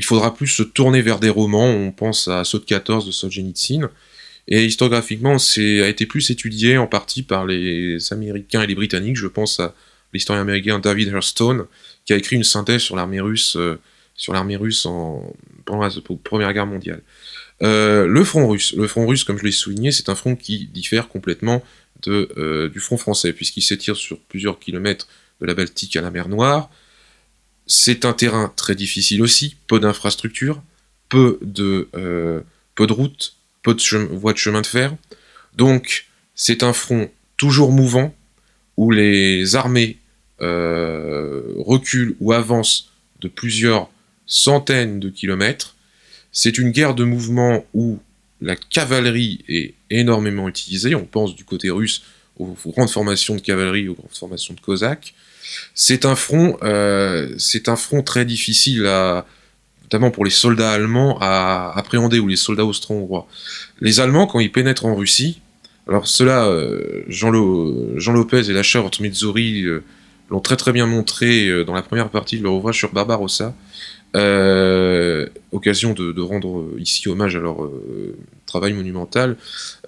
Il 0.00 0.04
faudra 0.04 0.34
plus 0.34 0.46
se 0.46 0.62
tourner 0.62 1.02
vers 1.02 1.20
des 1.20 1.28
romans, 1.28 1.68
on 1.68 1.92
pense 1.92 2.26
à 2.26 2.42
Saut 2.44 2.58
14 2.58 3.04
de 3.04 3.10
Solzhenitsyn, 3.10 3.90
et 4.48 4.64
historiographiquement, 4.64 5.38
c'est 5.38 5.82
a 5.82 5.88
été 5.88 6.06
plus 6.06 6.30
étudié 6.30 6.78
en 6.78 6.86
partie 6.86 7.22
par 7.22 7.44
les 7.44 7.98
Américains 8.10 8.62
et 8.62 8.66
les 8.66 8.74
Britanniques. 8.74 9.18
Je 9.18 9.26
pense 9.26 9.60
à 9.60 9.74
l'historien 10.14 10.40
américain 10.40 10.78
David 10.78 11.08
Hurston, 11.08 11.66
qui 12.06 12.14
a 12.14 12.16
écrit 12.16 12.36
une 12.36 12.44
synthèse 12.44 12.80
sur 12.80 12.96
l'armée 12.96 13.20
russe, 13.20 13.56
euh, 13.56 13.78
sur 14.14 14.32
l'armée 14.32 14.56
russe 14.56 14.86
en, 14.86 15.34
pendant 15.66 15.82
la 15.82 15.90
Première 16.24 16.54
Guerre 16.54 16.66
mondiale. 16.66 17.02
Euh, 17.62 18.06
le 18.06 18.24
front 18.24 18.48
russe, 18.48 18.72
le 18.72 18.86
front 18.86 19.06
russe, 19.06 19.24
comme 19.24 19.36
je 19.36 19.44
l'ai 19.44 19.52
souligné, 19.52 19.92
c'est 19.92 20.08
un 20.08 20.14
front 20.14 20.34
qui 20.34 20.64
diffère 20.72 21.08
complètement 21.08 21.62
de, 22.04 22.30
euh, 22.38 22.70
du 22.70 22.80
front 22.80 22.96
français, 22.96 23.34
puisqu'il 23.34 23.60
s'étire 23.60 23.96
sur 23.96 24.18
plusieurs 24.18 24.58
kilomètres 24.60 25.08
de 25.42 25.46
la 25.46 25.52
Baltique 25.52 25.94
à 25.96 26.00
la 26.00 26.10
mer 26.10 26.30
Noire. 26.30 26.70
C'est 27.72 28.04
un 28.04 28.12
terrain 28.12 28.52
très 28.56 28.74
difficile 28.74 29.22
aussi, 29.22 29.54
peu 29.68 29.78
d'infrastructures, 29.78 30.60
peu 31.08 31.38
de, 31.40 31.88
euh, 31.94 32.40
routes, 32.76 33.36
peu 33.62 33.74
de 33.74 33.96
voies 34.12 34.32
de 34.32 34.38
chemin 34.38 34.60
de 34.60 34.66
fer. 34.66 34.92
Donc, 35.56 36.08
c'est 36.34 36.64
un 36.64 36.72
front 36.72 37.08
toujours 37.36 37.70
mouvant, 37.70 38.12
où 38.76 38.90
les 38.90 39.54
armées 39.54 39.98
euh, 40.40 41.42
reculent 41.58 42.16
ou 42.18 42.32
avancent 42.32 42.90
de 43.20 43.28
plusieurs 43.28 43.88
centaines 44.26 44.98
de 44.98 45.08
kilomètres, 45.08 45.76
c'est 46.32 46.58
une 46.58 46.70
guerre 46.70 46.96
de 46.96 47.04
mouvement 47.04 47.64
où 47.72 48.00
la 48.40 48.56
cavalerie 48.56 49.44
est 49.48 49.74
énormément 49.90 50.48
utilisée. 50.48 50.96
On 50.96 51.04
pense 51.04 51.36
du 51.36 51.44
côté 51.44 51.70
russe 51.70 52.02
aux, 52.36 52.56
grandes 52.66 52.90
formations 52.90 53.36
de 53.36 53.40
cavalerie, 53.40 53.88
aux 53.88 53.94
grandes 53.94 54.10
formations 54.10 54.54
de 54.54 54.60
cosaques. 54.60 55.14
C'est 55.74 56.04
un 56.04 56.16
front, 56.16 56.56
euh, 56.62 57.34
c'est 57.38 57.68
un 57.68 57.76
front 57.76 58.02
très 58.02 58.24
difficile 58.24 58.86
notamment 59.90 60.12
pour 60.12 60.24
les 60.24 60.30
soldats 60.30 60.70
allemands 60.70 61.18
à 61.20 61.72
appréhender 61.76 62.20
ou 62.20 62.28
les 62.28 62.36
soldats 62.36 62.64
austro-hongrois. 62.64 63.26
Les 63.80 63.98
Allemands, 63.98 64.28
quand 64.28 64.38
ils 64.38 64.52
pénètrent 64.52 64.86
en 64.86 64.94
Russie, 64.94 65.40
alors 65.88 66.06
cela, 66.06 66.46
euh, 66.46 67.02
Jean, 67.08 67.30
Lo, 67.30 67.98
Jean, 67.98 68.12
Lopez 68.12 68.48
et 68.48 68.52
Lacheur 68.52 68.88
Mezzori 69.00 69.62
euh, 69.64 69.82
l'ont 70.30 70.38
très 70.38 70.56
très 70.56 70.72
bien 70.72 70.86
montré 70.86 71.48
euh, 71.48 71.64
dans 71.64 71.74
la 71.74 71.82
première 71.82 72.10
partie 72.10 72.38
de 72.38 72.44
leur 72.44 72.52
ouvrage 72.52 72.76
sur 72.76 72.92
Barbarossa. 72.92 73.54
Occasion 74.14 75.92
de, 75.92 76.20
rendre 76.20 76.68
ici 76.78 77.08
hommage 77.08 77.34
à 77.34 77.40
leur 77.40 77.68
travail 78.46 78.72
monumental. 78.72 79.36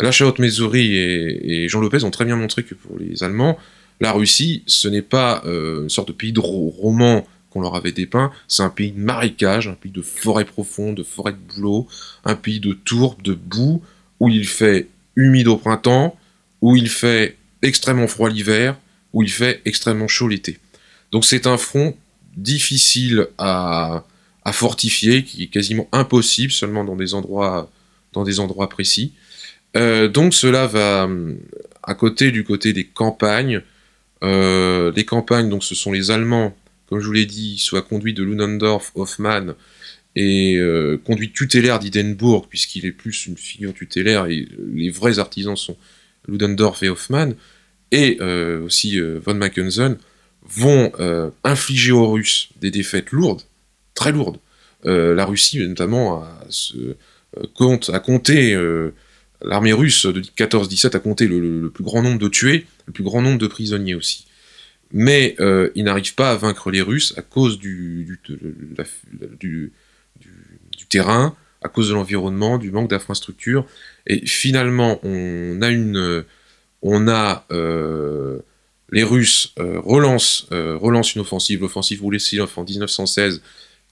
La 0.01 0.11
Charlotte 0.11 0.41
Mezzori 0.41 0.97
et, 0.97 1.65
et, 1.65 1.69
Jean 1.69 1.81
Lopez 1.81 2.03
ont 2.03 2.11
très 2.11 2.25
bien 2.25 2.37
montré 2.37 2.65
que 2.65 2.75
pour 2.75 2.99
les 2.99 3.23
Allemands, 3.23 3.57
la 4.03 4.11
Russie, 4.11 4.65
ce 4.67 4.89
n'est 4.89 5.01
pas 5.01 5.43
euh, 5.47 5.85
une 5.85 5.89
sorte 5.89 6.09
de 6.09 6.13
pays 6.13 6.33
de 6.33 6.41
roman 6.41 7.25
qu'on 7.51 7.61
leur 7.61 7.77
avait 7.77 7.93
dépeint, 7.93 8.33
c'est 8.49 8.65
un 8.65 8.69
pays 8.69 8.91
de 8.91 8.99
marécage, 8.99 9.69
un 9.69 9.75
pays 9.75 9.93
de 9.93 10.03
forêt 10.03 10.45
profonde, 10.45 10.97
de 10.97 11.05
forêt 11.05 11.33
de 11.33 11.55
bouleau, 11.55 11.87
un 12.25 12.35
pays 12.35 12.59
de 12.59 12.73
tourbe, 12.73 13.23
de 13.23 13.35
boue, 13.35 13.81
où 14.19 14.29
il 14.29 14.45
fait 14.45 14.89
humide 15.15 15.47
au 15.47 15.57
printemps, 15.57 16.19
où 16.63 16.75
il 16.75 16.89
fait 16.89 17.37
extrêmement 17.63 18.09
froid 18.09 18.29
l'hiver, 18.29 18.77
où 19.13 19.23
il 19.23 19.31
fait 19.31 19.63
extrêmement 19.67 20.09
chaud 20.09 20.27
l'été. 20.27 20.59
Donc 21.13 21.25
c'est 21.25 21.47
un 21.47 21.57
front 21.57 21.95
difficile 22.37 23.29
à, 23.39 24.05
fortifier, 24.51 25.23
qui 25.23 25.45
est 25.45 25.47
quasiment 25.47 25.89
impossible 25.93 26.51
seulement 26.51 26.85
dans 26.85 26.97
des 26.97 27.15
endroits, 27.15 27.69
précis. 28.69 29.13
Euh, 29.77 30.09
donc 30.09 30.35
cela 30.35 30.67
va 30.67 31.09
à 31.85 31.95
côté 31.95 32.33
du 32.33 32.43
côté 32.43 32.73
des 32.73 32.85
campagnes. 32.85 33.63
Euh, 34.23 34.93
les 34.95 35.05
campagnes, 35.05 35.49
donc 35.49 35.65
ce 35.65 35.75
sont 35.75 35.93
les 35.93 36.11
Allemands, 36.11 36.57
comme 36.89 37.01
je 37.01 37.07
vous 37.07 37.13
l'ai 37.13 37.27
dit, 37.27 37.59
soit 37.59 37.83
conduits 37.83 38.15
de 38.15 38.23
Lunendorf, 38.23 38.93
Hoffmann, 38.95 39.55
et 40.15 40.57
euh, 40.57 40.99
conduit 41.05 41.33
tutélaire 41.33 41.81
puisqu'il 42.49 42.87
est 42.87 42.93
plus 42.93 43.27
une 43.27 43.37
figure 43.37 43.75
tutélaire, 43.75 44.27
et 44.27 44.47
les 44.73 44.91
vrais 44.91 45.19
artisans 45.19 45.57
sont 45.57 45.77
Ludendorff 46.29 46.83
et 46.83 46.89
Hoffmann, 46.89 47.35
et 47.91 48.19
euh, 48.21 48.63
aussi 48.63 48.99
euh, 48.99 49.19
von 49.19 49.35
Mackensen, 49.35 49.97
vont 50.45 50.93
euh, 50.99 51.31
infliger 51.45 51.93
aux 51.93 52.11
Russes 52.11 52.49
des 52.61 52.71
défaites 52.71 53.11
lourdes, 53.13 53.43
très 53.95 54.13
lourde. 54.13 54.39
Euh, 54.85 55.15
la 55.15 55.25
Russie, 55.25 55.59
notamment, 55.59 56.25
compte, 57.55 57.91
a 57.91 58.01
compté, 58.01 58.55
euh, 58.55 58.93
l'armée 59.45 59.73
russe 59.73 60.07
de 60.07 60.21
14-17 60.21 60.97
a 60.97 60.99
compté 60.99 61.27
le, 61.27 61.71
plus 61.71 61.85
grand 61.85 62.03
nombre 62.03 62.19
de 62.19 62.29
tués, 62.29 62.67
le 62.87 62.93
plus 62.93 63.05
grand 63.05 63.23
nombre 63.23 63.39
de 63.39 63.47
prisonniers 63.47 63.95
aussi. 63.95 64.27
Mais 64.93 65.37
euh, 65.41 65.71
il 65.75 65.85
n'arrive 65.85 66.15
pas 66.15 66.31
à 66.31 66.37
vaincre 66.37 66.71
les 66.71 66.83
Russes 66.83 67.15
à 67.17 67.23
cause 67.23 67.59
du, 67.59 68.21
terrain, 70.91 71.35
à 71.63 71.69
cause 71.69 71.89
de 71.89 71.95
l'environnement, 71.95 72.59
du 72.59 72.71
manque 72.71 72.91
d'infrastructures. 72.91 73.67
Et 74.07 74.27
finalement, 74.27 75.01
on 75.03 75.59
a 77.09 77.47
euh, 77.53 78.39
les 78.93 79.03
Russes 79.03 79.55
relancent, 79.57 80.47
euh, 80.53 80.77
relancent 80.77 81.15
une 81.15 81.23
offensive, 81.23 81.63
l'offensive 81.63 82.03
Roulesilov 82.03 82.53
en 82.57 82.65
1916, 82.65 83.41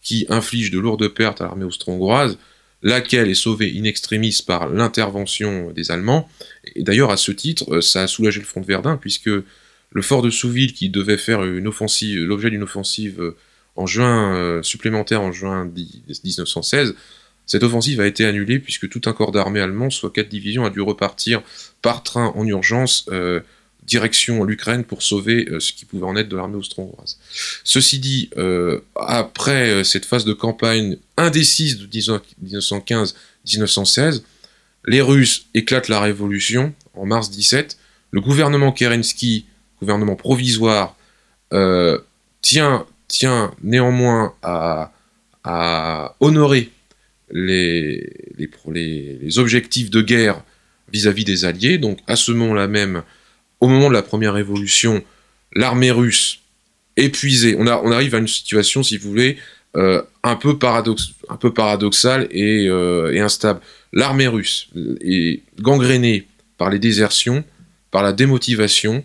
qui 0.03 0.26
inflige 0.28 0.70
de 0.70 0.78
lourdes 0.78 1.09
pertes 1.09 1.40
à 1.40 1.44
l'armée 1.44 1.64
austro-hongroise, 1.64 2.38
laquelle 2.83 3.28
est 3.28 3.35
sauvée 3.35 3.72
in 3.76 3.85
extremis 3.85 4.43
par 4.47 4.68
l'intervention 4.68 5.70
des 5.72 5.91
Allemands. 5.91 6.28
Et 6.74 6.83
d'ailleurs, 6.83 7.11
à 7.11 7.16
ce 7.16 7.33
titre, 7.33 7.74
euh, 7.74 7.81
ça 7.81 8.03
a 8.03 8.07
soulagé 8.07 8.41
le 8.41 8.47
front 8.47 8.61
de 8.61 8.66
Verdun, 8.66 8.97
puisque 8.97 9.31
le 9.93 10.03
fort 10.03 10.22
de 10.22 10.31
Souville, 10.31 10.72
qui 10.72 10.89
devait 10.89 11.18
faire 11.18 11.41
offensive, 11.41 12.24
l'objet 12.24 12.51
d'une 12.51 12.62
offensive 12.62 13.20
euh, 13.20 13.37
en 13.76 13.87
juin 13.87 14.35
euh, 14.35 14.62
supplémentaire 14.62 15.22
en 15.22 15.33
juin 15.33 15.70
1916, 16.24 16.95
cette 17.47 17.62
offensive 17.64 18.01
a 18.01 18.07
été 18.07 18.24
annulée 18.24 18.61
puisque 18.61 18.89
tout 18.89 19.01
un 19.07 19.12
corps 19.12 19.33
d'armée 19.33 19.61
allemand, 19.61 19.91
soit 19.91 20.11
quatre 20.11 20.28
divisions, 20.28 20.64
a 20.64 20.70
dû 20.70 20.81
repartir 20.81 21.43
par 21.83 22.05
train 22.05 22.33
en 22.37 22.47
urgence 22.47 23.07
euh, 23.11 23.41
direction 23.91 24.45
l'Ukraine 24.45 24.84
pour 24.84 25.03
sauver 25.03 25.47
ce 25.59 25.72
qui 25.72 25.84
pouvait 25.84 26.07
en 26.07 26.16
être 26.16 26.28
de 26.28 26.36
l'armée 26.36 26.57
austro-hongroise. 26.57 27.18
Ceci 27.64 27.99
dit, 27.99 28.30
après 28.95 29.82
cette 29.84 30.05
phase 30.05 30.24
de 30.24 30.32
campagne 30.32 30.97
indécise 31.16 31.78
de 31.78 31.86
1915-1916, 31.86 34.22
les 34.86 35.03
Russes 35.03 35.47
éclatent 35.55 35.88
la 35.88 36.01
révolution 36.01 36.72
en 36.95 37.05
mars 37.05 37.30
17. 37.30 37.76
Le 38.12 38.20
gouvernement 38.20 38.72
Kerensky, 38.72 39.47
gouvernement 39.80 40.16
provisoire, 40.16 40.97
tient, 42.43 42.86
néanmoins 43.62 44.34
à, 44.43 44.93
honorer 46.20 46.70
les, 47.30 48.09
objectifs 49.36 49.91
de 49.91 50.03
guerre 50.03 50.43
vis-à-vis 50.93 51.24
des 51.24 51.45
Alliés. 51.45 51.78
Donc 51.78 51.99
à 52.07 52.16
ce 52.16 52.32
moment-là 52.32 52.66
même, 52.66 53.03
au 53.61 53.68
moment 53.68 53.88
de 53.88 53.94
la 53.94 54.02
première 54.02 54.34
révolution, 54.34 55.02
l'armée 55.54 55.90
russe 55.90 56.40
épuisée, 56.96 57.56
on, 57.58 57.66
arrive 57.66 58.14
à 58.14 58.18
une 58.18 58.28
situation, 58.28 58.82
si 58.82 58.96
vous 58.96 59.08
voulez, 59.08 59.36
euh, 59.76 60.02
un, 60.24 60.36
peu 60.36 60.58
paradoxale 60.58 62.26
et, 62.30 62.66
euh, 62.68 63.12
et 63.12 63.20
instable. 63.20 63.61
L'armée 63.92 64.26
russe 64.26 64.68
est 65.00 65.42
gangrénée 65.61 66.26
par 66.58 66.70
les 66.70 66.78
désertions, 66.78 67.44
par 67.90 68.02
la 68.02 68.12
démotivation, 68.12 69.04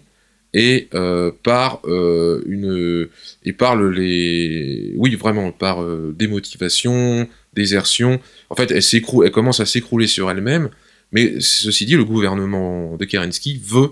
et 0.57 0.87
euh, 0.93 1.31
par 1.43 1.81
une 1.85 3.09
et 3.43 3.51
par 3.51 3.75
les 3.75 4.93
oui 4.95 5.13
vraiment 5.15 5.51
par 5.51 5.85
démotivation, 6.13 7.27
désertion. 7.53 8.21
En 8.49 8.55
fait, 8.55 8.71
elle 8.71 8.81
s'écroule, 8.81 9.25
elle 9.25 9.31
commence 9.31 9.59
à 9.59 9.65
s'écrouler 9.65 10.07
sur 10.07 10.31
elle-même. 10.31 10.69
Mais 11.11 11.35
ceci 11.39 11.85
dit, 11.85 11.95
le 11.95 12.05
gouvernement 12.05 12.95
de 12.97 13.05
Kerensky 13.05 13.61
veut 13.63 13.91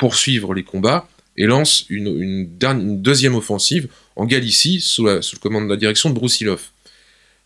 poursuivre 0.00 0.54
les 0.54 0.62
combats 0.62 1.06
et 1.36 1.44
lance 1.44 1.84
une, 1.90 2.48
deuxième 3.02 3.34
offensive 3.34 3.88
en 4.16 4.24
Galicie 4.24 4.80
sous, 4.80 5.04
la, 5.04 5.20
sous 5.20 5.36
le 5.36 5.40
commande 5.40 5.64
de 5.64 5.68
la 5.68 5.76
direction 5.76 6.08
de 6.08 6.14
Broussilov. 6.14 6.62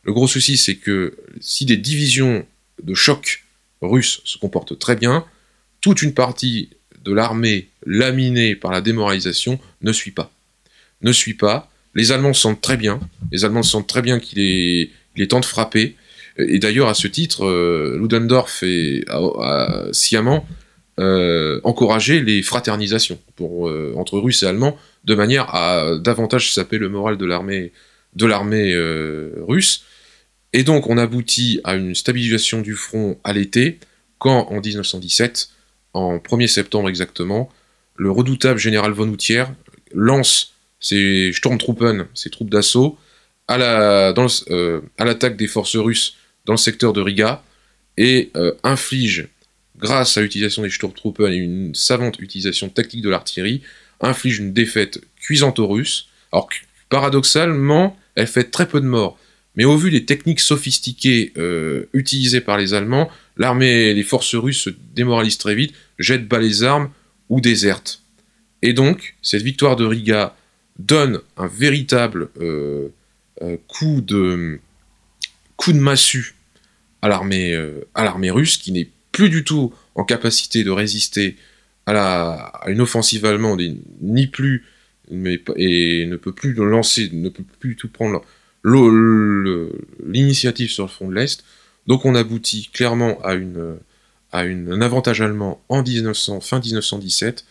Le 0.05 0.13
gros 0.13 0.29
souci, 0.29 0.57
c'est 0.57 0.77
que 0.77 1.17
si 1.41 1.67
des 1.67 1.77
divisions 1.77 2.47
de 2.81 2.95
choc 2.95 3.45
russes 3.83 4.21
se 4.25 4.39
comportent 4.39 4.79
très 4.79 4.95
bien, 4.95 5.25
toute 5.81 6.01
une 6.01 6.15
partie 6.15 6.71
de 7.05 7.13
l'armée 7.13 7.71
laminée 7.87 8.55
par 8.55 8.71
la 8.71 8.81
démoralisation 8.81 9.59
ne 9.83 9.93
suit 9.93 10.13
pas. 10.13 10.31
Ne 11.03 11.11
suit 11.11 11.35
pas. 11.35 11.69
Les 11.97 12.13
Allemands 12.13 12.35
sentent 12.35 12.61
très 12.61 12.77
bien. 12.77 13.01
Les 13.33 13.45
Allemands 13.45 13.65
sentent 13.65 13.89
très 13.89 14.03
bien 14.03 14.21
qu'il 14.21 14.39
est, 14.39 14.91
est, 15.17 15.31
temps 15.33 15.41
de 15.41 15.45
frapper. 15.45 15.97
Et 16.39 16.61
d'ailleurs, 16.61 16.89
à 16.89 16.95
ce 16.95 17.09
titre, 17.09 17.47
euh, 17.47 17.99
Ludendorff 18.01 18.63
a, 19.09 19.89
sciemment 19.93 20.47
euh, 21.01 21.61
encouragé 21.65 22.21
les 22.23 22.43
fraternisations 22.43 23.19
euh, 23.41 23.95
entre 23.97 24.19
Russes 24.19 24.43
et 24.43 24.47
Allemands 24.47 24.77
de 25.05 25.15
manière 25.15 25.55
à 25.55 25.99
davantage 25.99 26.53
saper 26.53 26.79
le 26.79 26.89
moral 26.89 27.17
de 27.17 27.27
l'armée 27.27 27.73
l'armée 28.21 28.75
russe. 29.47 29.85
Et 30.53 30.63
donc, 30.63 30.89
on 30.89 30.99
aboutit 30.99 31.61
à 31.65 31.75
une 31.75 31.97
stabilisation 31.97 32.61
du 32.61 32.75
front 32.75 33.19
à 33.25 33.33
l'été, 33.33 33.81
quand 34.19 34.47
en 34.51 34.61
1917, 34.61 35.49
en 35.95 36.19
1er 36.19 36.47
septembre 36.47 36.89
exactement, 36.89 37.51
le 37.97 38.11
redoutable 38.11 38.61
général 38.61 38.93
von 38.93 39.09
Houtier 39.09 39.45
lance 39.93 40.53
ses 40.79 41.33
Sturmtruppen, 41.33 42.07
ses 42.15 42.31
troupes 42.31 42.51
d'assaut, 42.51 42.99
à 43.49 43.59
euh, 43.59 44.81
l'attaque 44.99 45.33
la, 45.33 45.37
des 45.37 45.47
forces 45.47 45.77
russes 45.77 46.17
dans 46.45 46.55
le 46.55 46.59
secteur 46.59 46.93
de 46.93 47.01
Riga 47.01 47.43
et 47.97 48.31
euh, 48.37 48.53
inflige, 48.63 49.29
grâce 49.79 50.17
à 50.17 50.23
l'utilisation 50.23 50.63
des 50.63 50.71
Sturmtruppen 50.71 51.33
et 51.33 51.37
une 51.37 51.75
savante 51.75 52.19
utilisation 52.21 52.69
tactique 52.69 53.03
de 53.03 53.09
l'artillerie, 53.09 53.63
inflige 54.01 54.39
une 54.39 54.53
défaite 54.53 55.01
cuisante 55.21 55.59
aux 55.59 55.69
Russes. 55.69 56.09
Alors, 56.33 56.49
paradoxalement, 56.89 57.99
elle 58.15 58.27
fait 58.27 58.45
très 58.45 58.69
peu 58.69 58.81
de 58.81 58.87
morts. 58.87 59.19
Mais 59.57 59.65
au 59.65 59.77
vu 59.77 59.91
des 59.91 60.05
techniques 60.05 60.41
sophistiquées 60.41 61.33
euh, 61.39 61.85
utilisées 61.93 62.41
par 62.41 62.59
les 62.59 62.75
Allemands, 62.75 63.09
l'armée, 63.37 63.95
les 63.95 64.03
forces 64.03 64.35
russes 64.35 64.63
se 64.63 64.71
démoralisent 64.95 65.39
très 65.39 65.55
vite, 65.55 65.75
jettent 65.99 66.27
bas 66.27 66.41
les 66.41 66.65
armes 66.65 66.91
ou 67.29 67.41
désertent. 67.41 68.03
Et 68.63 68.73
donc, 68.73 69.15
cette 69.23 69.43
victoire 69.43 69.77
de 69.77 69.85
Riga 69.85 70.35
donne 70.79 71.21
un 71.37 71.47
véritable 71.47 72.31
euh, 72.41 72.89
euh, 73.43 73.57
coup, 73.69 74.01
de, 74.01 74.59
coup 75.57 75.73
de 75.73 75.79
massue 75.79 76.35
à 77.03 77.09
l'armée 77.09 77.55
à 77.95 78.03
l'armée 78.03 78.31
russe, 78.31 78.57
qui 78.57 78.73
n'est 78.73 78.89
plus 79.15 79.31
du 79.31 79.45
tout 79.45 79.73
en 79.95 80.05
capacité 80.05 80.65
de 80.65 80.71
résister 80.71 81.37
à, 81.87 82.63
une 82.67 82.81
offensive 82.81 83.25
allemande, 83.25 83.61
et 83.61 83.77
ne 85.11 86.17
peut 86.17 86.33
plus 86.33 86.55
lancer, 86.55 87.11
ne 87.13 87.29
peut 87.29 87.45
plus 87.61 87.77
tout 87.77 87.89
prendre 87.89 88.23
l'initiative 88.65 90.71
sur 90.71 90.85
le 90.85 90.91
front 90.91 91.09
de 91.09 91.15
l'Est. 91.15 91.45
Donc 91.87 92.05
on 92.05 92.15
aboutit 92.15 92.71
clairement 92.73 93.21
à, 93.23 93.37
un 94.33 94.81
avantage 94.81 95.21
allemand 95.21 95.63
en 95.69 95.83
1900, 95.83 96.41
fin 96.41 96.61
1917. 96.61 97.45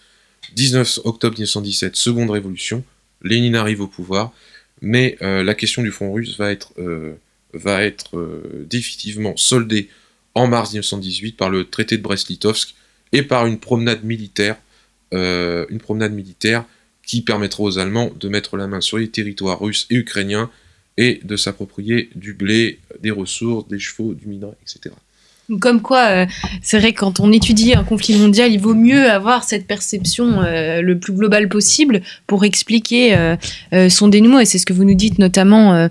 19 0.56 1.00
octobre 1.06 1.36
1917, 1.36 1.96
seconde 1.96 2.30
révolution. 2.30 2.84
Lénine 3.22 3.56
arrive 3.56 3.80
au 3.80 3.88
pouvoir. 3.88 4.34
Mais 4.82 5.18
euh, 5.22 5.44
la 5.44 5.54
question 5.54 5.82
du 5.82 5.92
front 5.92 6.12
russe 6.12 6.38
va 6.38 6.52
être, 6.52 6.74
euh, 6.78 7.14
euh, 7.56 8.42
définitivement 8.70 9.38
soldée 9.38 9.88
en 10.36 10.48
mars 10.48 10.72
1918 10.72 11.38
par 11.38 11.50
le 11.50 11.70
traité 11.70 11.98
de 11.98 12.02
Brest-Litovsk 12.02 12.76
et 13.12 13.22
par 13.22 13.46
une 13.46 13.60
promenade 13.60 14.04
militaire, 14.04 14.58
une 15.12 15.80
promenade 15.80 16.14
militaire 16.14 16.66
qui 17.06 17.22
permettra 17.22 17.64
aux 17.64 17.78
Allemands 17.78 18.12
de 18.20 18.30
mettre 18.30 18.58
la 18.58 18.68
main 18.68 18.82
sur 18.82 18.98
les 18.98 19.10
territoires 19.10 19.60
russes 19.60 19.86
et 19.90 19.96
ukrainiens 19.96 20.50
et 20.98 21.20
de 21.24 21.36
s'approprier 21.38 22.10
du 22.16 22.34
blé, 22.34 22.80
des 23.00 23.12
ressources, 23.12 23.68
des 23.68 23.80
chevaux, 23.80 24.14
du 24.14 24.28
minerai, 24.28 24.54
etc. 24.62 24.96
Comme 25.60 25.82
quoi, 25.82 26.06
euh, 26.08 26.26
c'est 26.62 26.80
vrai 26.80 26.94
que 26.94 27.00
quand 27.00 27.20
on 27.20 27.32
étudie 27.32 27.74
un 27.74 27.84
conflit 27.84 28.16
mondial, 28.16 28.52
il 28.52 28.60
vaut 28.60 28.74
mieux 28.74 29.10
avoir 29.10 29.44
cette 29.44 29.68
perception 29.68 30.42
euh, 30.42 30.82
le 30.82 30.98
plus 30.98 31.12
globale 31.12 31.50
possible 31.50 32.02
pour 32.28 32.46
expliquer 32.46 33.16
euh, 33.16 33.90
son 33.90 34.08
dénouement. 34.08 34.40
Et 34.40 34.46
c'est 34.46 34.58
ce 34.58 34.66
que 34.66 34.72
vous 34.72 34.86
nous 34.86 34.96
dites 34.96 35.20
notamment 35.20 35.90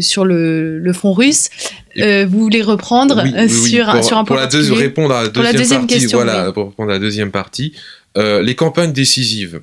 sur 0.00 0.24
le, 0.24 0.92
front 0.92 1.12
russe. 1.12 1.50
vous 1.96 2.38
voulez 2.40 2.62
reprendre 2.62 3.24
sur, 3.48 3.86
pour, 3.86 4.04
sur 4.04 4.18
un 4.18 4.24
point 4.24 4.46
pour 4.46 4.72
la 4.72 4.78
répondre 4.78 5.12
à 5.12 5.22
la 5.24 5.52
deuxième, 5.52 5.80
partie, 5.80 5.94
question, 5.98 6.18
voilà, 6.18 6.52
pour 6.52 6.68
répondre 6.68 6.90
à 6.90 6.94
la 6.94 6.98
deuxième 7.00 7.32
partie, 7.32 7.74
les 8.16 8.54
campagnes 8.54 8.92
décisives 8.92 9.60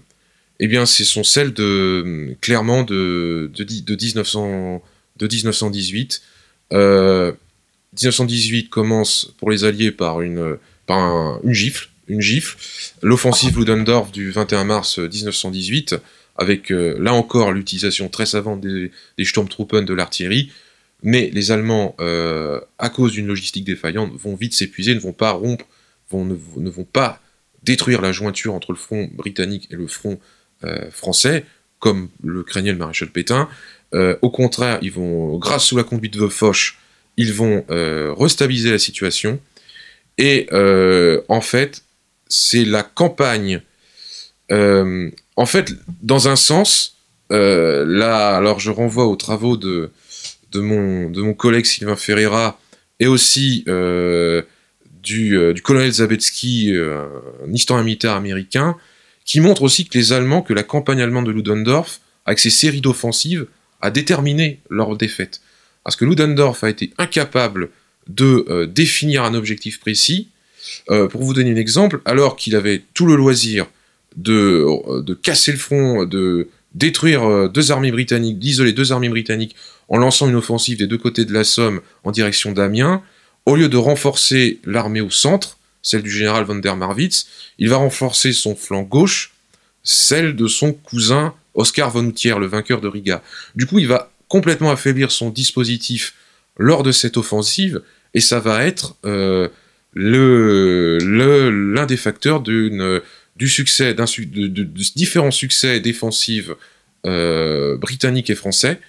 eh 0.61 0.67
bien, 0.67 0.85
ce 0.85 1.05
sont 1.05 1.23
celles 1.23 1.53
de, 1.53 2.35
clairement 2.41 2.83
de, 2.83 3.49
de, 3.55 3.63
de, 3.63 3.95
1900, 3.95 4.83
de 5.15 5.27
1918. 5.27 6.21
Euh, 7.93 7.97
1918 7.97 8.69
commence 8.69 9.33
pour 9.37 9.51
les 9.51 9.63
Alliés 9.63 9.91
par 9.91 10.21
une, 10.21 10.57
gifle, 11.45 11.89
une 12.07 12.21
gifle. 12.21 12.57
L'offensive 13.01 13.57
Ludendorff 13.57 14.11
du 14.11 14.31
21 14.31 14.63
mars 14.63 14.99
1918, 14.99 15.95
avec 16.37 16.71
euh, 16.71 16.97
là 16.99 17.13
encore 17.13 17.51
l'utilisation 17.51 18.09
très 18.09 18.25
savante 18.25 18.61
des, 18.61 18.91
des 19.17 19.25
Sturmtruppen 19.25 19.83
de 19.83 19.93
l'artillerie. 19.93 20.51
Mais 21.01 21.29
les 21.33 21.51
Allemands, 21.51 21.95
euh, 21.99 22.59
à 22.77 22.89
cause 22.89 23.13
d'une 23.13 23.27
logistique 23.27 23.63
défaillante, 23.63 24.11
vont 24.15 24.35
vite 24.35 24.53
s'épuiser, 24.53 24.93
ne 24.95 24.99
vont 24.99 25.13
pas 25.13 25.31
rompre, 25.31 25.65
ne, 26.13 26.69
vont 26.69 26.83
pas 26.83 27.21
détruire 27.63 28.01
la 28.01 28.11
jointure 28.11 28.53
entre 28.53 28.71
le 28.73 28.77
front 28.77 29.09
britannique 29.13 29.67
et 29.71 29.75
le 29.75 29.87
front 29.87 30.19
euh, 30.65 30.91
français, 30.91 31.45
comme 31.79 32.09
le 32.23 32.43
craignait 32.43 32.73
le 32.73 32.77
maréchal 32.77 33.09
Pétain. 33.09 33.47
Euh, 33.93 34.17
au 34.21 34.29
contraire, 34.29 34.79
ils 34.81 34.91
vont, 34.91 35.37
grâce 35.37 35.65
sous 35.65 35.77
la 35.77 35.83
conduite 35.83 36.17
de 36.17 36.27
Foch, 36.27 36.77
ils 37.19 37.33
vont 37.33 37.65
euh, 37.69 38.13
restabiliser 38.17 38.71
la 38.71 38.79
situation. 38.79 39.39
Et 40.17 40.47
en 41.29 41.41
fait, 41.41 41.83
c'est 42.27 42.65
la 42.65 42.83
campagne. 42.83 43.61
en 44.51 45.45
fait, 45.45 45.73
dans 46.01 46.27
un 46.27 46.35
sens, 46.35 46.97
là, 47.29 48.35
alors 48.35 48.59
je 48.59 48.69
renvoie 48.69 49.05
aux 49.05 49.15
travaux 49.15 49.55
de, 49.55 49.91
de, 50.51 50.59
mon, 50.59 51.09
de 51.09 51.21
mon 51.21 51.33
collègue 51.33 51.65
Sylvain 51.65 51.95
Ferreira 51.95 52.59
et 52.99 53.07
aussi 53.07 53.63
du, 55.03 55.53
du, 55.53 55.61
colonel 55.61 55.91
Zabetsky, 55.91 56.73
un 56.75 57.53
historien 57.53 57.85
militaire 57.85 58.15
américain, 58.15 58.75
qui 59.23 59.39
montre 59.39 59.61
aussi 59.61 59.85
que 59.85 59.97
les 59.97 60.11
Allemands, 60.11 60.41
que 60.41 60.53
la 60.53 60.63
campagne 60.63 61.01
allemande 61.01 61.27
de 61.27 61.31
Ludendorff, 61.31 62.01
avec 62.25 62.39
ses 62.39 62.49
séries 62.49 62.81
d'offensives, 62.81 63.47
a 63.79 63.89
déterminé 63.89 64.59
leur 64.69 64.97
défaite. 64.97 65.39
Parce 65.83 65.95
que 65.95 66.05
Ludendorff 66.05 66.63
a 66.63 66.69
été 66.69 66.93
incapable 66.97 67.69
de 68.07 68.45
euh, 68.49 68.65
définir 68.65 69.23
un 69.23 69.33
objectif 69.33 69.79
précis. 69.79 70.29
Euh, 70.91 71.07
pour 71.07 71.23
vous 71.23 71.33
donner 71.33 71.51
un 71.51 71.55
exemple, 71.55 72.01
alors 72.05 72.35
qu'il 72.35 72.55
avait 72.55 72.83
tout 72.93 73.05
le 73.05 73.15
loisir 73.15 73.67
de, 74.17 74.65
euh, 74.67 75.15
casser 75.23 75.51
le 75.51 75.57
front, 75.57 76.05
de 76.05 76.49
détruire 76.75 77.49
deux 77.49 77.71
armées 77.71 77.91
britanniques, 77.91 78.37
d'isoler 78.37 78.73
deux 78.73 78.91
armées 78.91 79.09
britanniques 79.09 79.55
en 79.87 79.97
lançant 79.97 80.29
une 80.29 80.35
offensive 80.35 80.77
des 80.77 80.85
deux 80.85 80.97
côtés 80.97 81.25
de 81.25 81.33
la 81.33 81.43
Somme 81.43 81.81
en 82.03 82.11
direction 82.11 82.51
d'Amiens, 82.51 83.01
au 83.47 83.55
lieu 83.55 83.69
de 83.69 83.77
renforcer 83.77 84.59
l'armée 84.65 85.01
au 85.01 85.09
centre, 85.09 85.57
celle 85.81 86.03
du 86.03 86.11
général 86.11 86.43
von 86.43 86.55
der 86.55 86.75
Marwitz, 86.75 87.27
il 87.57 87.69
va 87.69 87.77
renforcer 87.77 88.33
son 88.33 88.55
flanc 88.55 88.83
gauche, 88.83 89.33
celle 89.83 90.35
de 90.35 90.47
son 90.47 90.73
cousin 90.73 91.33
Oscar 91.55 91.89
von 91.89 92.11
Thier, 92.11 92.37
le 92.39 92.45
vainqueur 92.45 92.81
de 92.81 92.87
Riga. 92.87 93.23
Du 93.55 93.65
coup, 93.65 93.79
il 93.79 93.87
va 93.87 94.11
complètement 94.29 94.71
affaiblir 94.71 95.11
son 95.11 95.29
dispositif 95.31 96.13
lors 96.57 96.83
de 96.83 96.93
cette 96.93 97.17
offensive, 97.17 97.81
et 98.13 98.21
ça 98.21 98.39
va 98.39 98.65
être 98.65 98.95
euh, 99.05 99.49
l'un 99.95 101.85
des 101.85 101.97
facteurs 101.97 102.41
du 102.41 103.01
succès, 103.47 103.93
de, 103.93 104.63
différents 104.95 105.31
succès 105.31 105.79
défensifs 105.79 106.51
euh, 107.05 107.77
britanniques 107.77 108.29
et 108.29 108.35
français, 108.35 108.79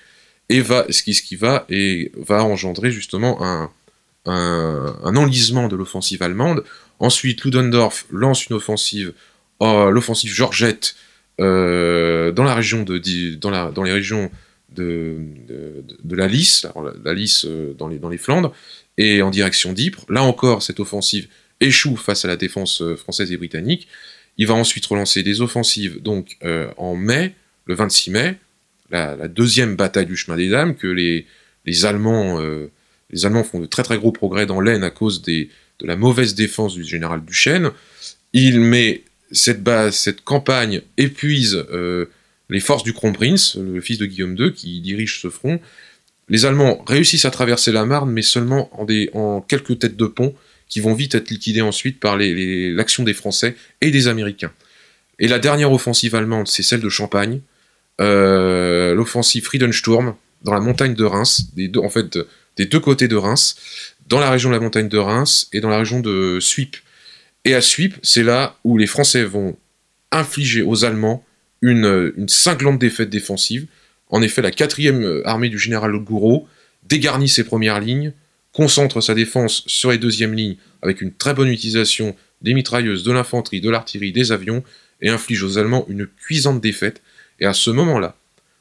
et 0.49 0.61
va, 0.61 0.85
ce 0.91 1.03
qui, 1.03 1.37
va, 1.37 1.65
et 1.69 2.13
va 2.17 2.45
engendrer 2.45 2.91
justement 2.91 3.39
un, 3.43 3.71
un, 4.27 5.17
enlisement 5.17 5.69
de 5.69 5.77
l'offensive 5.77 6.23
allemande. 6.23 6.65
Ensuite, 6.99 7.45
Ludendorff 7.45 8.05
lance 8.11 8.47
une 8.47 8.57
offensive, 8.57 9.13
euh, 9.63 9.91
l'offensive 9.91 10.33
Georgette, 10.33 10.97
dans 11.39 12.45
la 12.45 12.55
région 12.55 12.83
de, 12.83 12.99
dans 13.37 13.83
les 13.83 13.93
régions 13.93 14.31
de, 14.75 15.19
la 16.09 16.27
Lys, 16.27 16.67
la, 17.05 17.15
Lys 17.15 17.45
euh, 17.45 17.75
dans 17.75 17.89
les, 17.89 18.19
Flandres, 18.19 18.53
et 18.99 19.23
en 19.23 19.31
direction 19.31 19.73
d'Ypres. 19.73 20.05
Là 20.09 20.23
encore, 20.23 20.63
cette 20.63 20.81
offensive 20.81 21.29
échoue 21.61 21.97
face 21.97 22.25
à 22.25 22.29
la 22.29 22.37
défense 22.37 22.83
française 22.97 23.33
et 23.33 23.37
britannique. 23.37 23.89
Il 24.39 24.47
va 24.47 24.55
ensuite 24.55 24.87
relancer 24.87 25.23
des 25.23 25.41
offensives 25.41 26.01
donc 26.01 26.39
en 26.79 26.97
mai, 26.97 27.35
le 27.67 27.75
26 27.75 28.11
mai, 28.11 28.37
la, 28.91 29.29
deuxième 29.29 29.77
bataille 29.77 30.07
du 30.07 30.17
chemin 30.17 30.37
des 30.39 30.49
dames 30.49 30.75
que 30.75 30.87
les, 30.87 31.27
Allemands 31.85 32.41
les 33.11 33.27
Allemands 33.27 33.45
font 33.45 33.61
de 33.61 33.67
très 33.67 33.83
très 33.83 33.99
gros 33.99 34.13
progrès 34.13 34.47
dans 34.47 34.61
l'Aisne 34.61 34.85
à 34.85 34.91
cause 34.91 35.23
de 35.23 35.49
la 35.83 35.97
mauvaise 35.97 36.35
défense 36.35 36.75
du 36.75 36.85
général 36.85 37.25
Duchesne. 37.25 37.71
Il 38.33 38.61
met 38.61 39.03
cette, 39.33 39.63
base, 39.63 39.97
cette 39.97 40.23
campagne 40.23 40.83
épuise 40.97 41.65
euh, 41.73 42.07
les 42.51 42.61
forces 42.61 42.83
du 42.83 42.93
Kronprinz, 42.93 43.57
le 43.57 43.81
fils 43.81 43.99
de 43.99 44.07
Guillaume 44.07 44.37
II, 44.39 44.53
qui 44.53 44.81
dirige 44.81 45.21
ce 45.21 45.31
front. 45.31 45.61
Les 46.29 46.45
Allemands 46.45 46.85
réussissent 46.87 47.25
à 47.25 47.31
traverser 47.31 47.73
la 47.73 47.85
Marne, 47.85 48.11
mais 48.11 48.23
seulement 48.23 48.71
en, 48.79 49.41
quelques 49.41 49.79
têtes 49.79 49.97
de 49.97 50.07
pont, 50.07 50.35
qui 50.69 50.81
vont 50.81 50.95
vite 50.95 51.15
être 51.15 51.31
liquidées 51.31 51.63
ensuite 51.63 51.99
par 51.99 52.17
l'action 52.17 53.03
des 53.03 53.15
Français 53.15 53.57
et 53.81 53.91
des 53.91 54.07
Américains. 54.07 54.53
Et 55.19 55.29
la 55.29 55.39
dernière 55.39 55.73
offensive 55.73 56.15
allemande, 56.15 56.49
c'est 56.49 56.63
celle 56.63 56.81
de 56.81 56.89
Champagne, 56.89 57.41
euh, 58.01 58.95
l'offensive 58.95 59.45
Friedensturm, 59.45 60.15
dans 60.43 60.55
la 60.55 60.61
montagne 60.61 60.95
de 60.95 61.05
Reims, 61.05 61.51
en 61.77 61.91
fait, 61.91 62.19
des 62.57 62.67
deux 62.67 62.81
côtés 62.81 63.09
de 63.09 63.17
Reims, 63.17 63.57
dans 64.07 64.21
la 64.21 64.31
région 64.31 64.51
de 64.51 64.55
la 64.55 64.61
montagne 64.61 64.89
de 64.89 64.99
Reims 64.99 65.49
et 65.53 65.61
dans 65.61 65.69
la 65.69 65.79
région 65.79 66.01
de 66.01 66.39
Suip. 66.41 66.77
Et 67.45 67.55
à 67.55 67.61
Suip, 67.61 67.97
c'est 68.03 68.23
là 68.23 68.57
où 68.65 68.79
les 68.79 68.87
Français 68.87 69.25
vont 69.25 69.57
infliger 70.11 70.63
aux 70.63 70.85
Allemands 70.85 71.25
une, 71.63 72.13
cinglante 72.29 72.79
défaite 72.79 73.11
défensive. 73.11 73.67
En 74.09 74.23
effet, 74.23 74.43
la 74.43 74.51
quatrième 74.51 75.23
armée 75.25 75.49
du 75.49 75.59
général 75.59 75.93
Gouraud 75.99 76.49
dégarnit 76.89 77.29
ses 77.29 77.45
premières 77.45 77.81
lignes, 77.81 78.13
concentre 78.53 79.01
sa 79.01 79.15
défense 79.15 79.63
sur 79.67 79.91
les 79.91 79.99
deuxièmes 79.99 80.35
lignes 80.35 80.57
avec 80.83 81.01
une 81.01 81.13
très 81.13 81.35
bonne 81.35 81.49
utilisation 81.49 82.17
des 82.43 82.55
mitrailleuses, 82.55 83.05
de 83.05 83.13
l'infanterie, 83.13 83.61
de 83.61 83.71
l'artillerie, 83.71 84.13
des 84.13 84.33
avions, 84.33 84.65
et 85.03 85.09
inflige 85.09 85.43
aux 85.43 85.59
Allemands 85.59 85.87
une 85.89 86.07
cuisante 86.07 86.61
défaite. 86.61 87.03
Et 87.39 87.47
à 87.47 87.53
ce 87.53 87.71
moment-là, 87.71 88.17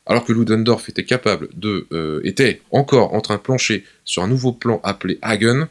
alors 0.06 0.26
que 0.26 0.34
Ludendorff 0.34 0.90
était 0.90 1.04
capable 1.04 1.50
de, 1.54 1.88
euh, 1.92 2.22
était 2.24 2.62
encore 2.72 3.14
en 3.14 3.22
train 3.22 3.36
de 3.36 3.42
plancher 3.42 3.84
sur 4.06 4.24
un 4.24 4.28
nouveau 4.28 4.52
plan 4.52 4.80
appelé 4.84 5.20
Hagen, 5.22 5.68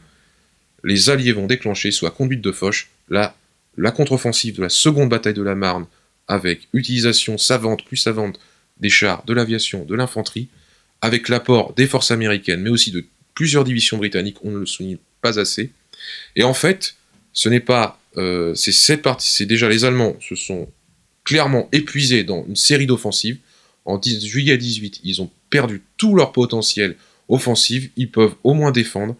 les 0.83 1.09
Alliés 1.09 1.33
vont 1.33 1.47
déclencher 1.47 1.91
sous 1.91 2.05
la 2.05 2.11
conduite 2.11 2.41
de 2.41 2.51
Foch 2.51 2.89
la, 3.09 3.35
la 3.77 3.91
contre-offensive 3.91 4.57
de 4.57 4.61
la 4.61 4.69
seconde 4.69 5.09
bataille 5.09 5.33
de 5.33 5.41
la 5.41 5.55
Marne 5.55 5.87
avec 6.29 6.69
utilisation 6.73 7.37
savante, 7.37 7.83
plus 7.83 7.97
savante 7.97 8.39
des 8.79 8.89
chars, 8.89 9.25
de 9.25 9.33
l'aviation, 9.33 9.83
de 9.83 9.95
l'infanterie, 9.95 10.47
avec 11.01 11.27
l'apport 11.27 11.73
des 11.73 11.87
forces 11.87 12.11
américaines, 12.11 12.61
mais 12.61 12.69
aussi 12.69 12.91
de 12.91 13.05
plusieurs 13.33 13.63
divisions 13.65 13.97
britanniques, 13.97 14.37
on 14.43 14.51
ne 14.51 14.59
le 14.59 14.65
souligne 14.65 14.97
pas 15.21 15.39
assez. 15.39 15.71
Et 16.35 16.43
en 16.43 16.53
fait, 16.53 16.95
ce 17.33 17.49
n'est 17.49 17.59
pas, 17.59 17.99
euh, 18.17 18.53
c'est 18.55 18.71
cette 18.71 19.01
partie, 19.01 19.29
c'est 19.29 19.45
déjà 19.45 19.67
les 19.67 19.83
Allemands 19.83 20.15
se 20.21 20.35
sont 20.35 20.69
clairement 21.23 21.67
épuisés 21.71 22.23
dans 22.23 22.45
une 22.47 22.55
série 22.55 22.85
d'offensives. 22.85 23.39
En 23.85 23.97
10, 23.97 24.25
juillet 24.25 24.57
18, 24.57 25.01
ils 25.03 25.21
ont 25.21 25.31
perdu 25.49 25.81
tout 25.97 26.15
leur 26.15 26.31
potentiel 26.31 26.95
offensif, 27.27 27.89
ils 27.95 28.11
peuvent 28.11 28.35
au 28.43 28.53
moins 28.53 28.71
défendre, 28.71 29.15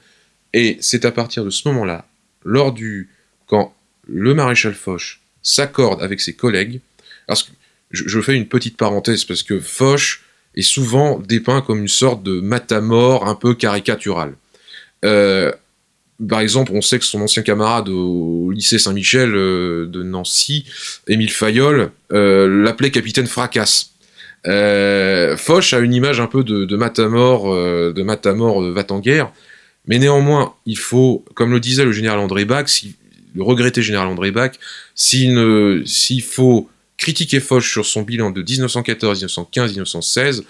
et 0.54 0.78
c'est 0.82 1.06
à 1.06 1.12
partir 1.12 1.44
de 1.46 1.50
ce 1.50 1.68
moment-là, 1.70 2.08
lors 2.44 2.72
du 2.72 3.10
quand 3.48 3.74
le 4.08 4.34
maréchal 4.34 4.74
Foch 4.74 5.22
s'accorde 5.42 6.02
avec 6.02 6.20
ses 6.20 6.34
collègues, 6.34 6.82
parce 7.30 7.50
je, 7.92 8.22
fais 8.22 8.36
une 8.36 8.48
petite 8.48 8.78
parenthèse 8.78 9.24
parce 9.24 9.44
que 9.44 9.60
Foch 9.60 10.22
est 10.56 10.62
souvent 10.62 11.20
dépeint 11.20 11.62
comme 11.62 11.80
une 11.80 11.88
sorte 11.88 12.24
de 12.24 12.40
matamor 12.40 13.28
un 13.28 13.36
peu 13.36 13.56
caricatural. 13.56 14.36
Euh, 15.06 15.52
par 16.28 16.42
exemple, 16.42 16.74
on 16.76 16.82
sait 16.82 17.00
que 17.00 17.06
son 17.06 17.22
ancien 17.22 17.44
camarade 17.44 17.88
au 17.88 18.52
lycée 18.52 18.78
Saint-Michel 18.78 19.34
euh, 19.34 19.86
de 19.86 20.04
Nancy, 20.04 20.66
Émile 21.08 21.32
Fayol, 21.32 21.92
euh, 22.12 22.64
l'appelait 22.64 22.92
capitaine 22.92 23.28
Fracasse. 23.28 23.92
Foch 24.44 25.74
a 25.74 25.80
une 25.80 25.94
image 25.94 26.20
un 26.20 26.28
peu 26.28 26.44
de, 26.44 26.76
Matamor, 26.76 27.54
de 27.54 28.02
Matamor 28.04 28.64
euh, 28.64 28.74
va 28.74 28.86
en 28.90 29.00
guerre, 29.00 29.32
mais 29.88 29.98
néanmoins, 30.00 30.54
il 30.66 30.78
faut, 30.78 31.24
comme 31.36 31.52
le 31.52 31.60
disait 31.60 31.86
le 31.86 31.92
général 31.92 32.20
André 32.20 32.46
Bach, 32.46 32.66
le 33.36 33.44
regretté 33.44 33.82
général 33.82 34.08
André 34.08 34.32
Bach, 34.32 34.52
s'il 34.96 36.24
faut 36.24 36.70
critiquer 37.00 37.40
Foch 37.40 37.68
sur 37.68 37.88
son 37.88 38.04
bilan 38.04 38.30
de 38.30 38.44
1914, 38.44 39.18
1915, 39.20 39.72
1916, 39.72 40.44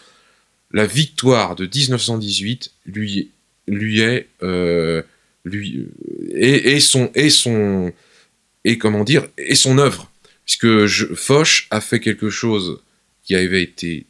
la 0.72 0.86
victoire 0.86 1.56
de 1.56 1.66
1918 1.66 2.74
lui, 2.86 3.30
lui 3.68 4.02
est 4.02 4.28
lui 5.46 5.88
et, 6.32 6.80
son 6.80 7.10
et 7.16 7.30
son 7.30 7.92
et 8.66 8.78
comment 8.78 9.04
dire 9.04 9.28
et 9.38 9.56
son 9.56 9.78
œuvre. 9.78 10.12
Puisque 10.46 10.88
Foch 11.16 11.68
a 11.70 11.82
fait 11.82 12.00
quelque 12.00 12.30
chose 12.30 12.82
qui 13.24 13.36
avait 13.36 13.62
été 13.62 14.06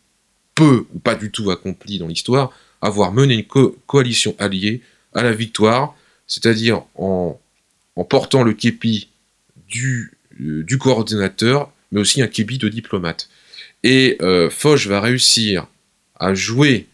peu 0.55 0.85
ou 0.93 0.99
pas 0.99 1.15
du 1.15 1.31
tout 1.31 1.51
accompli 1.51 1.99
dans 1.99 2.07
l'histoire, 2.07 2.51
avoir 2.81 3.11
mené 3.11 3.33
une 3.33 3.73
coalition 3.85 4.35
alliée 4.39 4.81
à 5.13 5.23
la 5.23 5.33
victoire, 5.33 5.95
c'est-à-dire 6.27 6.83
en, 6.95 7.39
portant 8.09 8.43
le 8.43 8.53
képi 8.53 9.09
du, 9.67 10.13
euh, 10.39 10.63
du 10.63 10.77
coordinateur, 10.77 11.71
mais 11.91 11.99
aussi 11.99 12.21
un 12.21 12.27
képi 12.27 12.57
de 12.57 12.69
diplomate. 12.69 13.29
Et 13.83 14.17
euh, 14.21 14.49
Foch 14.49 14.87
va 14.87 15.01
réussir 15.01 15.67
à 16.19 16.33
jouer 16.33 16.87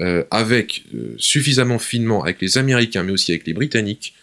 euh, 0.00 0.24
avec 0.30 0.84
suffisamment 1.16 1.78
finement 1.78 2.22
avec 2.22 2.40
les 2.40 2.58
Américains, 2.58 3.02
mais 3.02 3.12
aussi 3.12 3.32
avec 3.32 3.46
les 3.46 3.54
Britanniques, 3.54 4.14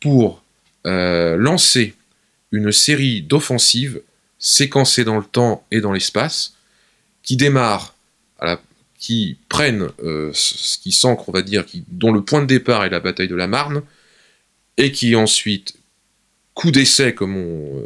pour 0.00 0.42
lancer 0.86 1.94
une 2.52 2.70
série 2.70 3.22
d'offensives 3.22 4.02
séquencées 4.38 5.04
dans 5.04 5.16
le 5.16 5.24
temps 5.24 5.66
et 5.70 5.80
dans 5.80 5.92
l'espace, 5.92 6.56
qui 7.22 7.38
démarrent, 7.38 7.94
qui 9.04 9.36
prennent 9.50 9.88
euh, 10.02 10.30
ce 10.32 10.78
qui 10.78 10.90
s'ancre, 10.90 11.28
on 11.28 11.32
va 11.32 11.42
dire, 11.42 11.66
dont 11.88 12.10
le 12.10 12.22
point 12.22 12.40
de 12.40 12.46
départ 12.46 12.84
est 12.84 12.88
la 12.88 13.00
bataille 13.00 13.28
de 13.28 13.34
la 13.34 13.46
Marne, 13.46 13.82
et 14.78 14.92
qui 14.92 15.14
ensuite, 15.14 15.74
coup 16.54 16.70
d'essai, 16.70 17.14
comme 17.14 17.36
on. 17.36 17.82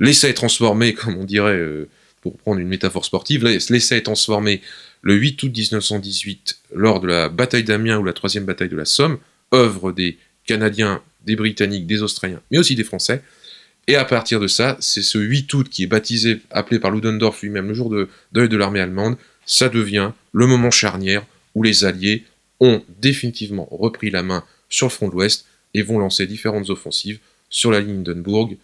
L'essai 0.00 0.30
est 0.30 0.34
transformé, 0.34 0.94
comme 0.94 1.16
on 1.16 1.24
dirait, 1.24 1.56
euh, 1.56 1.88
pour 2.20 2.36
prendre 2.38 2.60
une 2.60 2.68
métaphore 2.68 3.04
sportive, 3.04 3.44
l'essai 3.44 3.96
est 3.96 4.02
transformé 4.02 4.62
le 5.02 5.14
8 5.14 5.42
août 5.42 5.52
1918 5.54 6.58
lors 6.74 7.00
de 7.00 7.06
la 7.06 7.28
bataille 7.28 7.64
d'Amiens 7.64 7.98
ou 7.98 8.04
la 8.04 8.14
troisième 8.14 8.44
bataille 8.44 8.70
de 8.70 8.76
la 8.76 8.86
Somme, 8.86 9.18
œuvre 9.52 9.92
des 9.92 10.16
Canadiens, 10.46 11.02
des 11.26 11.36
Britanniques, 11.36 11.86
des 11.86 12.02
Australiens, 12.02 12.40
mais 12.50 12.58
aussi 12.58 12.74
des 12.74 12.84
Français, 12.84 13.22
et 13.86 13.96
à 13.96 14.04
partir 14.04 14.40
de 14.40 14.48
ça, 14.48 14.76
c'est 14.80 15.02
ce 15.02 15.18
8 15.18 15.52
août 15.52 15.68
qui 15.68 15.82
est 15.82 15.86
baptisé, 15.86 16.40
appelé 16.50 16.78
par 16.78 16.90
Ludendorff 16.90 17.42
lui-même 17.42 17.68
le 17.68 17.74
jour 17.74 17.90
de 17.90 18.08
deuil 18.32 18.48
de 18.48 18.56
l'armée 18.56 18.80
allemande, 18.80 19.16
ça 19.44 19.68
devient 19.68 20.12
le 20.32 20.46
moment 20.46 20.70
charnière 20.70 21.26
où 21.54 21.62
les 21.62 21.84
Alliés 21.84 22.24
ont 22.60 22.82
définitivement 23.00 23.68
repris 23.70 24.10
la 24.10 24.22
main 24.22 24.44
sur 24.70 24.86
le 24.86 24.90
front 24.90 25.08
de 25.08 25.12
l'Ouest 25.12 25.46
et 25.74 25.82
vont 25.82 25.98
lancer 25.98 26.26
différentes 26.26 26.70
offensives 26.70 27.18
sur 27.50 27.70
la 27.70 27.80
ligne 27.80 28.02
d'Hindenburg, 28.02 28.56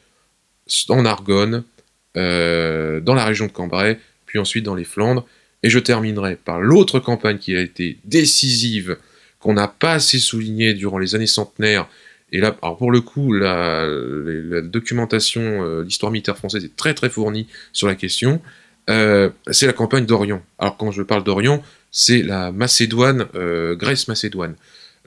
en 0.88 1.04
Argonne, 1.04 1.64
euh, 2.16 2.98
dans 2.98 3.14
la 3.14 3.24
région 3.24 3.46
de 3.46 3.52
Cambrai, 3.52 3.98
puis 4.26 4.38
ensuite 4.38 4.64
dans 4.64 4.74
les 4.74 4.84
Flandres. 4.84 5.26
Et 5.62 5.70
je 5.70 5.78
terminerai 5.78 6.36
par 6.36 6.60
l'autre 6.60 6.98
campagne 6.98 7.38
qui 7.38 7.54
a 7.54 7.60
été 7.60 7.98
décisive, 8.04 8.96
qu'on 9.38 9.52
n'a 9.52 9.68
pas 9.68 9.92
assez 9.92 10.18
soulignée 10.18 10.74
durant 10.74 10.98
les 10.98 11.14
années 11.14 11.26
centenaires, 11.26 11.88
et 12.32 12.38
là, 12.38 12.52
pour 12.52 12.92
le 12.92 13.00
coup, 13.00 13.32
la, 13.32 13.88
documentation, 14.62 15.64
euh, 15.64 15.82
l'histoire 15.82 16.12
militaire 16.12 16.36
française 16.36 16.64
est 16.64 16.76
très 16.76 16.94
très 16.94 17.10
fournie 17.10 17.48
sur 17.72 17.88
la 17.88 17.96
question. 17.96 18.40
Euh, 18.88 19.30
c'est 19.50 19.66
la 19.66 19.72
campagne 19.72 20.06
d'Orient. 20.06 20.42
Alors 20.58 20.76
quand 20.76 20.92
je 20.92 21.02
parle 21.02 21.24
d'Orient, 21.24 21.62
c'est 21.90 22.22
la 22.22 22.52
Macédoine, 22.52 23.26
Grèce-Macédoine. 23.34 24.54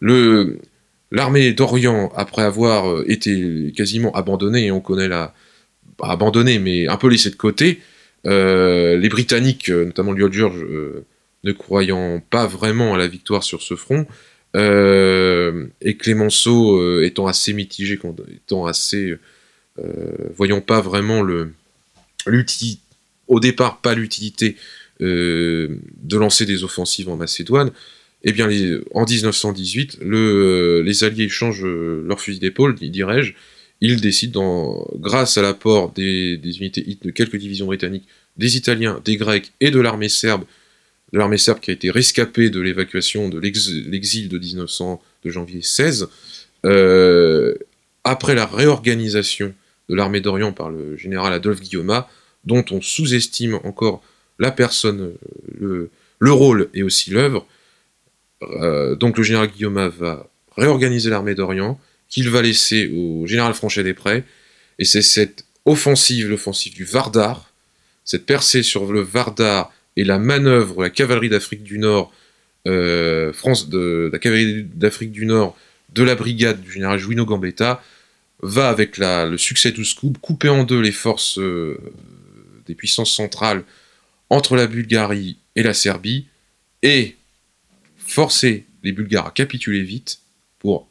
L'armée 0.01 1.53
d'Orient, 1.53 2.11
après 2.15 2.41
avoir 2.41 3.03
été 3.07 3.71
quasiment 3.75 4.13
abandonnée, 4.13 4.65
et 4.65 4.71
on 4.71 4.81
connaît 4.81 5.07
la... 5.07 5.33
Pas 6.03 6.11
abandonnée, 6.11 6.59
mais 6.59 6.87
un 6.87 6.97
peu 6.97 7.07
laissée 7.07 7.29
de 7.29 7.35
côté, 7.35 7.81
les 8.25 9.09
Britanniques, 9.09 9.69
notamment 9.69 10.11
Lloyd 10.11 10.33
George, 10.33 10.65
ne 11.43 11.51
croyant 11.51 12.21
pas 12.29 12.47
vraiment 12.47 12.93
à 12.93 12.97
la 12.97 13.07
victoire 13.07 13.43
sur 13.43 13.61
ce 13.61 13.75
front, 13.75 14.05
et 14.55 15.97
Clémenceau 15.97 17.01
étant 17.01 17.27
assez 17.27 17.53
mitigé, 17.53 17.99
étant 18.35 18.65
assez... 18.65 19.15
voyant 20.35 20.61
pas 20.61 20.81
vraiment 20.81 21.21
le 21.21 21.53
au 23.27 23.39
départ 23.39 23.81
pas 23.81 23.95
l'utilité 23.95 24.55
euh, 25.01 25.79
de 26.01 26.17
lancer 26.17 26.45
des 26.45 26.63
offensives 26.63 27.09
en 27.09 27.17
Macédoine, 27.17 27.71
eh 28.23 28.31
bien, 28.31 28.47
en 28.93 29.05
1918, 29.05 29.99
le, 30.01 30.17
euh, 30.17 30.83
les 30.83 31.03
Alliés 31.03 31.27
changent 31.27 31.65
euh, 31.65 32.05
leur 32.07 32.21
fusil 32.21 32.39
d'épaule, 32.39 32.75
dirais-je. 32.75 33.33
Ils 33.85 33.99
décident, 33.99 34.87
grâce 34.95 35.37
à 35.37 35.41
l'apport 35.41 35.91
des, 35.91 36.39
unités 36.41 36.97
de 37.01 37.11
quelques 37.11 37.35
divisions 37.35 37.65
britanniques, 37.65 38.07
des 38.37 38.55
Italiens, 38.55 39.01
des 39.03 39.17
Grecs 39.17 39.51
et 39.59 39.71
de 39.71 39.79
l'armée 39.79 40.07
serbe, 40.07 40.45
l'armée 41.11 41.37
serbe 41.37 41.59
qui 41.59 41.69
a 41.69 41.73
été 41.73 41.91
rescapée 41.91 42.49
de 42.49 42.61
l'évacuation 42.61 43.27
de 43.27 43.37
l'exil 43.39 44.29
de 44.29 44.39
1900 44.39 45.01
de 45.25 45.29
janvier 45.29 45.61
16, 45.61 46.07
après 46.63 48.35
la 48.35 48.45
réorganisation 48.45 49.53
de 49.89 49.95
l'armée 49.95 50.21
d'Orient 50.21 50.53
par 50.53 50.69
le 50.69 50.95
général 50.95 51.33
Adolphe 51.33 51.59
Guillaume, 51.59 52.05
dont 52.45 52.63
on 52.71 52.81
sous-estime 52.81 53.59
encore 53.65 54.01
la 54.39 54.51
personne, 54.51 55.13
le, 55.59 55.89
rôle 56.21 56.69
et 56.73 56.83
aussi 56.83 57.11
l'œuvre. 57.11 57.45
Euh, 58.43 58.95
donc 58.95 59.17
le 59.17 59.23
général 59.23 59.49
Guillaume 59.49 59.87
va 59.87 60.29
réorganiser 60.55 61.09
l'armée 61.09 61.35
d'Orient, 61.35 61.79
qu'il 62.13 62.29
va 62.29 62.43
laisser 62.43 62.91
au 62.95 63.25
général 63.25 63.55
Franchet 63.55 63.83
des 63.83 63.95
Prés, 63.95 64.23
et 64.77 64.85
c'est 64.85 65.01
cette 65.01 65.45
offensive, 65.65 66.29
l'offensive 66.29 66.75
du 66.75 66.83
Vardar, 66.83 67.51
cette 68.05 68.27
percée 68.27 68.61
sur 68.61 68.91
le 68.91 69.01
Vardar 69.01 69.73
et 69.97 70.03
la 70.03 70.19
manœuvre, 70.19 70.83
la 70.83 70.91
cavalerie 70.91 71.29
d'Afrique 71.29 71.63
du 71.63 71.79
Nord, 71.79 72.13
euh, 72.67 73.33
France 73.33 73.67
de, 73.67 74.11
la 74.13 74.19
cavalerie 74.19 74.63
d'Afrique 74.63 75.11
du 75.11 75.25
Nord 75.25 75.57
de 75.89 76.03
la 76.03 76.13
brigade 76.13 76.61
du 76.61 76.71
général 76.71 76.99
Juino 76.99 77.25
Gambetta, 77.25 77.83
va 78.43 78.69
avec 78.69 78.99
le 78.99 79.37
succès 79.37 79.73
scoop 79.83 80.19
couper 80.19 80.49
en 80.49 80.65
deux 80.65 80.81
les 80.81 80.91
forces 80.91 81.39
euh, 81.39 81.79
des 82.67 82.75
puissances 82.75 83.11
centrales 83.11 83.63
entre 84.29 84.55
la 84.55 84.67
Bulgarie 84.67 85.37
et 85.55 85.63
la 85.63 85.73
Serbie 85.73 86.27
et 86.83 87.15
forcer 87.97 88.65
les 88.83 88.91
Bulgares 88.91 89.27
à 89.27 89.31
capituler 89.31 89.81
vite 89.81 90.19
pour 90.59 90.87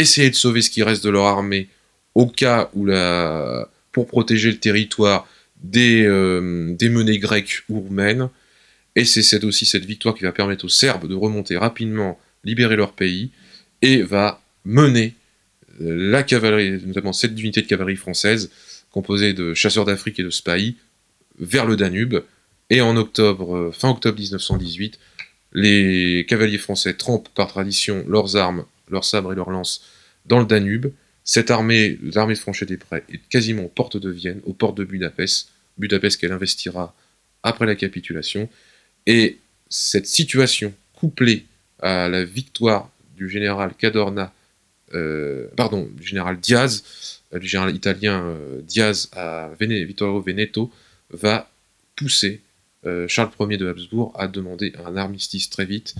essayer 0.00 0.30
de 0.30 0.34
sauver 0.34 0.62
ce 0.62 0.70
qui 0.70 0.82
reste 0.82 1.04
de 1.04 1.10
leur 1.10 1.24
armée 1.24 1.68
au 2.14 2.26
cas 2.26 2.70
où 2.74 2.86
la 2.86 3.68
pour 3.94 4.06
protéger 4.08 4.50
le 4.50 4.58
territoire 4.58 5.26
des, 5.62 6.02
euh, 6.04 6.76
menées 6.82 7.18
grecques 7.18 7.62
ou 7.70 7.80
roumaines. 7.80 8.28
Et 8.96 9.04
c'est 9.04 9.44
aussi 9.44 9.64
cette 9.66 9.84
victoire 9.86 10.14
qui 10.14 10.24
va 10.24 10.32
permettre 10.32 10.66
aux 10.66 10.68
Serbes 10.68 11.08
de 11.08 11.14
remonter 11.14 11.56
rapidement, 11.56 12.20
libérer 12.44 12.76
leur 12.76 12.92
pays, 12.92 13.30
et 13.82 14.02
va 14.02 14.42
mener 14.64 15.14
euh, 15.80 16.10
la 16.10 16.22
cavalerie, 16.22 16.82
notamment 16.86 17.12
cette 17.12 17.38
unité 17.40 17.62
de 17.62 17.66
cavalerie 17.66 17.96
française, 17.96 18.50
composée 18.90 19.32
de 19.32 19.54
chasseurs 19.54 19.84
d'Afrique 19.84 20.20
et 20.20 20.22
de 20.22 20.30
spahis, 20.30 20.76
vers 21.38 21.66
le 21.66 21.76
Danube. 21.76 22.22
Et 22.70 22.80
en 22.80 22.96
octobre, 22.96 23.56
euh, 23.56 23.72
fin 23.72 23.90
octobre 23.90 24.18
1918, 24.18 24.98
les 25.52 26.26
cavaliers 26.28 26.58
français 26.58 26.94
trempent 26.94 27.28
par 27.34 27.48
tradition 27.48 28.04
leurs 28.08 28.36
armes, 28.36 28.64
leurs 28.88 29.04
sabres 29.04 29.32
et 29.32 29.36
leurs 29.36 29.50
lances 29.50 29.84
dans 30.26 30.38
le 30.38 30.46
Danube. 30.46 30.86
Cette 31.24 31.50
armée, 31.50 31.98
l'armée 32.02 32.34
de 32.34 32.38
Franchet 32.38 32.66
des 32.66 32.76
Prés, 32.76 33.02
est 33.08 33.20
quasiment 33.28 33.64
aux 33.64 33.68
portes 33.68 33.96
de 33.96 34.10
Vienne, 34.10 34.40
aux 34.44 34.52
portes 34.52 34.76
de 34.76 34.84
Budapest, 34.84 35.50
Budapest 35.78 36.20
qu'elle 36.20 36.32
investira 36.32 36.94
après 37.42 37.66
la 37.66 37.74
capitulation. 37.74 38.48
Et 39.06 39.38
cette 39.68 40.06
situation, 40.06 40.72
couplée 40.94 41.46
à 41.80 42.08
la 42.08 42.24
victoire 42.24 42.90
du 43.16 43.28
général 43.28 43.74
Cadorna, 43.76 44.32
euh, 44.94 45.48
pardon, 45.56 45.88
du 45.96 46.06
général 46.06 46.38
Diaz, 46.38 46.84
euh, 47.32 47.38
du 47.38 47.48
général 47.48 47.74
italien 47.74 48.36
Diaz 48.62 49.08
à 49.12 49.50
Vittorio 49.58 50.20
Veneto, 50.20 50.70
va 51.10 51.50
pousser 51.96 52.42
euh, 52.86 53.08
Charles 53.08 53.30
Ier 53.40 53.56
de 53.56 53.66
Habsbourg 53.66 54.12
à 54.14 54.28
demander 54.28 54.72
un 54.84 54.96
armistice 54.96 55.48
très 55.48 55.64
vite 55.64 55.94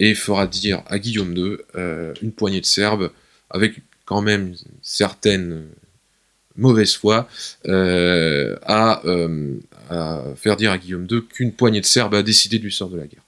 et 0.00 0.14
fera 0.14 0.46
dire 0.46 0.82
à 0.86 0.98
Guillaume 0.98 1.36
II, 1.36 1.56
euh, 1.76 2.14
une 2.22 2.32
poignée 2.32 2.60
de 2.60 2.66
Serbes, 2.66 3.10
avec 3.50 3.74
quand 4.04 4.22
même 4.22 4.54
certaine 4.82 5.64
mauvaise 6.56 6.94
foi, 6.94 7.28
euh, 7.66 8.56
à, 8.62 9.02
faire 10.36 10.56
dire 10.56 10.72
à 10.72 10.78
Guillaume 10.78 11.06
II 11.10 11.22
qu'une 11.22 11.52
poignée 11.52 11.80
de 11.80 11.86
Serbes 11.86 12.14
a 12.14 12.22
décidé 12.22 12.58
du 12.58 12.70
sort 12.70 12.90
de 12.90 12.96
la 12.96 13.06
guerre. 13.06 13.22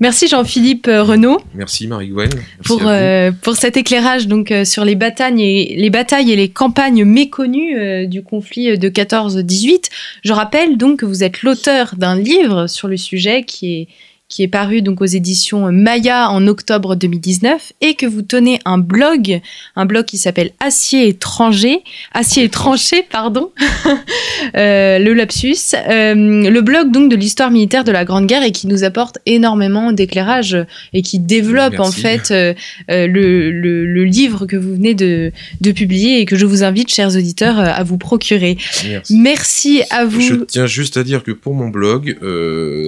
Merci 0.00 0.28
Jean-Philippe 0.28 0.88
euh, 0.88 1.02
Renaud. 1.02 1.42
Merci 1.54 1.86
Marie-Gwen. 1.86 2.30
Pour, 2.64 2.86
euh, 2.86 3.32
pour 3.32 3.54
cet 3.54 3.76
éclairage 3.76 4.28
donc, 4.28 4.50
euh, 4.50 4.64
sur 4.64 4.86
les 4.86 4.94
batailles, 4.94 5.42
et, 5.42 5.76
les 5.76 5.90
batailles 5.90 6.32
et 6.32 6.36
les 6.36 6.48
campagnes 6.48 7.04
méconnues 7.04 8.06
du 8.06 8.22
conflit 8.22 8.78
de 8.78 8.88
14-18. 8.88 9.90
Je 10.24 10.32
rappelle 10.32 10.78
donc 10.78 11.00
que 11.00 11.06
vous 11.06 11.22
êtes 11.22 11.42
l'auteur 11.42 11.96
d'un 11.98 12.18
livre 12.18 12.66
sur 12.66 12.88
le 12.88 12.96
sujet 12.96 13.42
qui 13.42 13.74
est 13.74 13.88
qui 14.30 14.44
est 14.44 14.48
paru 14.48 14.80
donc 14.80 15.02
aux 15.02 15.06
éditions 15.06 15.70
Maya 15.72 16.30
en 16.30 16.46
octobre 16.46 16.94
2019 16.94 17.72
et 17.80 17.94
que 17.94 18.06
vous 18.06 18.22
tenez 18.22 18.60
un 18.64 18.78
blog, 18.78 19.40
un 19.74 19.84
blog 19.86 20.04
qui 20.04 20.18
s'appelle 20.18 20.52
Acier 20.60 21.08
étranger, 21.08 21.82
Acier 22.12 22.44
étranger, 22.44 23.04
pardon, 23.10 23.50
euh, 24.56 24.98
le 25.00 25.12
lapsus, 25.14 25.74
euh, 25.74 26.14
le 26.14 26.60
blog 26.60 26.92
donc 26.92 27.10
de 27.10 27.16
l'histoire 27.16 27.50
militaire 27.50 27.82
de 27.82 27.90
la 27.90 28.04
Grande 28.04 28.26
Guerre 28.26 28.44
et 28.44 28.52
qui 28.52 28.68
nous 28.68 28.84
apporte 28.84 29.18
énormément 29.26 29.92
d'éclairage 29.92 30.56
et 30.92 31.02
qui 31.02 31.18
développe 31.18 31.80
en 31.80 31.90
fait 31.90 32.30
euh, 32.30 32.54
le, 32.88 33.50
le, 33.50 34.04
livre 34.04 34.46
que 34.46 34.56
vous 34.56 34.74
venez 34.74 34.94
de, 34.94 35.32
de, 35.60 35.72
publier 35.72 36.20
et 36.20 36.24
que 36.24 36.36
je 36.36 36.46
vous 36.46 36.62
invite, 36.62 36.88
chers 36.88 37.16
auditeurs, 37.16 37.58
à 37.58 37.82
vous 37.82 37.98
procurer. 37.98 38.56
Merci. 38.88 39.16
Merci 39.16 39.82
à 39.90 40.04
vous. 40.04 40.20
Je 40.20 40.34
tiens 40.34 40.66
juste 40.66 40.96
à 40.96 41.04
dire 41.04 41.22
que 41.24 41.32
pour 41.32 41.54
mon 41.54 41.68
blog, 41.68 42.16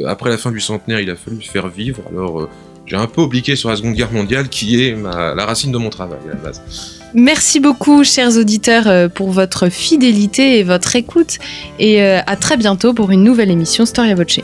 après 0.06 0.30
la 0.30 0.38
fin 0.38 0.52
du 0.52 0.60
centenaire, 0.60 1.00
il 1.00 1.10
a 1.10 1.16
fallu 1.16 1.31
me 1.32 1.40
faire 1.40 1.68
vivre. 1.68 2.02
Alors, 2.10 2.42
euh, 2.42 2.48
j'ai 2.86 2.96
un 2.96 3.06
peu 3.06 3.22
obliqué 3.22 3.56
sur 3.56 3.70
la 3.70 3.76
Seconde 3.76 3.94
Guerre 3.94 4.12
mondiale, 4.12 4.48
qui 4.48 4.82
est 4.82 4.96
la 4.96 5.46
racine 5.46 5.72
de 5.72 5.78
mon 5.78 5.90
travail 5.90 6.18
à 6.26 6.28
la 6.28 6.34
base. 6.34 6.62
Merci 7.14 7.60
beaucoup, 7.60 8.04
chers 8.04 8.36
auditeurs, 8.38 8.86
euh, 8.86 9.08
pour 9.08 9.30
votre 9.30 9.68
fidélité 9.68 10.58
et 10.58 10.62
votre 10.62 10.96
écoute. 10.96 11.38
Et 11.78 12.02
euh, 12.02 12.20
à 12.26 12.36
très 12.36 12.56
bientôt 12.56 12.94
pour 12.94 13.10
une 13.10 13.22
nouvelle 13.22 13.50
émission 13.50 13.84
Storia 13.84 14.14
Voce. 14.14 14.40